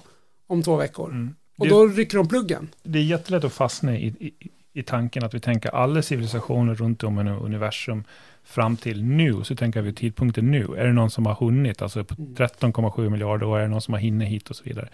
om 0.47 0.63
två 0.63 0.75
veckor. 0.75 1.11
Mm. 1.11 1.35
Och 1.57 1.67
då 1.67 1.87
rycker 1.87 2.17
de 2.17 2.27
pluggen. 2.27 2.67
det 2.83 2.99
är 2.99 3.03
jättelätt 3.03 3.43
att 3.43 3.53
fastna 3.53 3.97
i, 3.97 4.07
i, 4.07 4.33
i 4.73 4.83
tanken 4.83 5.23
att 5.23 5.33
vi 5.33 5.39
tänker 5.39 5.69
alla 5.69 6.01
civilisationer 6.01 6.75
runt 6.75 7.03
om 7.03 7.27
i 7.27 7.31
universum 7.31 8.03
fram 8.43 8.77
till 8.77 9.03
nu, 9.03 9.43
så 9.43 9.55
tänker 9.55 9.81
vi 9.81 9.93
tidpunkten 9.93 10.51
nu. 10.51 10.67
Är 10.77 10.85
det 10.85 10.93
någon 10.93 11.11
som 11.11 11.25
har 11.25 11.33
hunnit, 11.33 11.81
alltså 11.81 12.03
på 12.03 12.15
Mm. 12.19 12.33
13,7 12.35 13.09
miljarder 13.09 13.45
år, 13.45 13.57
är 13.57 13.61
det 13.61 13.67
någon 13.67 13.81
som 13.81 13.93
har 13.93 14.01
hinnit 14.01 14.27
hit 14.27 14.49
och 14.49 14.55
så 14.55 14.63
vidare. 14.63 14.89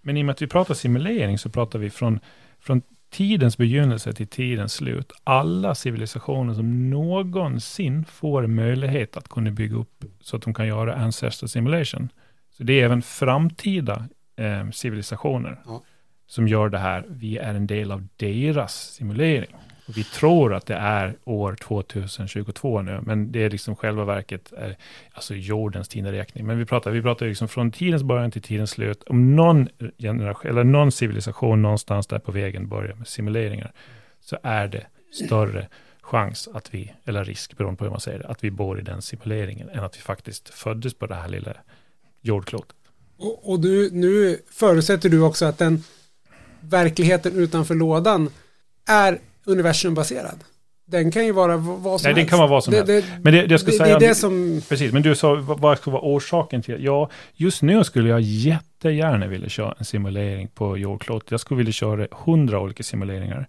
Men 0.00 0.16
i 0.16 0.22
och 0.22 0.26
med 0.26 0.32
att 0.32 0.42
vi 0.42 0.46
pratar 0.46 0.74
simulering 0.74 1.38
så 1.38 1.48
pratar 1.48 1.78
vi 1.78 1.90
från, 1.90 2.20
från 2.60 2.82
tidens 3.10 3.56
begynnelse 3.58 4.12
till 4.12 4.26
tidens 4.26 4.72
slut. 4.72 5.12
Alla 5.24 5.74
civilisationer 5.74 6.54
som 6.54 6.90
någonsin 6.90 8.04
får 8.04 8.46
möjlighet 8.46 9.16
att 9.16 9.28
kunna 9.28 9.50
bygga 9.50 9.76
upp 9.76 10.04
så 10.20 10.36
att 10.36 10.42
de 10.42 10.54
kan 10.54 10.66
göra 10.66 10.94
ancestor 10.94 11.46
simulation. 11.46 12.08
Så 12.56 12.62
det 12.62 12.80
är 12.80 12.84
även 12.84 13.02
framtida 13.02 14.08
eh, 14.36 14.70
civilisationer 14.70 15.60
Ja. 15.66 15.82
som 16.26 16.48
gör 16.48 16.68
det 16.68 16.78
här. 16.78 17.04
Vi 17.08 17.38
är 17.38 17.54
en 17.54 17.66
del 17.66 17.92
av 17.92 18.06
deras 18.16 18.74
simulering. 18.92 19.50
Och 19.88 19.96
vi 19.96 20.04
tror 20.04 20.54
att 20.54 20.66
det 20.66 20.74
är 20.74 21.16
år 21.24 21.54
2022 21.54 22.82
nu, 22.82 23.00
men 23.02 23.32
det 23.32 23.44
är 23.44 23.50
liksom 23.50 23.76
själva 23.76 24.04
verket, 24.04 24.52
är, 24.52 24.76
alltså 25.12 25.34
jordens 25.34 25.88
tideräkning. 25.88 26.46
Men 26.46 26.58
vi 26.58 26.64
pratar, 26.64 26.90
vi 26.90 27.02
pratar 27.02 27.26
liksom 27.26 27.48
från 27.48 27.70
tidens 27.70 28.02
början 28.02 28.30
till 28.30 28.42
tidens 28.42 28.70
slut. 28.70 29.02
Om 29.02 29.36
någon 29.36 29.68
generation, 29.98 30.50
eller 30.50 30.64
någon 30.64 30.92
civilisation 30.92 31.62
någonstans 31.62 32.06
där 32.06 32.18
på 32.18 32.32
vägen 32.32 32.68
börjar 32.68 32.94
med 32.94 33.08
simuleringar, 33.08 33.72
så 34.20 34.38
är 34.42 34.68
det 34.68 34.86
större 35.12 35.68
chans 36.02 36.48
att 36.54 36.74
vi, 36.74 36.92
eller 37.04 37.24
risk 37.24 37.56
beroende 37.56 37.78
på 37.78 37.84
hur 37.84 37.90
man 37.90 38.00
säger 38.00 38.18
det, 38.18 38.26
att 38.26 38.44
vi 38.44 38.50
bor 38.50 38.78
i 38.78 38.82
den 38.82 39.02
simuleringen, 39.02 39.68
än 39.68 39.84
att 39.84 39.96
vi 39.96 40.00
faktiskt 40.00 40.48
föddes 40.48 40.94
på 40.94 41.06
det 41.06 41.14
här 41.14 41.28
lilla 41.28 41.54
jordklotet. 42.20 42.76
Och, 43.16 43.52
och 43.52 43.60
du, 43.60 43.90
nu 43.92 44.38
förutsätter 44.50 45.08
du 45.08 45.20
också 45.20 45.44
att 45.46 45.58
den 45.58 45.84
verkligheten 46.60 47.36
utanför 47.36 47.74
lådan 47.74 48.30
är 48.86 49.18
universumbaserad. 49.48 50.44
Den 50.86 51.10
kan 51.10 51.24
ju 51.26 51.32
vara 51.32 51.56
vad 51.56 52.00
som 52.00 52.08
Nej, 52.08 52.14
helst. 52.20 52.30
kan 52.30 52.38
vara 52.38 52.48
vad 52.50 52.64
som 52.64 52.70
det, 52.72 52.76
helst. 52.78 53.08
Det, 53.08 53.20
Men 53.24 53.32
det, 53.32 53.42
det 53.42 53.50
jag 53.50 53.60
ska 53.60 53.70
det, 53.70 53.76
säga... 53.76 53.98
det 53.98 54.04
är 54.04 54.08
det 54.08 54.14
som... 54.14 54.62
Precis, 54.68 54.92
men 54.92 55.02
du 55.02 55.14
sa 55.14 55.34
vad 55.34 55.78
ska 55.78 55.90
vara 55.90 56.02
orsaken 56.02 56.62
till 56.62 56.84
Ja, 56.84 57.10
just 57.34 57.62
nu 57.62 57.84
skulle 57.84 58.08
jag 58.08 58.20
jättegärna 58.20 59.26
vilja 59.26 59.48
köra 59.48 59.74
en 59.78 59.84
simulering 59.84 60.48
på 60.48 60.78
jordklotet. 60.78 61.30
Jag 61.30 61.40
skulle 61.40 61.58
vilja 61.58 61.72
köra 61.72 62.06
hundra 62.10 62.60
olika 62.60 62.82
simuleringar 62.82 63.46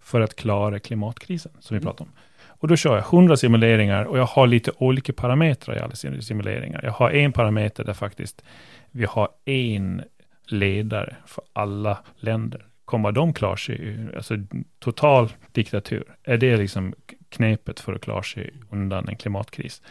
för 0.00 0.20
att 0.20 0.36
klara 0.36 0.78
klimatkrisen 0.78 1.52
som 1.60 1.74
vi 1.74 1.78
Mm. 1.78 1.86
pratar 1.86 2.04
om. 2.04 2.10
Och 2.48 2.68
då 2.68 2.76
kör 2.76 2.94
jag 2.96 3.02
hundra 3.02 3.36
simuleringar 3.36 4.04
och 4.04 4.18
jag 4.18 4.24
har 4.26 4.46
lite 4.46 4.70
olika 4.78 5.12
parametrar 5.12 5.76
i 5.76 5.80
alla 5.80 5.94
sim- 5.94 6.20
simuleringar. 6.20 6.80
Jag 6.84 6.92
har 6.92 7.10
en 7.10 7.32
parameter 7.32 7.84
där 7.84 7.94
faktiskt 7.94 8.42
vi 8.90 9.04
har 9.04 9.28
en 9.44 10.02
ledare 10.46 11.16
för 11.26 11.44
alla 11.52 11.98
länder. 12.20 12.66
Kommer 12.92 13.12
de 13.12 13.32
klara 13.32 13.56
sig, 13.56 13.74
ur- 13.80 14.16
alltså 14.16 14.34
total 14.78 15.28
diktatur, 15.52 16.04
är 16.24 16.36
det 16.36 16.56
liksom 16.56 16.94
knepet 17.28 17.80
för 17.80 17.92
att 17.94 18.00
klara 18.00 18.22
sig 18.22 18.50
undan 18.70 19.08
en 19.08 19.16
klimatkris? 19.16 19.82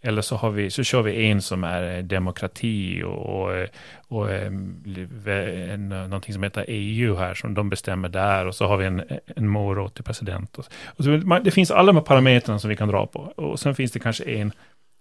Eller 0.00 0.22
så, 0.22 0.36
har 0.36 0.50
vi, 0.50 0.70
så 0.70 0.82
kör 0.84 1.02
vi 1.02 1.26
en 1.30 1.42
som 1.42 1.64
är 1.64 1.96
eh, 1.96 2.02
demokrati 2.04 3.02
och, 3.02 3.42
och, 3.42 3.54
eh, 3.56 3.68
och 4.08 4.30
eh, 4.30 4.46
en, 5.72 5.88
någonting 5.88 6.34
som 6.34 6.42
heter 6.42 6.64
EU 6.68 7.16
här, 7.16 7.34
som 7.34 7.54
de 7.54 7.68
bestämmer 7.70 8.08
där. 8.08 8.46
Och 8.46 8.54
så 8.54 8.66
har 8.66 8.76
vi 8.76 8.86
en, 8.86 9.02
en 9.36 9.48
morot 9.48 9.94
till 9.94 10.04
president. 10.04 10.58
Och, 10.58 10.64
och 10.86 11.04
så, 11.04 11.10
man- 11.10 11.42
det 11.44 11.50
finns 11.50 11.70
alla 11.70 11.86
de 11.86 11.96
här 11.96 12.04
parametrarna 12.04 12.58
som 12.58 12.70
vi 12.70 12.76
kan 12.76 12.88
dra 12.88 13.06
på. 13.06 13.20
Och 13.20 13.60
sen 13.60 13.74
finns 13.74 13.92
det 13.92 13.98
kanske 13.98 14.24
en 14.24 14.52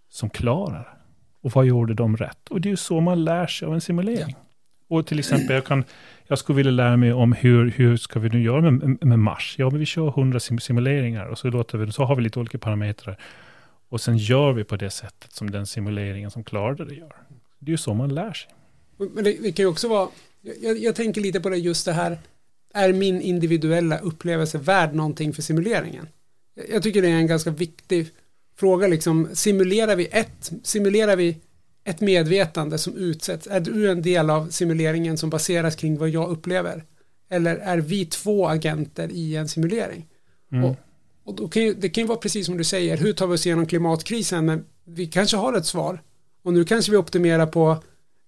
som 0.09 0.29
klarar. 0.29 0.97
Och 1.41 1.51
vad 1.51 1.65
gjorde 1.65 1.93
de 1.93 2.17
rätt? 2.17 2.49
Och 2.49 2.61
det 2.61 2.67
är 2.69 2.71
ju 2.71 2.77
så 2.77 2.99
man 3.01 3.23
lär 3.23 3.47
sig 3.47 3.65
av 3.67 3.73
en 3.73 3.81
simulering. 3.81 4.35
Och 4.87 5.07
till 5.07 5.19
exempel, 5.19 5.55
jag, 5.55 5.65
kan, 5.65 5.83
jag 6.27 6.39
skulle 6.39 6.57
vilja 6.57 6.71
lära 6.71 6.97
mig 6.97 7.13
om 7.13 7.33
hur, 7.33 7.69
hur 7.69 7.97
ska 7.97 8.19
vi 8.19 8.29
nu 8.29 8.41
göra 8.41 8.71
med, 8.71 9.05
med 9.05 9.19
Mars? 9.19 9.55
Ja, 9.57 9.69
men 9.69 9.79
vi 9.79 9.85
kör 9.85 10.07
100 10.07 10.39
sim 10.39 10.59
simuleringar 10.59 11.25
och 11.25 11.37
så, 11.37 11.49
låter 11.49 11.77
vi, 11.77 11.91
så 11.91 12.03
har 12.03 12.15
vi 12.15 12.21
lite 12.21 12.39
olika 12.39 12.57
parametrar. 12.57 13.17
Och 13.89 14.01
sen 14.01 14.17
gör 14.17 14.53
vi 14.53 14.63
på 14.63 14.75
det 14.75 14.89
sättet 14.89 15.33
som 15.33 15.51
den 15.51 15.67
simuleringen 15.67 16.31
som 16.31 16.43
klarade 16.43 16.85
det 16.85 16.95
gör. 16.95 17.15
Det 17.59 17.69
är 17.69 17.71
ju 17.71 17.77
så 17.77 17.93
man 17.93 18.15
lär 18.15 18.33
sig. 18.33 18.51
Men 18.97 19.23
det, 19.23 19.37
det 19.41 19.51
kan 19.51 19.63
ju 19.63 19.67
också 19.67 19.87
vara... 19.87 20.09
Jag, 20.61 20.77
jag 20.77 20.95
tänker 20.95 21.21
lite 21.21 21.39
på 21.39 21.49
det 21.49 21.57
just 21.57 21.85
det 21.85 21.93
här. 21.93 22.17
Är 22.73 22.93
min 22.93 23.21
individuella 23.21 23.97
upplevelse 23.97 24.57
värd 24.57 24.93
någonting 24.93 25.33
för 25.33 25.41
simuleringen? 25.41 26.07
Jag 26.69 26.83
tycker 26.83 27.01
det 27.01 27.07
är 27.07 27.15
en 27.15 27.27
ganska 27.27 27.49
viktig 27.49 28.07
fråga 28.55 28.87
liksom. 28.87 29.29
Simulerar 29.33 29.95
vi 29.95 30.07
ett, 30.11 30.51
simulerar 30.63 31.15
vi 31.15 31.37
ett 31.85 32.01
medvetande 32.01 32.77
som 32.77 32.97
utsätts? 32.97 33.47
Är 33.47 33.59
du 33.59 33.91
en 33.91 34.01
del 34.01 34.29
av 34.29 34.49
simuleringen 34.49 35.17
som 35.17 35.29
baseras 35.29 35.75
kring 35.75 35.97
vad 35.97 36.09
jag 36.09 36.29
upplever? 36.29 36.83
Eller 37.29 37.55
är 37.55 37.77
vi 37.77 38.05
två 38.05 38.47
agenter 38.47 39.11
i 39.11 39.35
en 39.35 39.47
simulering? 39.47 40.07
Mm. 40.51 40.65
Och, 40.65 40.75
och 41.23 41.35
då 41.35 41.47
kan 41.47 41.63
ju, 41.63 41.73
det 41.73 41.89
kan 41.89 42.03
ju 42.03 42.07
vara 42.07 42.17
precis 42.17 42.45
som 42.45 42.57
du 42.57 42.63
säger, 42.63 42.97
hur 42.97 43.13
tar 43.13 43.27
vi 43.27 43.35
oss 43.35 43.45
igenom 43.45 43.65
klimatkrisen? 43.65 44.45
Men 44.45 44.65
vi 44.85 45.05
kanske 45.05 45.37
har 45.37 45.53
ett 45.53 45.65
svar. 45.65 46.01
Och 46.43 46.53
nu 46.53 46.65
kanske 46.65 46.91
vi 46.91 46.97
optimerar 46.97 47.45
på, 47.45 47.83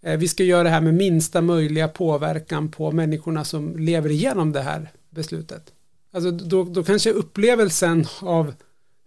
eh, 0.05 0.17
vi 0.17 0.27
ska 0.27 0.43
göra 0.43 0.63
det 0.63 0.69
här 0.69 0.81
med 0.81 0.93
minsta 0.93 1.41
möjliga 1.41 1.87
påverkan 1.87 2.71
på 2.71 2.91
människorna 2.91 3.43
som 3.43 3.79
lever 3.79 4.09
igenom 4.09 4.51
det 4.51 4.61
här 4.61 4.91
beslutet. 5.09 5.73
Alltså 6.11 6.31
då, 6.31 6.63
då 6.63 6.83
kanske 6.83 7.11
upplevelsen 7.11 8.05
av 8.21 8.53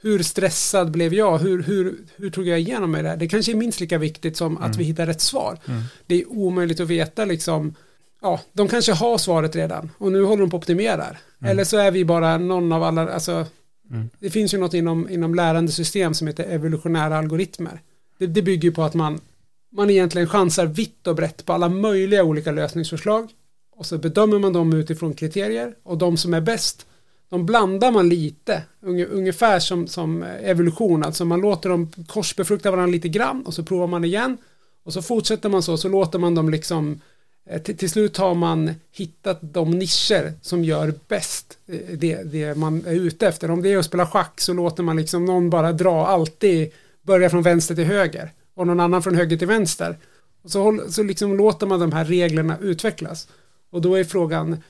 hur 0.02 0.22
stressad 0.22 0.90
blev 0.90 1.14
jag, 1.14 1.38
hur, 1.38 1.62
hur, 1.62 1.94
hur 2.16 2.30
tog 2.30 2.46
jag 2.46 2.60
igenom 2.60 2.90
mig 2.90 3.02
det 3.02 3.08
här? 3.08 3.16
Det 3.16 3.28
kanske 3.28 3.52
är 3.52 3.56
minst 3.56 3.80
lika 3.80 3.98
viktigt 3.98 4.36
som 4.36 4.56
att 4.56 4.64
Mm. 4.64 4.78
vi 4.78 4.84
hittar 4.84 5.08
ett 5.08 5.20
svar. 5.20 5.58
Mm. 5.68 5.82
Det 6.06 6.14
är 6.20 6.32
omöjligt 6.32 6.80
att 6.80 6.88
veta 6.88 7.24
liksom, 7.24 7.74
ja, 8.22 8.40
de 8.52 8.68
kanske 8.68 8.92
har 8.92 9.18
svaret 9.18 9.56
redan 9.56 9.90
och 9.98 10.12
nu 10.12 10.22
håller 10.24 10.40
de 10.40 10.50
på 10.50 10.56
att 10.56 10.62
optimerar. 10.62 11.18
Mm. 11.40 11.50
Eller 11.50 11.64
så 11.64 11.76
är 11.76 11.90
vi 11.90 12.04
bara 12.04 12.38
någon 12.38 12.72
av 12.72 12.82
alla, 12.82 13.08
alltså, 13.08 13.46
Mm. 13.90 14.10
det 14.18 14.30
finns 14.30 14.54
ju 14.54 14.58
något 14.58 14.74
inom, 14.74 15.10
inom 15.10 15.34
lärande 15.34 15.72
system 15.72 16.14
som 16.14 16.26
heter 16.26 16.44
evolutionära 16.44 17.18
algoritmer. 17.18 17.80
Det, 18.18 18.26
det 18.26 18.42
bygger 18.42 18.70
på 18.70 18.82
att 18.82 18.94
man, 18.94 19.20
man 19.72 19.90
egentligen 19.90 20.28
chansar 20.28 20.66
vitt 20.66 21.06
och 21.06 21.14
brett 21.16 21.46
på 21.46 21.52
alla 21.52 21.68
möjliga 21.68 22.24
olika 22.24 22.52
lösningsförslag 22.52 23.28
och 23.76 23.86
så 23.86 23.98
bedömer 23.98 24.38
man 24.38 24.52
dem 24.52 24.72
utifrån 24.72 25.14
kriterier 25.14 25.74
och 25.82 25.98
de 25.98 26.16
som 26.16 26.34
är 26.34 26.40
bäst 26.40 26.86
de 27.30 27.46
blandar 27.46 27.90
man 27.90 28.08
lite, 28.08 28.62
ungefär 29.10 29.58
som, 29.58 29.86
som 29.86 30.22
evolution, 30.22 31.04
alltså 31.04 31.24
man 31.24 31.40
låter 31.40 31.68
dem 31.68 31.92
korsbefrukta 32.06 32.70
varandra 32.70 32.92
lite 32.92 33.08
grann 33.08 33.46
och 33.46 33.54
så 33.54 33.62
provar 33.62 33.86
man 33.86 34.04
igen 34.04 34.36
och 34.84 34.92
så 34.92 35.02
fortsätter 35.02 35.48
man 35.48 35.62
så, 35.62 35.76
så 35.76 35.88
låter 35.88 36.18
man 36.18 36.34
dem 36.34 36.50
liksom 36.50 37.00
eh, 37.50 37.62
till, 37.62 37.76
till 37.76 37.90
slut 37.90 38.16
har 38.16 38.34
man 38.34 38.74
hittat 38.92 39.38
de 39.40 39.70
nischer 39.70 40.32
som 40.42 40.64
gör 40.64 40.94
bäst 41.08 41.58
eh, 41.66 41.78
det, 41.98 42.22
det 42.22 42.54
man 42.56 42.84
är 42.86 42.94
ute 42.94 43.28
efter. 43.28 43.50
Om 43.50 43.62
det 43.62 43.72
är 43.72 43.78
att 43.78 43.84
spela 43.84 44.06
schack 44.06 44.40
så 44.40 44.52
låter 44.52 44.82
man 44.82 44.96
liksom 44.96 45.24
någon 45.24 45.50
bara 45.50 45.72
dra 45.72 46.06
alltid, 46.06 46.70
börja 47.02 47.30
från 47.30 47.42
vänster 47.42 47.74
till 47.74 47.84
höger 47.84 48.30
och 48.54 48.66
någon 48.66 48.80
annan 48.80 49.02
från 49.02 49.14
höger 49.14 49.36
till 49.36 49.48
vänster. 49.48 49.98
Och 50.42 50.50
så, 50.50 50.80
så 50.88 51.02
liksom 51.02 51.36
låter 51.36 51.66
man 51.66 51.80
de 51.80 51.92
här 51.92 52.04
reglerna 52.04 52.58
utvecklas. 52.60 53.28
Och 53.70 53.80
då 53.80 53.94
är 53.94 54.04
frågan, 54.04 54.62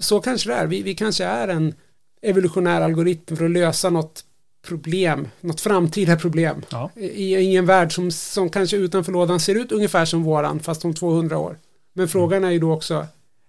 så 0.00 0.20
kanske 0.20 0.50
det 0.50 0.54
är, 0.54 0.66
vi, 0.66 0.82
vi 0.82 0.94
kanske 0.94 1.24
är 1.24 1.48
en 1.48 1.74
evolutionär 2.22 2.80
algoritm 2.80 3.36
för 3.36 3.44
att 3.44 3.50
lösa 3.50 3.90
något 3.90 4.24
problem, 4.62 5.28
något 5.40 5.60
framtida 5.60 6.16
problem 6.16 6.64
Ja. 6.70 6.90
i, 6.96 7.36
i 7.36 7.56
en 7.56 7.66
värld 7.66 7.94
som, 7.94 8.10
som 8.10 8.50
kanske 8.50 8.76
utanför 8.76 9.12
lådan 9.12 9.40
ser 9.40 9.54
ut 9.54 9.72
ungefär 9.72 10.04
som 10.04 10.22
våran 10.22 10.60
fast 10.60 10.84
om 10.84 10.94
200 10.94 11.38
år. 11.38 11.58
Men 11.92 12.08
frågan 12.08 12.44
är 12.44 12.50
ju 12.50 12.58
då 12.58 12.72
också, 12.72 13.06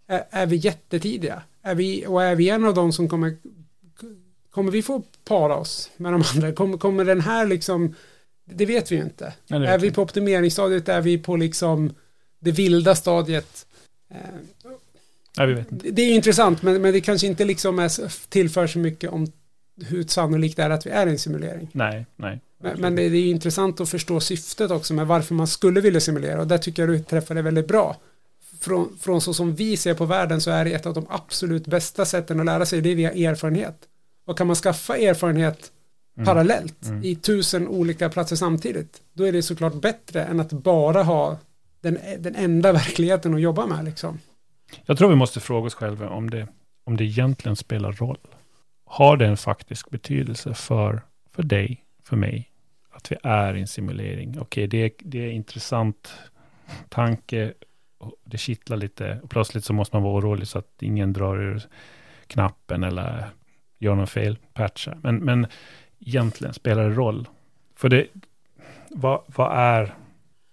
är, 0.08 0.24
är 0.30 0.46
vi 0.46 0.56
jättetidiga? 0.56 1.42
Är 1.62 1.76
vi, 1.76 2.06
och 2.08 2.24
är 2.24 2.36
vi 2.36 2.50
en 2.50 2.66
av 2.66 2.74
de 2.74 2.94
som 2.94 3.10
kommer, 3.10 3.38
kommer 4.52 4.72
vi 4.72 4.82
få 4.82 5.04
para 5.24 5.56
oss 5.58 5.90
med 5.98 6.14
de 6.14 6.24
andra? 6.34 6.54
Kommer, 6.54 6.78
kommer 6.78 7.06
den 7.06 7.22
här 7.22 7.46
liksom, 7.46 7.96
det 8.46 8.66
vet 8.66 8.92
vi 8.92 8.96
ju 8.96 9.02
inte. 9.02 9.34
Nej, 9.48 9.68
är 9.68 9.78
vi 9.78 9.92
på 9.92 10.02
optimeringsstadiet, 10.02 10.90
är 10.90 11.02
vi 11.02 11.18
på 11.18 11.36
liksom 11.36 11.94
det 12.40 12.52
vilda 12.52 12.96
stadiet? 12.96 13.66
Eh, 14.12 14.18
Nej, 15.40 15.48
vi 15.48 15.54
vet 15.54 15.72
inte. 15.72 15.92
det 15.92 16.02
är 16.02 16.16
intressant, 16.16 16.62
men, 16.62 16.82
men 16.82 16.94
det 16.94 17.02
kanske 17.02 17.28
inte 17.28 17.46
liksom 17.46 17.80
är, 17.80 18.28
tillför 18.30 18.68
så 18.68 18.80
mycket 18.80 19.10
om 19.10 19.28
hur 19.86 20.04
sannolikt 20.04 20.58
det 20.58 20.64
är 20.64 20.70
att 20.70 20.86
vi 20.86 20.90
är 20.90 21.08
i 21.08 21.10
en 21.10 21.20
simulering. 21.20 21.70
Nej, 21.72 22.06
nej. 22.16 22.40
Men, 22.62 22.82
men 22.82 22.96
det, 22.96 23.10
det 23.10 23.18
är 23.18 23.22
ju 23.22 23.30
intressant 23.30 23.80
att 23.82 23.90
förstå 23.90 24.20
syftet 24.20 24.72
också 24.72 24.94
med 24.94 25.08
varför 25.08 25.36
man 25.36 25.48
skulle 25.48 25.82
vilja 25.82 26.00
simulera 26.00 26.42
och 26.42 26.48
där 26.48 26.58
tycker 26.58 26.82
jag 26.82 26.90
du 26.90 27.00
träffade 27.00 27.42
väldigt 27.42 27.68
bra. 27.68 27.98
Från, 28.60 28.98
från 29.02 29.22
så 29.22 29.34
som 29.34 29.56
vi 29.56 29.78
ser 29.78 29.94
på 29.94 30.06
världen 30.06 30.42
så 30.42 30.52
är 30.52 30.66
det 30.66 30.72
ett 30.72 30.86
av 30.86 30.94
de 30.94 31.06
absolut 31.10 31.68
bästa 31.68 32.06
sätten 32.06 32.40
att 32.40 32.46
lära 32.46 32.66
sig, 32.66 32.82
det 32.82 32.92
är 32.92 32.96
via 32.96 33.12
erfarenhet. 33.12 33.78
Och 34.26 34.38
kan 34.38 34.48
man 34.48 34.56
skaffa 34.56 34.98
erfarenhet 34.98 35.72
Mm. 36.18 36.26
parallellt 36.26 36.86
Mm. 36.86 37.04
i 37.04 37.16
tusen 37.16 37.68
olika 37.68 38.10
platser 38.10 38.36
samtidigt, 38.36 39.02
då 39.14 39.24
är 39.24 39.32
det 39.32 39.44
såklart 39.44 39.82
bättre 39.82 40.24
än 40.24 40.40
att 40.40 40.52
bara 40.52 41.04
ha 41.04 41.38
den, 41.82 41.98
den 42.20 42.36
enda 42.36 42.72
verkligheten 42.82 43.34
att 43.34 43.42
jobba 43.42 43.68
med 43.68 43.86
liksom. 43.86 44.20
Jag 44.86 44.98
tror 44.98 45.10
vi 45.10 45.16
måste 45.16 45.40
fråga 45.40 45.68
oss 45.68 45.74
själva 45.76 46.10
om 46.10 46.30
det, 46.30 46.48
om 46.84 46.98
det 46.98 47.04
egentligen 47.04 47.56
spelar 47.56 47.92
roll. 47.92 48.18
Har 48.86 49.18
det 49.18 49.26
en 49.28 49.38
faktisk 49.38 49.90
betydelse 49.90 50.54
för, 50.54 51.02
för 51.32 51.44
dig, 51.44 51.86
för 52.04 52.16
mig, 52.16 52.52
att 52.92 53.12
vi 53.12 53.16
är 53.24 53.54
i 53.56 53.62
en 53.62 53.68
simulering? 53.68 54.40
Okej, 54.40 54.68
det, 54.68 54.78
är- 54.78 54.92
det 55.00 55.20
är 55.26 55.32
intressant 55.32 56.14
tanke, 56.90 57.54
och 57.98 58.14
det 58.24 58.38
kittlar 58.38 58.78
lite, 58.78 59.20
och 59.24 59.30
plötsligt 59.30 59.66
så 59.66 59.74
måste 59.74 59.96
man 59.96 60.04
vara 60.04 60.14
orolig 60.16 60.48
så 60.48 60.60
att 60.60 60.82
ingen 60.84 61.14
drar 61.14 61.38
ur 61.42 61.62
knappen 62.28 62.84
eller 62.84 63.30
gör 63.80 63.96
någon 63.96 64.08
fel 64.08 64.38
patcha. 64.54 64.98
Men, 65.04 65.16
men 65.18 65.48
egentligen 66.00 66.54
spelar 66.54 66.90
det 66.90 66.96
roll. 66.96 67.28
För 67.76 67.90
det, 67.90 68.08
vad, 68.90 69.22
vad, 69.36 69.58
är, 69.58 69.94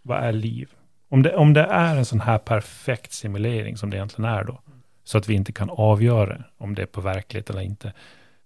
vad 0.02 0.18
är 0.24 0.32
liv? 0.32 0.70
Om 1.08 1.22
det, 1.22 1.36
om 1.36 1.52
det 1.52 1.62
är 1.62 1.96
en 1.96 2.04
sån 2.04 2.20
här 2.20 2.38
perfekt 2.38 3.12
simulering 3.12 3.76
som 3.76 3.90
det 3.90 3.96
egentligen 3.96 4.30
är 4.30 4.44
då, 4.44 4.60
så 5.04 5.18
att 5.18 5.28
vi 5.28 5.34
inte 5.34 5.52
kan 5.52 5.70
avgöra 5.70 6.44
om 6.56 6.74
det 6.74 6.82
är 6.82 6.86
på 6.86 7.00
verklighet 7.00 7.50
eller 7.50 7.60
inte, 7.60 7.92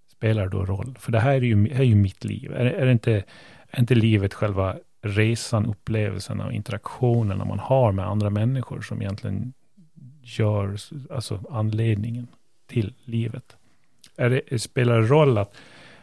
spelar 0.09 0.43
det 0.43 0.51
då 0.51 0.65
roll? 0.65 0.97
För 0.99 1.13
det 1.13 1.21
här 1.21 1.33
är 1.33 1.41
ju, 1.41 1.69
är 1.69 1.83
ju 1.83 1.95
mitt 1.95 2.25
liv. 2.25 2.53
Är, 2.53 2.65
är, 2.65 2.87
det 2.87 2.93
inte, 2.93 3.25
är 3.71 3.81
inte 3.81 3.95
livet 3.95 4.35
själva 4.35 4.77
resan, 5.03 5.67
upplevelsen 5.67 6.41
och 6.41 6.53
interaktionerna 6.53 7.45
man 7.45 7.59
har 7.59 7.93
med 7.93 8.07
andra 8.07 8.31
människor 8.31 8.81
som 8.81 9.03
egentligen 9.03 9.53
gör, 10.23 10.77
alltså 11.11 11.41
anledningen 11.51 12.27
till 12.67 12.95
livet? 13.05 13.57
Är 14.17 14.31
det, 14.31 14.59
spelar 14.59 15.01
det 15.01 15.07
roll 15.07 15.39
att, 15.39 15.57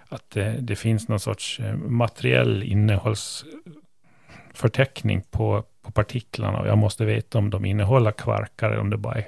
att 0.09 0.29
det, 0.29 0.57
det 0.59 0.75
finns 0.75 1.07
någon 1.07 1.19
sorts 1.19 1.59
eh, 1.59 1.75
materiell 1.75 2.63
innehållsförteckning 2.63 5.21
på, 5.31 5.63
på 5.87 5.91
partiklarna 5.91 6.59
och 6.59 6.67
jag 6.67 6.77
måste 6.77 7.05
veta 7.05 7.37
om 7.37 7.49
de 7.49 7.65
innehåller 7.65 8.11
kvarkar 8.11 8.67
eller 8.69 8.79
om 8.79 8.89
det 8.89 8.97
bara 8.97 9.15
är 9.15 9.27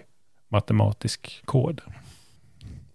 matematisk 0.49 1.41
kod. 1.45 1.81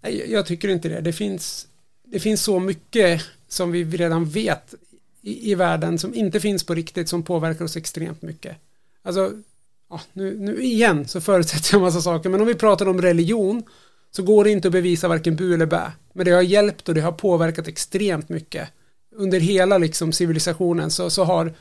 Nej, 0.03 0.19
jag- 0.19 0.29
jag 0.29 0.47
tycker 0.47 0.69
inte 0.69 0.89
det. 0.89 1.01
Det 1.01 1.12
finns, 1.12 1.67
det 2.05 2.21
finns 2.21 2.43
så 2.43 2.59
mycket 2.61 3.23
som 3.49 3.73
vi 3.73 3.85
redan 3.85 4.25
vet 4.25 4.75
i, 5.23 5.51
i 5.51 5.55
världen 5.55 5.99
som 5.99 6.15
inte 6.15 6.41
finns 6.41 6.65
på 6.67 6.75
riktigt 6.75 7.09
som 7.09 7.23
påverkar 7.23 7.65
oss 7.65 7.77
extremt 7.77 8.23
mycket. 8.23 8.57
Alltså, 9.03 9.33
ja, 9.91 10.01
nu, 10.12 10.39
nu 10.39 10.62
igen 10.62 11.09
så 11.09 11.21
förutsätter 11.21 11.75
jag 11.75 11.79
en 11.79 11.85
massa 11.85 12.01
saker, 12.01 12.29
men 12.31 12.41
om 12.41 12.47
vi 12.47 12.55
pratar 12.55 12.89
om 12.89 13.03
religion 13.03 13.62
så 14.11 14.23
går 14.23 14.45
det 14.45 14.51
inte 14.51 14.69
att 14.69 14.73
bevisa 14.73 15.09
varken 15.09 15.37
bu 15.37 15.55
eller 15.55 15.67
bä. 15.67 15.93
Men 16.12 16.25
det 16.27 16.31
har 16.33 16.43
hjälpt 16.43 16.89
och 16.89 16.95
det 16.95 17.01
har 17.01 17.12
påverkat 17.12 17.69
extremt 17.69 18.29
mycket. 18.29 18.69
Under 19.17 19.41
hela 19.41 19.79
liksom 19.79 20.12
civilisationen 20.12 20.91
så, 20.91 21.11
så 21.11 21.25
har, 21.25 21.53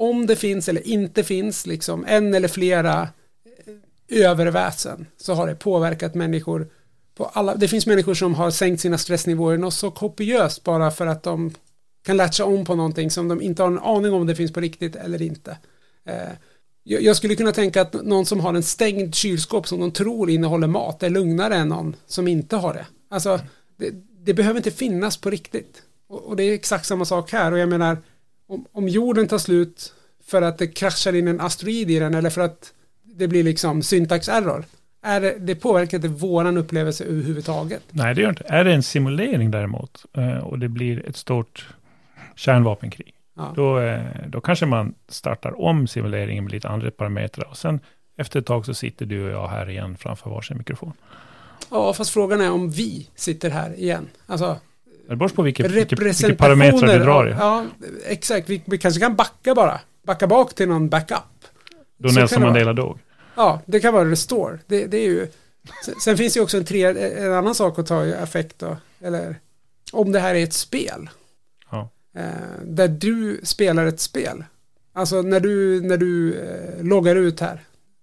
om 0.00 0.26
det 0.26 0.36
finns 0.36 0.68
eller 0.68 0.86
inte 0.86 1.24
finns 1.24 1.66
liksom 1.66 2.04
en 2.08 2.34
eller 2.34 2.48
flera 2.48 3.08
eh, 4.08 4.30
överväsen 4.30 5.06
så 5.16 5.34
har 5.34 5.46
det 5.46 5.54
påverkat 5.54 6.14
människor 6.14 6.68
på 7.14 7.24
alla, 7.24 7.54
det 7.54 7.68
finns 7.68 7.86
människor 7.86 8.14
som 8.14 8.34
har 8.34 8.50
sänkt 8.50 8.80
sina 8.80 8.98
stressnivåer 8.98 9.58
något 9.58 9.74
så 9.74 9.90
kopiöst 9.90 10.64
bara 10.64 10.90
för 10.90 11.06
att 11.06 11.22
de 11.22 11.54
kan 12.04 12.16
latcha 12.16 12.44
om 12.44 12.64
på 12.64 12.74
någonting 12.74 13.10
som 13.10 13.28
de 13.28 13.42
inte 13.42 13.62
har 13.62 13.70
en 13.70 13.78
aning 13.78 14.12
om 14.12 14.26
det 14.26 14.34
finns 14.34 14.52
på 14.52 14.60
riktigt 14.60 14.96
eller 14.96 15.22
inte. 15.22 15.58
Eh, 16.04 16.32
jag, 16.82 17.02
jag 17.02 17.16
skulle 17.16 17.36
kunna 17.36 17.52
tänka 17.52 17.82
att 17.82 17.92
någon 17.92 18.26
som 18.26 18.40
har 18.40 18.54
en 18.54 18.62
stängd 18.62 19.14
kylskåp 19.14 19.68
som 19.68 19.80
de 19.80 19.90
tror 19.90 20.30
innehåller 20.30 20.66
mat 20.66 21.02
är 21.02 21.10
lugnare 21.10 21.56
än 21.56 21.68
någon 21.68 21.96
som 22.06 22.28
inte 22.28 22.56
har 22.56 22.74
det. 22.74 22.86
Alltså, 23.10 23.40
det, 23.76 23.90
det 24.24 24.34
behöver 24.34 24.56
inte 24.56 24.70
finnas 24.70 25.16
på 25.16 25.30
riktigt. 25.30 25.82
Och, 26.08 26.22
och 26.22 26.36
det 26.36 26.42
är 26.42 26.54
exakt 26.54 26.86
samma 26.86 27.04
sak 27.04 27.32
här 27.32 27.52
och 27.52 27.58
jag 27.58 27.68
menar 27.68 27.96
om, 28.50 28.66
om 28.72 28.88
jorden 28.88 29.28
tar 29.28 29.38
slut 29.38 29.94
för 30.24 30.42
att 30.42 30.58
det 30.58 30.66
kraschar 30.66 31.12
in 31.14 31.28
en 31.28 31.40
asteroid 31.40 31.90
i 31.90 31.98
den 31.98 32.14
eller 32.14 32.30
för 32.30 32.40
att 32.40 32.72
det 33.02 33.28
blir 33.28 33.44
liksom 33.44 33.82
syntax 33.82 34.28
error 34.28 34.64
är 35.02 35.20
det, 35.20 35.36
det 35.38 35.54
påverkar 35.54 35.98
inte 35.98 36.08
våran 36.08 36.56
upplevelse 36.56 37.04
överhuvudtaget. 37.04 37.82
Nej, 37.90 38.14
det 38.14 38.20
gör 38.22 38.28
inte. 38.28 38.44
Är 38.46 38.64
det 38.64 38.72
en 38.72 38.82
simulering 38.82 39.50
däremot 39.50 40.04
eh, 40.16 40.38
och 40.38 40.58
det 40.58 40.68
blir 40.68 41.06
ett 41.08 41.16
stort 41.16 41.68
kärnvapenkrig, 42.36 43.14
Ja. 43.36 43.52
då, 43.56 43.78
eh, 43.80 44.00
då 44.28 44.40
kanske 44.40 44.66
man 44.66 44.94
startar 45.08 45.60
om 45.60 45.86
simuleringen 45.88 46.44
med 46.44 46.52
lite 46.52 46.68
andra 46.68 46.90
parametrar 46.90 47.48
och 47.50 47.56
sen 47.56 47.80
efter 48.16 48.40
ett 48.40 48.46
tag 48.46 48.66
så 48.66 48.74
sitter 48.74 49.06
du 49.06 49.24
och 49.24 49.30
jag 49.30 49.48
här 49.48 49.70
igen 49.70 49.96
framför 49.96 50.30
varsin 50.30 50.58
mikrofon. 50.58 50.92
ja, 51.70 51.92
fast 51.92 52.10
frågan 52.10 52.40
är 52.40 52.50
om 52.52 52.70
vi 52.70 53.08
sitter 53.14 53.50
här 53.50 53.74
igen. 53.78 54.08
Alltså, 54.26 54.56
Det 55.10 55.16
beror 55.16 55.28
på 55.28 55.42
vilka, 55.42 55.62
representationer. 55.62 56.34
parametrar 56.34 56.98
du 56.98 57.04
drar 57.04 57.28
i. 57.28 57.30
Ja, 57.30 57.66
exakt. 58.06 58.48
Vi, 58.48 58.62
vi 58.66 58.78
kanske 58.78 59.00
kan 59.00 59.16
backa 59.16 59.54
bara. 59.54 59.80
Backa 60.06 60.26
bak 60.26 60.54
till 60.54 60.68
någon 60.68 60.88
backup. 60.88 61.18
Då 61.98 62.08
Nelson. 62.08 62.42
Mandela 62.42 62.72
dog. 62.72 62.98
Ja, 63.34 63.62
det 63.66 63.80
kan 63.80 63.94
vara 63.94 64.10
restore. 64.10 64.58
Det, 64.66 64.86
det 64.86 64.96
är 64.96 65.06
ju... 65.06 65.26
Sen, 65.84 65.94
sen 66.04 66.16
finns 66.16 66.34
det 66.34 66.38
ju 66.38 66.44
också 66.44 66.56
en, 66.56 66.64
tre, 66.64 66.84
en 67.24 67.32
annan 67.32 67.54
sak 67.54 67.78
att 67.78 67.86
ta 67.86 68.04
i 68.04 68.14
affekt 68.14 68.58
då. 68.58 68.76
Eller 69.00 69.36
om 69.92 70.12
det 70.12 70.20
här 70.20 70.34
är 70.34 70.44
ett 70.44 70.52
spel. 70.52 71.10
Ja. 71.70 71.90
Eh, 72.16 72.24
där 72.64 72.88
du 72.88 73.40
spelar 73.42 73.86
ett 73.86 74.00
spel. 74.00 74.44
Alltså 74.92 75.22
när 75.22 75.40
du, 75.40 75.80
när 75.80 75.96
du 75.96 76.34
eh, 76.34 76.84
loggar 76.84 77.16
ut 77.16 77.40
här, 77.40 77.60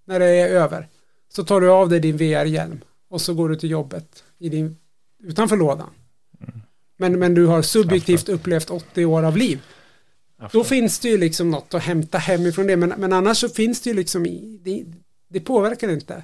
när 0.07 0.19
det 0.19 0.25
är 0.25 0.49
över, 0.49 0.87
så 1.33 1.43
tar 1.43 1.61
du 1.61 1.69
av 1.69 1.89
dig 1.89 1.99
din 1.99 2.17
VR-hjälm 2.17 2.81
och 3.09 3.21
så 3.21 3.33
går 3.33 3.49
du 3.49 3.55
till 3.55 3.69
jobbet 3.69 4.23
i 4.39 4.49
din, 4.49 4.77
utanför 5.23 5.57
lådan. 5.57 5.89
Men, 6.97 7.19
men 7.19 7.33
du 7.33 7.45
har 7.45 7.61
subjektivt 7.61 8.29
upplevt 8.29 8.69
80 8.69 9.05
år 9.05 9.23
av 9.23 9.37
liv. 9.37 9.61
Då 10.51 10.63
finns 10.63 10.99
det 10.99 11.09
ju 11.09 11.17
liksom 11.17 11.51
något 11.51 11.73
att 11.73 11.83
hämta 11.83 12.17
hemifrån 12.17 12.67
det. 12.67 12.77
Men, 12.77 12.93
men 12.97 13.13
annars 13.13 13.37
så 13.37 13.49
finns 13.49 13.81
det 13.81 13.89
ju 13.89 13.95
liksom, 13.95 14.23
det, 14.61 14.85
det 15.29 15.39
påverkar 15.39 15.89
inte. 15.89 16.23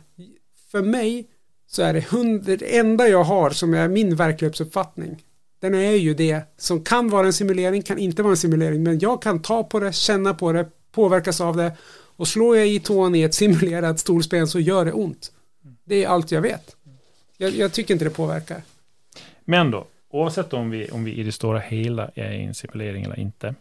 För 0.71 0.81
mig 0.81 1.27
så 1.67 1.81
är 1.81 1.93
det 1.93 2.09
hund, 2.09 2.43
det 2.43 2.77
enda 2.77 3.07
jag 3.07 3.23
har 3.23 3.49
som 3.49 3.73
är 3.73 3.87
min 3.87 4.15
verklighetsuppfattning. 4.15 5.23
Den 5.59 5.73
är 5.73 5.91
ju 5.91 6.13
det 6.13 6.41
som 6.57 6.83
kan 6.83 7.09
vara 7.09 7.25
en 7.25 7.33
simulering, 7.33 7.81
kan 7.81 7.97
inte 7.97 8.23
vara 8.23 8.31
en 8.31 8.37
simulering. 8.37 8.83
Men 8.83 8.99
jag 8.99 9.21
kan 9.21 9.41
ta 9.41 9.63
på 9.63 9.79
det, 9.79 9.93
känna 9.93 10.33
på 10.33 10.51
det, 10.51 10.67
påverkas 10.91 11.41
av 11.41 11.57
det. 11.57 11.77
Och 12.15 12.27
slår 12.27 12.57
jag 12.57 12.67
i 12.67 12.79
tån 12.79 13.15
i 13.15 13.21
ett 13.21 13.33
simulerat 13.33 13.99
stolsben 13.99 14.47
så 14.47 14.59
gör 14.59 14.85
det 14.85 14.91
ont. 14.91 15.31
Det 15.85 16.03
är 16.03 16.07
allt 16.07 16.31
jag 16.31 16.41
vet. 16.41 16.75
Jag, 17.37 17.55
jag 17.55 17.73
tycker 17.73 17.93
inte 17.93 18.05
det 18.05 18.11
påverkar. 18.11 18.61
Men 19.45 19.71
då, 19.71 19.87
oavsett 20.13 20.53
om 20.53 20.69
vi, 20.69 20.91
om 20.91 21.03
vi 21.03 21.13
i 21.13 21.23
det 21.23 21.31
stora 21.31 21.59
hela 21.59 22.11
är 22.15 22.31
i 22.31 22.43
en 22.43 22.53
simulering 22.53 23.03
eller 23.03 23.19
inte, 23.19 23.55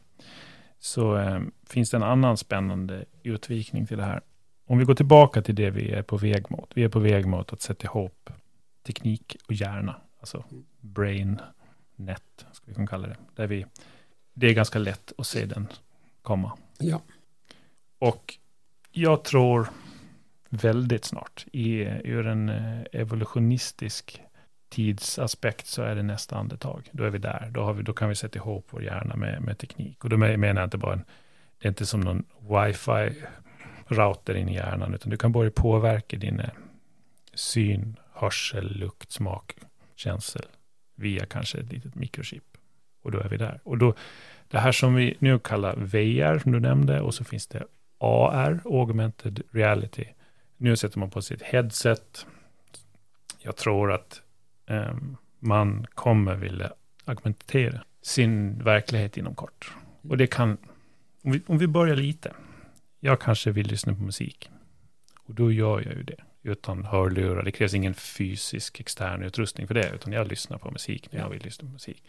så 0.78 1.16
eh, 1.16 1.40
finns 1.66 1.90
det 1.90 1.96
en 1.96 2.02
annan 2.02 2.36
spännande 2.36 3.04
utvikning 3.22 3.86
till 3.86 3.96
det 3.96 4.04
här. 4.04 4.20
Om 4.66 4.78
vi 4.78 4.84
går 4.84 4.94
tillbaka 4.94 5.42
till 5.42 5.54
det 5.54 5.70
vi 5.70 5.90
är 5.90 6.02
på 6.02 6.16
väg 6.16 6.50
mot. 6.50 6.70
Vi 6.74 6.84
är 6.84 6.88
på 6.88 6.98
väg 6.98 7.26
mot 7.26 7.52
att 7.52 7.60
sätta 7.60 7.84
ihop 7.84 8.30
teknik 8.86 9.36
och 9.46 9.52
hjärna, 9.52 9.96
alltså 10.20 10.44
brain 10.80 11.40
net, 11.96 12.46
ska 12.52 12.66
vi 12.66 12.74
kunna 12.74 12.86
kalla 12.86 13.08
det. 13.08 13.16
Där 13.34 13.46
vi, 13.46 13.66
det 14.34 14.46
är 14.46 14.54
ganska 14.54 14.78
lätt 14.78 15.12
att 15.18 15.26
se 15.26 15.46
den 15.46 15.68
komma. 16.22 16.52
Ja. 16.78 17.00
Och 17.98 18.38
jag 18.90 19.24
tror 19.24 19.68
väldigt 20.48 21.04
snart, 21.04 21.46
i, 21.52 21.80
ur 22.04 22.26
en 22.26 22.48
eh, 22.48 22.80
evolutionistisk 22.92 24.22
tidsaspekt 24.72 25.66
så 25.66 25.82
är 25.82 25.94
det 25.94 26.02
nästa 26.02 26.36
andetag. 26.36 26.88
Då 26.92 27.04
är 27.04 27.10
vi 27.10 27.18
där. 27.18 27.50
Då, 27.50 27.62
har 27.62 27.72
vi, 27.72 27.82
då 27.82 27.92
kan 27.92 28.08
vi 28.08 28.14
sätta 28.14 28.38
ihop 28.38 28.66
vår 28.70 28.82
hjärna 28.82 29.16
med, 29.16 29.42
med 29.42 29.58
teknik. 29.58 30.04
Och 30.04 30.10
då 30.10 30.16
menar 30.16 30.60
jag 30.60 30.66
inte 30.66 30.78
bara 30.78 30.92
en, 30.92 31.04
det 31.58 31.66
är 31.66 31.68
inte 31.68 31.86
som 31.86 32.00
någon 32.00 32.24
wifi-router 32.40 34.34
in 34.34 34.48
i 34.48 34.54
hjärnan, 34.54 34.94
utan 34.94 35.10
du 35.10 35.16
kan 35.16 35.32
börja 35.32 35.50
påverka 35.50 36.16
din 36.16 36.40
eh, 36.40 36.50
syn, 37.34 37.96
hörsel, 38.12 38.76
lukt, 38.76 39.12
smak, 39.12 39.54
känsel 39.96 40.46
via 40.94 41.26
kanske 41.26 41.58
ett 41.58 41.72
litet 41.72 41.94
mikrochip. 41.94 42.44
Och 43.02 43.10
då 43.10 43.18
är 43.18 43.28
vi 43.28 43.36
där. 43.36 43.60
Och 43.64 43.78
då, 43.78 43.94
det 44.48 44.58
här 44.58 44.72
som 44.72 44.94
vi 44.94 45.16
nu 45.18 45.38
kallar 45.38 45.76
VR, 45.76 46.38
som 46.38 46.52
du 46.52 46.60
nämnde, 46.60 47.00
och 47.00 47.14
så 47.14 47.24
finns 47.24 47.46
det 47.46 47.64
AR, 47.98 48.60
augmented 48.64 49.42
reality. 49.50 50.04
Nu 50.56 50.76
sätter 50.76 50.98
man 50.98 51.10
på 51.10 51.22
sig 51.22 51.36
ett 51.36 51.42
headset. 51.42 52.26
Jag 53.38 53.56
tror 53.56 53.92
att 53.92 54.22
man 55.38 55.86
kommer 55.94 56.34
vilja 56.34 56.72
augmentera 57.04 57.84
sin 58.02 58.64
verklighet 58.64 59.16
inom 59.16 59.34
kort. 59.34 59.72
Och 60.08 60.16
det 60.16 60.26
kan, 60.26 60.58
om 61.22 61.32
vi, 61.32 61.42
om 61.46 61.58
vi 61.58 61.66
börjar 61.66 61.96
lite. 61.96 62.32
Jag 63.00 63.20
kanske 63.20 63.50
vill 63.50 63.66
lyssna 63.66 63.94
på 63.94 64.02
musik. 64.02 64.50
Och 65.24 65.34
då 65.34 65.52
gör 65.52 65.80
jag 65.80 65.94
ju 65.94 66.02
det. 66.02 66.24
Utan 66.42 66.84
hörlurar. 66.84 67.42
Det 67.42 67.52
krävs 67.52 67.74
ingen 67.74 67.94
fysisk 67.94 68.80
extern 68.80 69.22
utrustning 69.22 69.66
för 69.66 69.74
det. 69.74 69.90
Utan 69.94 70.12
jag 70.12 70.28
lyssnar 70.28 70.58
på 70.58 70.70
musik 70.70 71.12
när 71.12 71.20
jag 71.20 71.28
vill 71.28 71.42
lyssna 71.42 71.66
på 71.66 71.72
musik. 71.72 72.04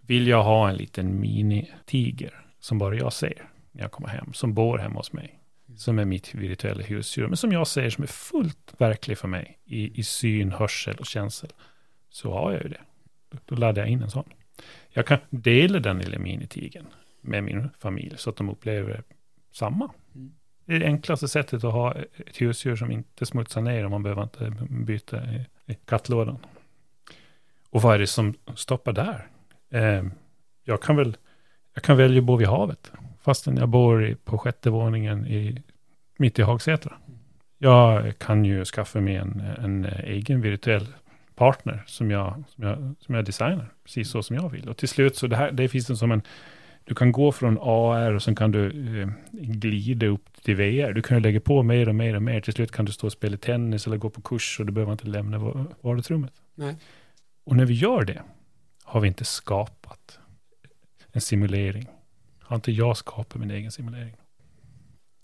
Vill 0.00 0.26
jag 0.26 0.42
ha 0.42 0.68
en 0.68 0.76
liten 0.76 1.20
mini-tiger 1.20 2.44
som 2.60 2.78
bara 2.78 2.94
jag 2.94 3.12
ser 3.12 3.50
när 3.72 3.82
jag 3.82 3.92
kommer 3.92 4.08
hem. 4.08 4.32
Som 4.32 4.54
bor 4.54 4.78
hemma 4.78 4.94
hos 4.94 5.12
mig. 5.12 5.38
Som 5.76 5.98
är 5.98 6.04
mitt 6.04 6.34
virtuella 6.34 6.82
husdjur. 6.82 7.26
Men 7.26 7.36
som 7.36 7.52
jag 7.52 7.66
ser 7.66 7.90
som 7.90 8.02
är 8.04 8.08
fullt 8.08 8.74
verklig 8.78 9.18
för 9.18 9.28
mig. 9.28 9.58
I, 9.64 10.00
i 10.00 10.02
syn, 10.02 10.52
hörsel 10.52 10.96
och 10.96 11.06
känsel. 11.06 11.50
Så 12.10 12.32
har 12.32 12.52
jag 12.52 12.62
ju 12.62 12.68
det. 12.68 12.80
Då, 13.44 13.56
laddar 13.56 13.82
jag 13.82 13.90
in 13.90 14.02
en 14.02 14.10
sån. 14.10 14.28
Jag 14.90 15.06
kan 15.06 15.18
dela 15.30 15.78
den 15.78 15.98
lilla 15.98 16.18
minitigern 16.18 16.86
med 17.20 17.44
min 17.44 17.70
familj. 17.78 18.14
Så 18.16 18.30
att 18.30 18.36
de 18.36 18.48
upplever 18.48 19.02
samma. 19.52 19.90
Mm. 20.14 20.32
Det 20.64 20.74
är 20.74 20.78
det 20.78 20.86
enklaste 20.86 21.28
sättet 21.28 21.64
att 21.64 21.72
ha 21.72 21.94
ett 21.94 22.40
husdjur 22.40 22.76
som 22.76 22.90
inte 22.90 23.26
smutsar 23.26 23.60
ner 23.60 23.84
och 23.84 23.90
man 23.90 24.02
behöver 24.02 24.22
inte 24.22 24.52
byta 24.70 25.22
i, 25.66 25.74
kattlådan. 25.84 26.38
Och 27.70 27.82
vad 27.82 27.94
är 27.94 27.98
det 27.98 28.06
som 28.06 28.34
stoppar 28.54 28.92
där? 28.92 29.28
Eh, 29.70 30.04
jag 30.64 30.82
kan 30.82 30.96
väl 30.96 31.16
jag 31.74 31.82
kan 31.84 31.96
välja 31.96 32.18
att 32.18 32.24
bo 32.24 32.36
vid 32.36 32.48
havet 32.48 32.92
fastän 33.20 33.56
jag 33.56 33.68
bor 33.68 34.06
i, 34.06 34.14
på 34.14 34.38
sjätte 34.38 34.70
våningen 34.70 35.26
i, 35.26 35.62
mitt 36.18 36.38
i 36.38 36.42
Hagsätra. 36.42 36.96
Jag 37.58 38.18
kan 38.18 38.44
ju 38.44 38.64
skaffa 38.64 39.00
mig 39.00 39.16
en, 39.16 39.40
en 39.40 39.84
egen 39.84 40.40
virtuell 40.40 40.86
partner 41.38 41.82
som 41.86 42.10
jag, 42.10 42.44
som, 42.48 42.64
jag, 42.64 42.94
som 43.00 43.14
jag 43.14 43.24
designar, 43.24 43.72
precis 43.84 44.10
så 44.10 44.22
som 44.22 44.36
jag 44.36 44.48
vill. 44.48 44.68
Och 44.68 44.76
till 44.76 44.88
slut 44.88 45.16
så 45.16 45.26
det 45.26 45.36
här, 45.36 45.52
det 45.52 45.68
finns 45.68 45.90
en 45.90 45.96
som 45.96 46.12
en, 46.12 46.22
du 46.84 46.94
kan 46.94 47.12
gå 47.12 47.32
från 47.32 47.58
AR 47.60 48.12
och 48.14 48.22
sen 48.22 48.36
kan 48.36 48.50
du 48.52 48.66
eh, 49.02 49.08
glida 49.32 50.06
upp 50.06 50.42
till 50.42 50.56
VR. 50.56 50.92
Du 50.92 51.02
kan 51.02 51.16
ju 51.16 51.22
lägga 51.22 51.40
på 51.40 51.62
mer 51.62 51.88
och 51.88 51.94
mer 51.94 52.16
och 52.16 52.22
mer. 52.22 52.40
Till 52.40 52.52
slut 52.52 52.72
kan 52.72 52.84
du 52.84 52.92
stå 52.92 53.06
och 53.06 53.12
spela 53.12 53.36
tennis 53.36 53.86
eller 53.86 53.96
gå 53.96 54.10
på 54.10 54.20
kurs 54.20 54.60
och 54.60 54.66
du 54.66 54.72
behöver 54.72 54.92
inte 54.92 55.06
lämna 55.08 55.38
va- 55.38 55.66
vardagsrummet. 55.80 56.32
Nej. 56.54 56.76
Och 57.44 57.56
när 57.56 57.64
vi 57.66 57.74
gör 57.74 58.04
det 58.04 58.22
har 58.84 59.00
vi 59.00 59.08
inte 59.08 59.24
skapat 59.24 60.18
en 61.12 61.20
simulering. 61.20 61.86
Har 62.40 62.56
inte 62.56 62.72
jag 62.72 62.96
skapat 62.96 63.40
min 63.40 63.50
egen 63.50 63.72
simulering? 63.72 64.16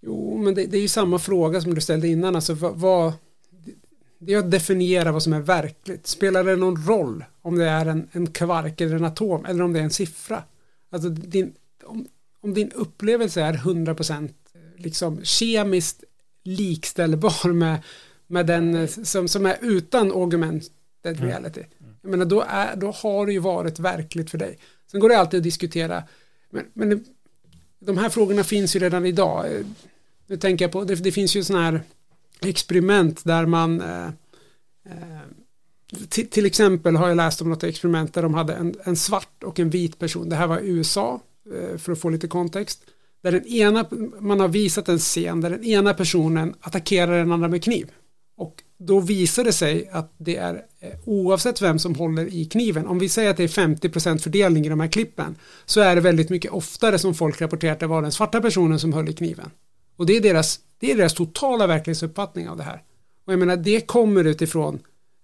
Jo, 0.07 0.39
men 0.39 0.55
det, 0.55 0.67
det 0.67 0.77
är 0.77 0.83
ju 0.83 0.89
samma 0.89 1.19
fråga 1.19 1.61
som 1.61 1.75
du 1.75 1.81
ställde 1.81 2.09
innan. 2.09 2.35
Alltså 2.37 2.55
vad, 2.55 3.13
det 4.27 4.35
är 4.35 4.39
att 4.39 4.51
definiera 4.51 5.13
vad 5.13 5.23
som 5.23 5.33
är 5.33 5.41
verkligt. 5.41 6.07
Spelar 6.07 6.45
det 6.45 6.57
någon 6.57 6.87
roll 6.87 7.25
om 7.43 7.59
det 7.59 7.69
är 7.69 7.87
en, 7.87 8.09
en 8.13 8.27
kvark 8.27 8.81
eller 8.81 8.97
en 8.97 9.05
atom 9.05 9.45
eller 9.45 9.65
om 9.65 9.73
det 9.73 9.79
är 9.81 9.85
en 9.85 9.91
siffra? 9.91 10.43
Alltså 10.91 11.09
din, 11.09 11.53
om, 11.85 12.07
om 12.41 12.55
din 12.55 12.71
upplevelse 12.71 13.43
är 13.43 13.53
100% 13.53 14.29
liksom 14.77 15.25
kemiskt 15.25 16.05
likställbar 16.43 17.53
med, 17.53 17.79
med 18.27 18.47
den 18.47 18.75
eh, 18.75 18.87
som, 18.89 19.29
som 19.29 19.47
är 19.47 19.57
utan 19.61 20.13
augmented 20.13 20.71
Mm. 21.07 21.21
reality. 21.21 21.63
Jag 22.03 22.11
menar, 22.11 22.25
då, 22.25 22.45
är, 22.49 22.77
då 22.77 22.91
har 22.91 23.27
det 23.27 23.33
ju 23.33 23.39
varit 23.39 23.79
verkligt 23.79 24.31
för 24.31 24.39
dig. 24.39 24.59
Sen 24.91 25.01
går 25.01 25.09
det 25.09 25.19
alltid 25.19 25.39
att 25.39 25.45
diskutera, 25.45 26.03
men, 26.51 26.65
men 26.73 27.05
de 27.79 27.99
här 27.99 28.09
frågorna 28.09 28.45
finns 28.45 28.77
ju 28.77 28.81
redan 28.81 29.07
idag. 29.07 29.47
Eh, 29.47 29.67
Nu 30.27 30.37
tänker 30.37 30.65
jag 30.65 30.73
på, 30.73 30.85
det, 30.85 30.95
det 30.95 31.13
finns 31.13 31.37
ju 31.37 31.45
sådana 31.45 31.65
här 31.65 31.81
experiment 32.47 33.25
där 33.25 33.47
man 33.47 33.81
eh, 33.81 34.07
eh, 34.87 35.21
till, 36.09 36.31
till 36.31 36.47
exempel 36.47 36.97
har 36.97 37.09
jag 37.09 37.17
läst 37.17 37.43
om 37.43 37.51
något 37.51 37.65
experiment 37.65 38.15
där 38.15 38.23
de 38.23 38.35
hade 38.35 38.55
en, 38.55 38.75
en 38.85 38.97
svart 38.97 39.45
och 39.45 39.61
en 39.61 39.71
vit 39.71 39.99
person. 39.99 40.29
Det 40.29 40.37
här 40.37 40.47
var 40.47 40.61
USA, 40.63 41.21
eh, 41.55 41.79
för 41.79 41.93
att 41.93 42.01
få 42.01 42.09
lite 42.09 42.29
kontext. 42.29 42.81
Där 43.23 43.33
den 43.33 43.47
ena, 43.47 43.87
man 44.21 44.41
har 44.41 44.49
visat 44.49 44.89
en 44.89 44.99
scen 44.99 45.41
där 45.41 45.51
den 45.51 45.65
ena 45.65 45.95
personen 45.95 46.55
attackerar 46.61 47.19
den 47.19 47.33
andra 47.33 47.49
med 47.49 47.65
kniv. 47.65 47.91
Och 48.37 48.63
då 48.79 49.01
visar 49.01 49.45
det 49.45 49.53
sig 49.53 49.89
att 49.93 50.15
det 50.19 50.37
är 50.37 50.55
eh, 50.81 50.91
oavsett 51.05 51.63
vem 51.63 51.79
som 51.79 51.95
håller 51.95 52.35
i 52.35 52.45
kniven, 52.45 52.87
om 52.87 52.99
vi 52.99 53.09
säger 53.09 53.31
att 53.31 53.37
det 53.37 53.45
är 53.45 53.49
50% 53.49 54.19
fördelning 54.19 54.67
i 54.67 54.69
de 54.69 54.81
här 54.81 54.89
klippen, 54.89 55.37
så 55.65 55.81
är 55.81 55.95
det 55.95 56.01
väldigt 56.01 56.31
mycket 56.31 56.53
oftare 56.53 56.99
som 56.99 57.15
folk 57.15 57.41
rapporterar 57.41 57.73
att 57.73 57.81
det 57.81 57.87
var 57.87 58.03
den 58.03 58.13
svarta 58.13 58.41
personen 58.41 58.81
som 58.81 58.93
höll 58.93 59.09
i 59.09 59.13
kniven. 59.13 59.51
Och 59.97 60.07
det 60.07 60.17
är 60.17 60.21
deras, 60.21 60.61
det 60.79 60.91
är 60.91 60.97
deras 60.97 61.15
totala 61.15 61.67
verklighetsuppfattning 61.67 62.49
av 62.49 62.57
det 62.57 62.63
här. 62.63 62.83
Och 63.25 63.33
jag 63.33 63.39
menar, 63.39 63.57
det 63.57 63.81
kommer 63.81 64.25
utifrån 64.25 64.79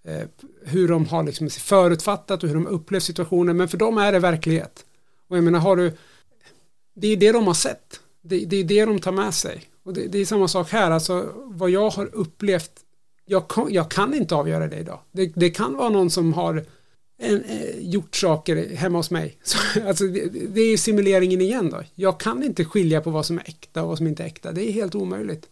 eh, 0.07 0.27
hur 0.65 0.87
de 0.87 1.05
har 1.05 1.23
liksom 1.23 1.49
förutfattat 1.49 2.43
och 2.43 2.49
hur 2.49 2.55
de 2.55 2.67
upplevt 2.67 3.03
situationen, 3.03 3.57
men 3.57 3.67
för 3.67 3.77
dem 3.77 3.97
är 3.97 4.11
det 4.11 4.19
verklighet. 4.19 4.85
Och 5.27 5.37
jag 5.37 5.43
menar, 5.43 5.59
har 5.59 5.75
du, 5.75 5.97
det 6.93 7.07
är 7.07 7.17
det 7.17 7.31
de 7.31 7.47
har 7.47 7.53
sett, 7.53 7.99
det, 8.21 8.45
det 8.45 8.55
är 8.57 8.63
det 8.63 8.85
de 8.85 8.99
tar 8.99 9.11
med 9.11 9.33
sig. 9.33 9.63
Och 9.83 9.93
det, 9.93 10.07
det 10.07 10.19
är 10.19 10.25
samma 10.25 10.47
sak 10.47 10.69
här, 10.71 10.91
alltså 10.91 11.29
vad 11.35 11.69
jag 11.69 11.89
har 11.89 12.15
upplevt 12.15 12.71
jag 13.25 13.47
kan, 13.47 13.73
jag 13.73 13.91
kan 13.91 14.13
inte 14.13 14.35
avgöra 14.35 14.67
det 14.67 14.77
idag. 14.77 14.99
Det, 15.11 15.31
det 15.35 15.49
kan 15.49 15.77
vara 15.77 15.89
någon 15.89 16.09
som 16.09 16.33
har 16.33 16.65
en, 17.21 17.43
eh, 17.43 17.79
gjort 17.79 18.15
saker 18.15 18.75
hemma 18.75 18.99
hos 18.99 19.11
mig. 19.11 19.37
Så, 19.43 19.57
alltså 19.87 20.07
det, 20.07 20.29
det 20.29 20.61
är 20.61 20.77
simuleringen 20.77 21.41
igen 21.41 21.69
då. 21.69 21.83
Jag 21.95 22.19
kan 22.19 22.43
inte 22.43 22.65
skilja 22.65 23.01
på 23.01 23.09
vad 23.09 23.25
som 23.25 23.37
är 23.37 23.43
äkta 23.49 23.81
och 23.81 23.87
vad 23.89 23.97
som 23.97 24.07
inte 24.07 24.23
är 24.23 24.27
äkta. 24.27 24.51
Det 24.51 24.69
är 24.69 24.71
helt 24.71 24.95
omöjligt. 24.95 25.47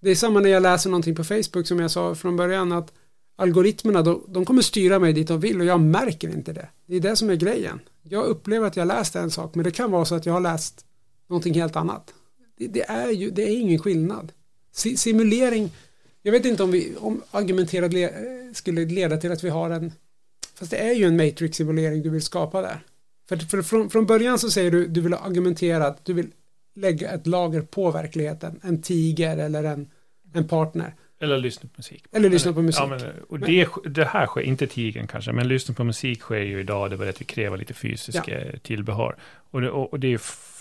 Det 0.00 0.10
är 0.10 0.14
samma 0.14 0.40
när 0.40 0.50
jag 0.50 0.62
läser 0.62 0.90
någonting 0.90 1.14
på 1.14 1.24
Facebook 1.24 1.66
som 1.66 1.80
jag 1.80 1.90
sa 1.90 2.14
från 2.14 2.36
början 2.36 2.72
att 2.72 2.92
algoritmerna 3.36 4.02
de, 4.02 4.24
de 4.28 4.44
kommer 4.44 4.62
styra 4.62 4.98
mig 4.98 5.12
dit 5.12 5.28
de 5.28 5.40
vill 5.40 5.60
och 5.60 5.66
jag 5.66 5.80
märker 5.80 6.28
inte 6.28 6.52
det. 6.52 6.68
Det 6.86 6.96
är 6.96 7.00
det 7.00 7.16
som 7.16 7.30
är 7.30 7.34
grejen. 7.34 7.80
Jag 8.02 8.24
upplever 8.24 8.66
att 8.66 8.76
jag 8.76 8.88
läst 8.88 9.16
en 9.16 9.30
sak 9.30 9.54
men 9.54 9.64
det 9.64 9.70
kan 9.70 9.90
vara 9.90 10.04
så 10.04 10.14
att 10.14 10.26
jag 10.26 10.32
har 10.32 10.40
läst 10.40 10.84
någonting 11.26 11.54
helt 11.54 11.76
annat. 11.76 12.14
Det, 12.58 12.66
det 12.66 12.82
är 12.90 13.10
ju 13.10 13.30
det 13.30 13.42
är 13.42 13.60
ingen 13.60 13.78
skillnad. 13.78 14.32
Si, 14.72 14.96
simulering 14.96 15.70
jag 16.26 16.32
vet 16.32 16.44
inte 16.44 16.62
om, 16.62 16.70
vi, 16.70 16.92
om 16.98 17.22
argumenterad 17.30 17.92
le, 17.92 18.10
skulle 18.52 18.84
leda 18.84 19.16
till 19.16 19.32
att 19.32 19.44
vi 19.44 19.48
har 19.48 19.70
en, 19.70 19.92
Fast 20.54 20.70
det 20.70 20.76
är 20.76 20.92
ju 20.94 21.04
en 21.04 21.16
matrix-simulering 21.16 22.02
du 22.02 22.10
vill 22.10 22.22
skapa 22.22 22.62
där. 22.62 22.80
För, 23.28 23.36
för 23.36 23.62
från, 23.62 23.90
från 23.90 24.06
början 24.06 24.38
så 24.38 24.50
säger 24.50 24.70
du 24.70 24.86
du 24.86 25.00
vill 25.00 25.12
ha 25.12 25.20
argumenterat, 25.20 26.04
du 26.04 26.12
vill 26.12 26.30
lägga 26.74 27.10
ett 27.10 27.26
lager 27.26 27.60
på 27.60 27.90
verkligheten. 27.90 28.60
En 28.62 28.82
tiger 28.82 29.36
eller 29.36 29.64
en, 29.64 29.90
en 30.34 30.48
partner. 30.48 30.94
Eller 31.20 31.38
lyssna 31.38 31.68
på 31.68 31.74
musik. 31.76 32.04
Eller 32.12 32.30
lyssna 32.30 32.52
på 32.52 32.62
musik. 32.62 32.82
Ja, 32.82 32.86
men, 32.86 33.00
och 33.28 33.40
det, 33.40 33.68
det 33.84 34.04
här 34.04 34.26
sker, 34.26 34.40
inte 34.40 34.66
tigern 34.66 35.06
kanske, 35.06 35.32
men 35.32 35.48
lyssna 35.48 35.74
på 35.74 35.84
musik 35.84 36.20
sker 36.20 36.40
ju 36.40 36.60
idag, 36.60 36.90
det 36.90 37.08
att 37.08 37.20
vi 37.20 37.24
kräver 37.24 37.56
lite 37.56 37.74
fysiska 37.74 38.44
ja. 38.44 38.58
tillbehör. 38.62 39.16
Och 39.50 39.60
det, 39.60 39.70
och, 39.70 39.92
och 39.92 40.00
det 40.00 40.12
är 40.12 40.18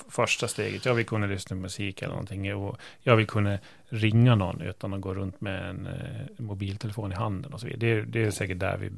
första 0.10 0.48
steget. 0.48 0.86
Jag 0.86 0.94
vill 0.94 1.06
kunna 1.06 1.28
lyssna 1.28 1.56
på 1.56 1.62
musik 1.62 2.02
eller 2.02 2.14
någonting. 2.14 2.56
Och 2.56 2.78
jag 3.02 3.16
vill 3.16 3.28
kunna 3.28 3.58
ringa 3.90 4.36
någon 4.36 4.62
utan 4.62 4.94
att 4.94 5.02
gå 5.02 5.14
runt 5.14 5.42
med 5.42 5.70
en 5.70 5.88
eh, 5.88 6.44
mobiltelefon 6.44 7.12
i 7.12 7.16
handen 7.16 7.54
och 7.54 7.60
så 7.60 7.68
vidare. 7.68 7.96
Det, 7.96 8.02
det 8.02 8.24
är 8.24 8.32
säkert 8.32 8.60
där 8.60 8.78
vi 8.78 8.92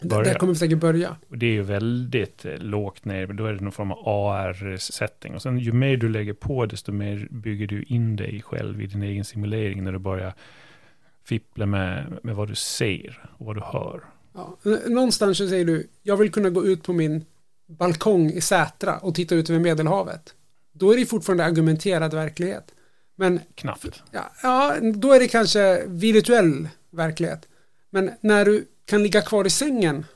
börjar. 0.00 0.24
Där 0.24 0.34
kommer 0.34 0.52
vi 0.52 0.58
säkert 0.58 0.78
börja. 0.78 1.16
Och 1.28 1.38
det 1.38 1.46
är 1.46 1.52
ju 1.52 1.62
väldigt 1.62 2.44
eh, 2.44 2.58
lågt 2.58 3.04
ner, 3.04 3.26
då 3.26 3.46
är 3.46 3.52
det 3.52 3.60
någon 3.60 3.72
form 3.72 3.92
av 3.92 3.98
AR-setting. 4.08 5.34
Och 5.34 5.42
sen 5.42 5.58
ju 5.58 5.72
mer 5.72 5.96
du 5.96 6.08
lägger 6.08 6.32
på, 6.32 6.66
desto 6.66 6.92
mer 6.92 7.28
bygger 7.30 7.66
du 7.66 7.82
in 7.82 8.16
dig 8.16 8.42
själv 8.42 8.82
i 8.82 8.86
din 8.86 9.02
egen 9.02 9.24
simulering 9.24 9.84
när 9.84 9.92
du 9.92 9.98
börjar 9.98 10.34
fippla 11.24 11.66
med, 11.66 12.18
med 12.22 12.34
vad 12.34 12.48
du 12.48 12.54
ser 12.54 13.30
och 13.38 13.46
vad 13.46 13.56
du 13.56 13.60
hör. 13.60 14.04
Ja, 14.34 14.56
någonstans 14.86 15.38
så 15.38 15.48
säger 15.48 15.64
du, 15.64 15.88
jag 16.02 16.16
vill 16.16 16.32
kunna 16.32 16.50
gå 16.50 16.66
ut 16.66 16.82
på 16.82 16.92
min 16.92 17.24
balkong 17.66 18.30
i 18.30 18.40
Sätra 18.40 18.98
och 18.98 19.14
titta 19.14 19.34
ut 19.34 19.50
över 19.50 19.60
Medelhavet. 19.60 20.34
Då 20.72 20.92
är 20.92 20.96
det 20.96 21.06
fortfarande 21.06 21.44
argumenterad 21.44 22.14
verklighet. 22.14 22.74
Men, 23.16 23.40
Knappt. 23.54 24.02
Ja, 24.10 24.32
ja, 24.42 24.76
då 24.94 25.12
är 25.12 25.20
det 25.20 25.28
kanske 25.28 25.84
virtuell 25.86 26.68
verklighet. 26.90 27.48
Men 27.90 28.10
när 28.20 28.44
du 28.44 28.66
kan 28.88 29.02
ligga 29.02 29.22
kvar 29.22 29.46
i 29.46 29.50
sängen 29.50 30.06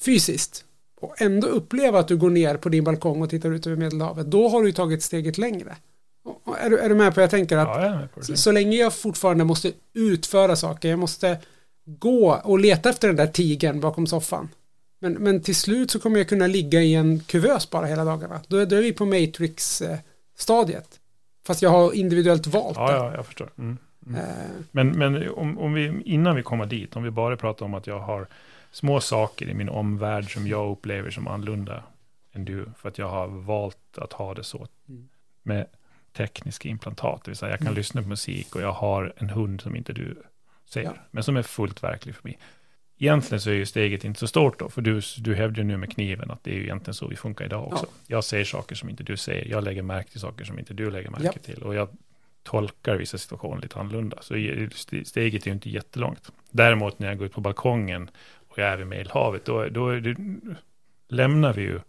fysiskt 0.00 0.64
och 1.00 1.20
ändå 1.20 1.46
uppleva 1.46 1.98
att 1.98 2.08
du 2.08 2.16
går 2.16 2.30
ner 2.30 2.56
på 2.56 2.68
din 2.68 2.84
balkong 2.84 3.22
och 3.22 3.30
tittar 3.30 3.50
ut 3.50 3.66
över 3.66 3.76
Medelhavet, 3.76 4.26
då 4.26 4.48
har 4.48 4.62
du 4.62 4.72
tagit 4.72 5.02
steget 5.02 5.38
längre. 5.38 5.76
Är 6.58 6.70
du, 6.70 6.78
är 6.78 6.88
du 6.88 6.94
med 6.94 7.14
på 7.14 7.20
jag 7.20 7.30
tänker 7.30 7.56
att 7.56 7.82
ja, 7.82 8.08
jag 8.14 8.24
så, 8.24 8.36
så, 8.36 8.52
länge 8.52 8.76
jag 8.76 8.94
fortfarande 8.94 9.44
måste 9.44 9.72
utföra 9.94 10.56
saker, 10.56 10.88
jag 10.88 10.98
måste 10.98 11.38
gå 11.84 12.40
och 12.44 12.58
leta 12.58 12.90
efter 12.90 13.08
den 13.08 13.16
där 13.16 13.26
tigen 13.26 13.80
bakom 13.80 14.06
soffan. 14.06 14.48
Men, 15.00 15.12
men 15.12 15.42
till 15.42 15.56
slut 15.56 15.90
så 15.90 16.00
kommer 16.00 16.18
jag 16.18 16.28
kunna 16.28 16.46
ligga 16.46 16.82
i 16.82 16.94
en 16.94 17.20
kuvös 17.20 17.70
bara 17.70 17.86
hela 17.86 18.04
dagarna. 18.04 18.40
Då, 18.48 18.64
då 18.64 18.76
är 18.76 18.82
vi 18.82 18.92
på 18.92 19.04
Matrix-stadiet. 19.04 21.00
Fast 21.46 21.62
jag 21.62 21.70
har 21.70 21.92
individuellt 21.92 22.46
valt 22.46 22.76
ja, 22.76 22.86
det. 22.86 22.96
Ja, 22.96 23.14
jag 23.14 23.26
förstår. 23.26 23.52
Mm. 23.58 23.78
Mm. 24.06 24.20
Uh, 24.20 24.24
men 24.70 24.98
men 24.98 25.30
om, 25.30 25.58
om 25.58 25.72
vi, 25.72 26.02
innan 26.04 26.36
vi 26.36 26.42
kommer 26.42 26.66
dit, 26.66 26.96
om 26.96 27.02
vi 27.02 27.10
bara 27.10 27.36
pratar 27.36 27.66
om 27.66 27.74
att 27.74 27.86
jag 27.86 27.98
har 27.98 28.26
små 28.70 29.00
saker 29.00 29.48
i 29.48 29.54
min 29.54 29.68
omvärld 29.68 30.32
som 30.32 30.46
jag 30.46 30.70
upplever 30.70 31.10
som 31.10 31.28
annorlunda 31.28 31.82
än 32.32 32.44
du, 32.44 32.66
för 32.76 32.88
att 32.88 32.98
jag 32.98 33.08
har 33.08 33.26
valt 33.26 33.98
att 33.98 34.12
ha 34.12 34.34
det 34.34 34.44
så. 34.44 34.66
Mm. 34.88 35.08
Med 35.42 35.66
tekniska 36.12 36.68
implantat, 36.68 37.24
det 37.24 37.30
vill 37.30 37.36
säga 37.36 37.50
jag 37.50 37.58
kan 37.58 37.66
mm. 37.66 37.76
lyssna 37.76 38.02
på 38.02 38.08
musik 38.08 38.56
och 38.56 38.62
jag 38.62 38.72
har 38.72 39.12
en 39.16 39.30
hund 39.30 39.60
som 39.60 39.76
inte 39.76 39.92
du 39.92 40.22
ser, 40.70 40.82
ja. 40.82 40.94
men 41.10 41.24
som 41.24 41.36
är 41.36 41.42
fullt 41.42 41.82
verklig 41.82 42.14
för 42.14 42.28
mig. 42.28 42.38
Egentligen 42.98 43.40
så 43.40 43.50
är 43.50 43.54
ju 43.54 43.66
steget 43.66 44.04
inte 44.04 44.20
så 44.20 44.26
stort 44.26 44.58
då, 44.58 44.68
för 44.68 44.82
du, 44.82 45.00
du 45.18 45.34
hävdar 45.34 45.58
ju 45.58 45.64
nu 45.64 45.76
med 45.76 45.92
kniven 45.92 46.30
att 46.30 46.44
det 46.44 46.50
är 46.50 46.54
ju 46.54 46.62
egentligen 46.62 46.94
så 46.94 47.08
vi 47.08 47.16
funkar 47.16 47.44
idag 47.44 47.72
också. 47.72 47.86
Ja. 47.86 47.92
Jag 48.06 48.24
ser 48.24 48.44
saker 48.44 48.74
som 48.74 48.88
inte 48.88 49.02
du 49.02 49.16
ser, 49.16 49.48
jag 49.48 49.64
lägger 49.64 49.82
märke 49.82 50.10
till 50.10 50.20
saker 50.20 50.44
som 50.44 50.58
inte 50.58 50.74
du 50.74 50.90
lägger 50.90 51.10
märke 51.10 51.24
ja. 51.24 51.32
till. 51.32 51.62
Och 51.62 51.74
jag 51.74 51.88
tolkar 52.42 52.96
vissa 52.96 53.18
situationer 53.18 53.62
lite 53.62 53.78
annorlunda. 53.80 54.16
Så 54.20 54.34
steget 55.04 55.42
är 55.42 55.46
ju 55.46 55.52
inte 55.52 55.70
jättelångt. 55.70 56.32
Däremot 56.50 56.98
när 56.98 57.08
jag 57.08 57.18
går 57.18 57.26
ut 57.26 57.32
på 57.32 57.40
balkongen 57.40 58.10
och 58.48 58.58
jag 58.58 58.68
är 58.68 58.76
vid 58.76 58.86
Medelhavet, 58.86 59.44
då, 59.44 59.68
då, 59.68 60.00
då 60.00 60.14
lämnar 61.08 61.52
vi 61.52 61.62
ju 61.62 61.80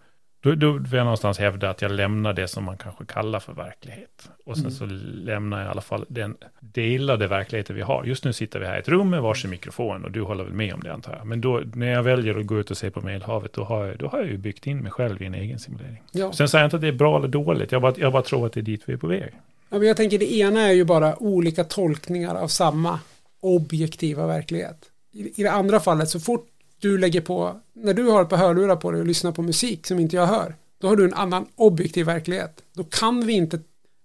då, 0.43 0.55
då 0.55 0.71
vill 0.71 0.93
jag 0.93 1.03
någonstans 1.03 1.39
hävda 1.39 1.69
att 1.69 1.81
jag 1.81 1.91
lämnar 1.91 2.33
det 2.33 2.47
som 2.47 2.63
man 2.63 2.77
kanske 2.77 3.05
kallar 3.05 3.39
för 3.39 3.53
verklighet. 3.53 4.29
Och 4.45 4.57
sen 4.57 4.65
mm. 4.65 4.71
så 4.71 4.85
lämnar 5.25 5.59
jag 5.59 5.67
i 5.67 5.69
alla 5.69 5.81
fall 5.81 6.05
den 6.09 6.37
delade 6.59 7.27
verkligheten 7.27 7.75
vi 7.75 7.81
har. 7.81 8.03
Just 8.03 8.25
nu 8.25 8.33
sitter 8.33 8.59
vi 8.59 8.65
här 8.65 8.75
i 8.75 8.79
ett 8.79 8.87
rum 8.87 9.09
med 9.09 9.21
varsin 9.21 9.49
mikrofon 9.49 10.05
och 10.05 10.11
du 10.11 10.21
håller 10.21 10.43
väl 10.43 10.53
med 10.53 10.73
om 10.73 10.79
det 10.79 10.93
antar 10.93 11.15
jag. 11.15 11.27
Men 11.27 11.41
då 11.41 11.61
när 11.73 11.87
jag 11.87 12.03
väljer 12.03 12.39
att 12.39 12.45
gå 12.45 12.59
ut 12.59 12.71
och 12.71 12.77
se 12.77 12.91
på 12.91 13.01
Medelhavet, 13.01 13.53
då 13.53 13.63
har 13.63 13.85
jag, 13.85 13.97
då 13.97 14.07
har 14.07 14.19
jag 14.19 14.27
ju 14.27 14.37
byggt 14.37 14.67
in 14.67 14.79
mig 14.79 14.91
själv 14.91 15.21
i 15.21 15.25
en 15.25 15.33
egen 15.33 15.59
simulering. 15.59 16.03
Ja. 16.11 16.33
Sen 16.33 16.49
säger 16.49 16.63
jag 16.63 16.67
inte 16.67 16.75
att 16.75 16.81
det 16.81 16.87
är 16.87 16.91
bra 16.91 17.17
eller 17.17 17.27
dåligt, 17.27 17.71
jag 17.71 17.81
bara, 17.81 17.93
jag 17.97 18.13
bara 18.13 18.23
tror 18.23 18.45
att 18.45 18.53
det 18.53 18.59
är 18.59 18.61
dit 18.61 18.83
vi 18.85 18.93
är 18.93 18.97
på 18.97 19.07
väg. 19.07 19.33
Ja, 19.73 19.79
men 19.79 19.87
jag 19.87 19.97
tänker 19.97 20.19
det 20.19 20.33
ena 20.33 20.61
är 20.61 20.71
ju 20.71 20.83
bara 20.83 21.23
olika 21.23 21.63
tolkningar 21.63 22.35
av 22.35 22.47
samma 22.47 22.99
objektiva 23.39 24.27
verklighet. 24.27 24.85
I, 25.11 25.41
I 25.41 25.43
det 25.43 25.51
andra 25.51 25.79
fallet, 25.79 26.09
så 26.09 26.19
fort 26.19 26.47
du 26.79 26.97
lägger 26.97 27.21
på, 27.21 27.59
när 27.73 27.93
du 27.93 28.03
har 28.03 28.21
ett 28.21 28.29
par 28.29 28.37
hörlurar 28.37 28.75
på 28.75 28.91
dig 28.91 29.01
och 29.01 29.07
lyssnar 29.07 29.31
på 29.31 29.41
musik 29.41 29.87
som 29.87 29.99
inte 29.99 30.15
jag 30.15 30.25
hör, 30.25 30.55
då 30.77 30.87
har 30.87 30.95
du 30.95 31.05
en 31.05 31.13
annan 31.13 31.45
objektiv 31.55 32.05
verklighet. 32.05 32.63
Då 32.73 32.83
kan 32.83 33.25
vi 33.25 33.33
inte, 33.33 33.59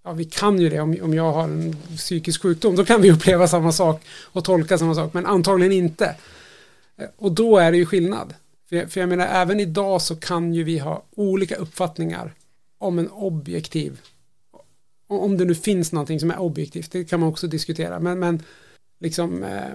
ja 0.04 0.12
vi 0.12 0.24
kan 0.24 0.60
ju 0.60 0.68
det 0.68 0.80
om, 0.80 0.96
om 1.02 1.14
jag 1.14 1.32
har 1.32 1.44
en 1.44 1.76
psykisk 1.96 2.42
sjukdom, 2.42 2.76
då 2.76 2.84
kan 2.84 3.02
vi 3.02 3.12
uppleva 3.12 3.48
samma 3.48 3.72
sak 3.72 4.02
och 4.08 4.44
tolka 4.44 4.78
samma 4.78 4.94
sak, 4.94 5.14
men 5.14 5.26
antagligen 5.26 5.72
inte. 5.72 6.16
Eh, 6.96 7.08
och 7.16 7.32
då 7.32 7.56
är 7.56 7.72
det 7.72 7.78
ju 7.78 7.86
skillnad. 7.86 8.34
För 8.68 8.76
jag, 8.76 8.90
för 8.90 9.00
jag 9.00 9.08
menar, 9.08 9.26
även 9.26 9.60
idag 9.60 10.02
så 10.02 10.16
kan 10.16 10.54
ju 10.54 10.64
vi 10.64 10.78
ha 10.78 11.02
olika 11.16 11.56
uppfattningar 11.56 12.34
om 12.78 12.98
en 12.98 13.08
objektiv, 13.08 14.00
om 15.08 15.36
det 15.36 15.44
nu 15.44 15.54
finns 15.54 15.92
någonting 15.92 16.20
som 16.20 16.30
är 16.30 16.40
objektivt, 16.40 16.92
det 16.92 17.04
kan 17.04 17.20
man 17.20 17.28
också 17.28 17.46
diskutera, 17.46 18.00
men, 18.00 18.18
men 18.18 18.42
liksom 19.00 19.42
eh, 19.42 19.74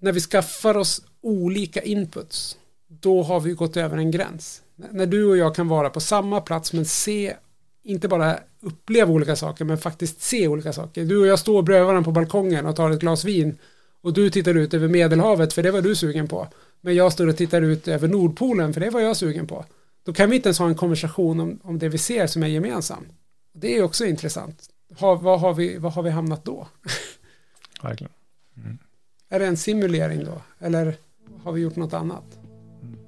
när 0.00 0.12
vi 0.12 0.20
skaffar 0.20 0.76
oss 0.76 1.02
olika 1.20 1.82
inputs, 1.82 2.56
då 2.88 3.22
har 3.22 3.40
vi 3.40 3.52
gått 3.52 3.76
över 3.76 3.96
en 3.96 4.10
gräns. 4.10 4.62
När 4.90 5.06
du 5.06 5.24
och 5.24 5.36
jag 5.36 5.54
kan 5.54 5.68
vara 5.68 5.90
på 5.90 6.00
samma 6.00 6.40
plats 6.40 6.72
men 6.72 6.84
se, 6.84 7.34
inte 7.82 8.08
bara 8.08 8.38
uppleva 8.60 9.12
olika 9.12 9.36
saker, 9.36 9.64
men 9.64 9.78
faktiskt 9.78 10.22
se 10.22 10.48
olika 10.48 10.72
saker. 10.72 11.04
Du 11.04 11.16
och 11.16 11.26
jag 11.26 11.38
står 11.38 11.62
bredvid 11.62 11.86
varandra 11.86 12.04
på 12.04 12.12
balkongen 12.12 12.66
och 12.66 12.76
tar 12.76 12.90
ett 12.90 13.00
glas 13.00 13.24
vin 13.24 13.58
och 14.00 14.12
du 14.12 14.30
tittar 14.30 14.54
ut 14.54 14.74
över 14.74 14.88
Medelhavet 14.88 15.52
för 15.52 15.62
det 15.62 15.70
var 15.70 15.82
du 15.82 15.94
sugen 15.94 16.28
på. 16.28 16.48
Men 16.80 16.94
jag 16.94 17.12
står 17.12 17.26
och 17.26 17.36
tittar 17.36 17.62
ut 17.62 17.88
över 17.88 18.08
Nordpolen 18.08 18.74
för 18.74 18.80
det 18.80 18.90
var 18.90 19.00
jag 19.00 19.16
sugen 19.16 19.46
på. 19.46 19.64
Då 20.04 20.12
kan 20.12 20.30
vi 20.30 20.36
inte 20.36 20.48
ens 20.48 20.58
ha 20.58 20.68
en 20.68 20.74
konversation 20.74 21.40
om, 21.40 21.58
om 21.62 21.78
det 21.78 21.88
vi 21.88 21.98
ser 21.98 22.26
som 22.26 22.42
är 22.42 22.46
gemensamt. 22.46 23.08
Det 23.60 23.76
är 23.76 23.82
också 23.82 24.04
intressant. 24.06 24.70
Ha, 24.98 25.14
vad, 25.14 25.40
har 25.40 25.54
vi, 25.54 25.78
vad 25.78 25.92
har 25.92 26.02
vi 26.02 26.10
hamnat 26.10 26.44
då? 26.44 26.68
Verkligen. 27.82 28.12
Mm. 28.56 28.78
Är 29.28 29.38
det 29.38 29.46
en 29.46 29.56
simulering 29.56 30.24
då? 30.24 30.42
Eller 30.58 30.96
har 31.42 31.52
vi 31.52 31.60
gjort 31.60 31.76
något 31.76 31.92
annat? 31.92 32.24
Mm. 32.82 32.98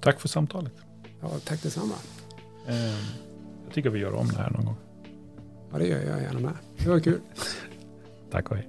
Tack 0.00 0.20
för 0.20 0.28
samtalet. 0.28 0.72
Ja, 1.20 1.30
tack 1.44 1.62
detsamma. 1.62 1.94
Eh, 2.68 2.74
jag 3.64 3.74
tycker 3.74 3.90
vi 3.90 3.98
gör 3.98 4.14
om 4.14 4.28
det 4.28 4.36
här 4.36 4.50
någon 4.50 4.64
gång. 4.64 4.76
Ja, 5.72 5.78
det 5.78 5.86
gör 5.86 6.00
jag 6.00 6.22
gärna 6.22 6.40
med. 6.40 6.54
Det 6.78 6.88
var 6.88 7.00
kul. 7.00 7.20
tack 8.30 8.50
och 8.50 8.56
hej. 8.56 8.68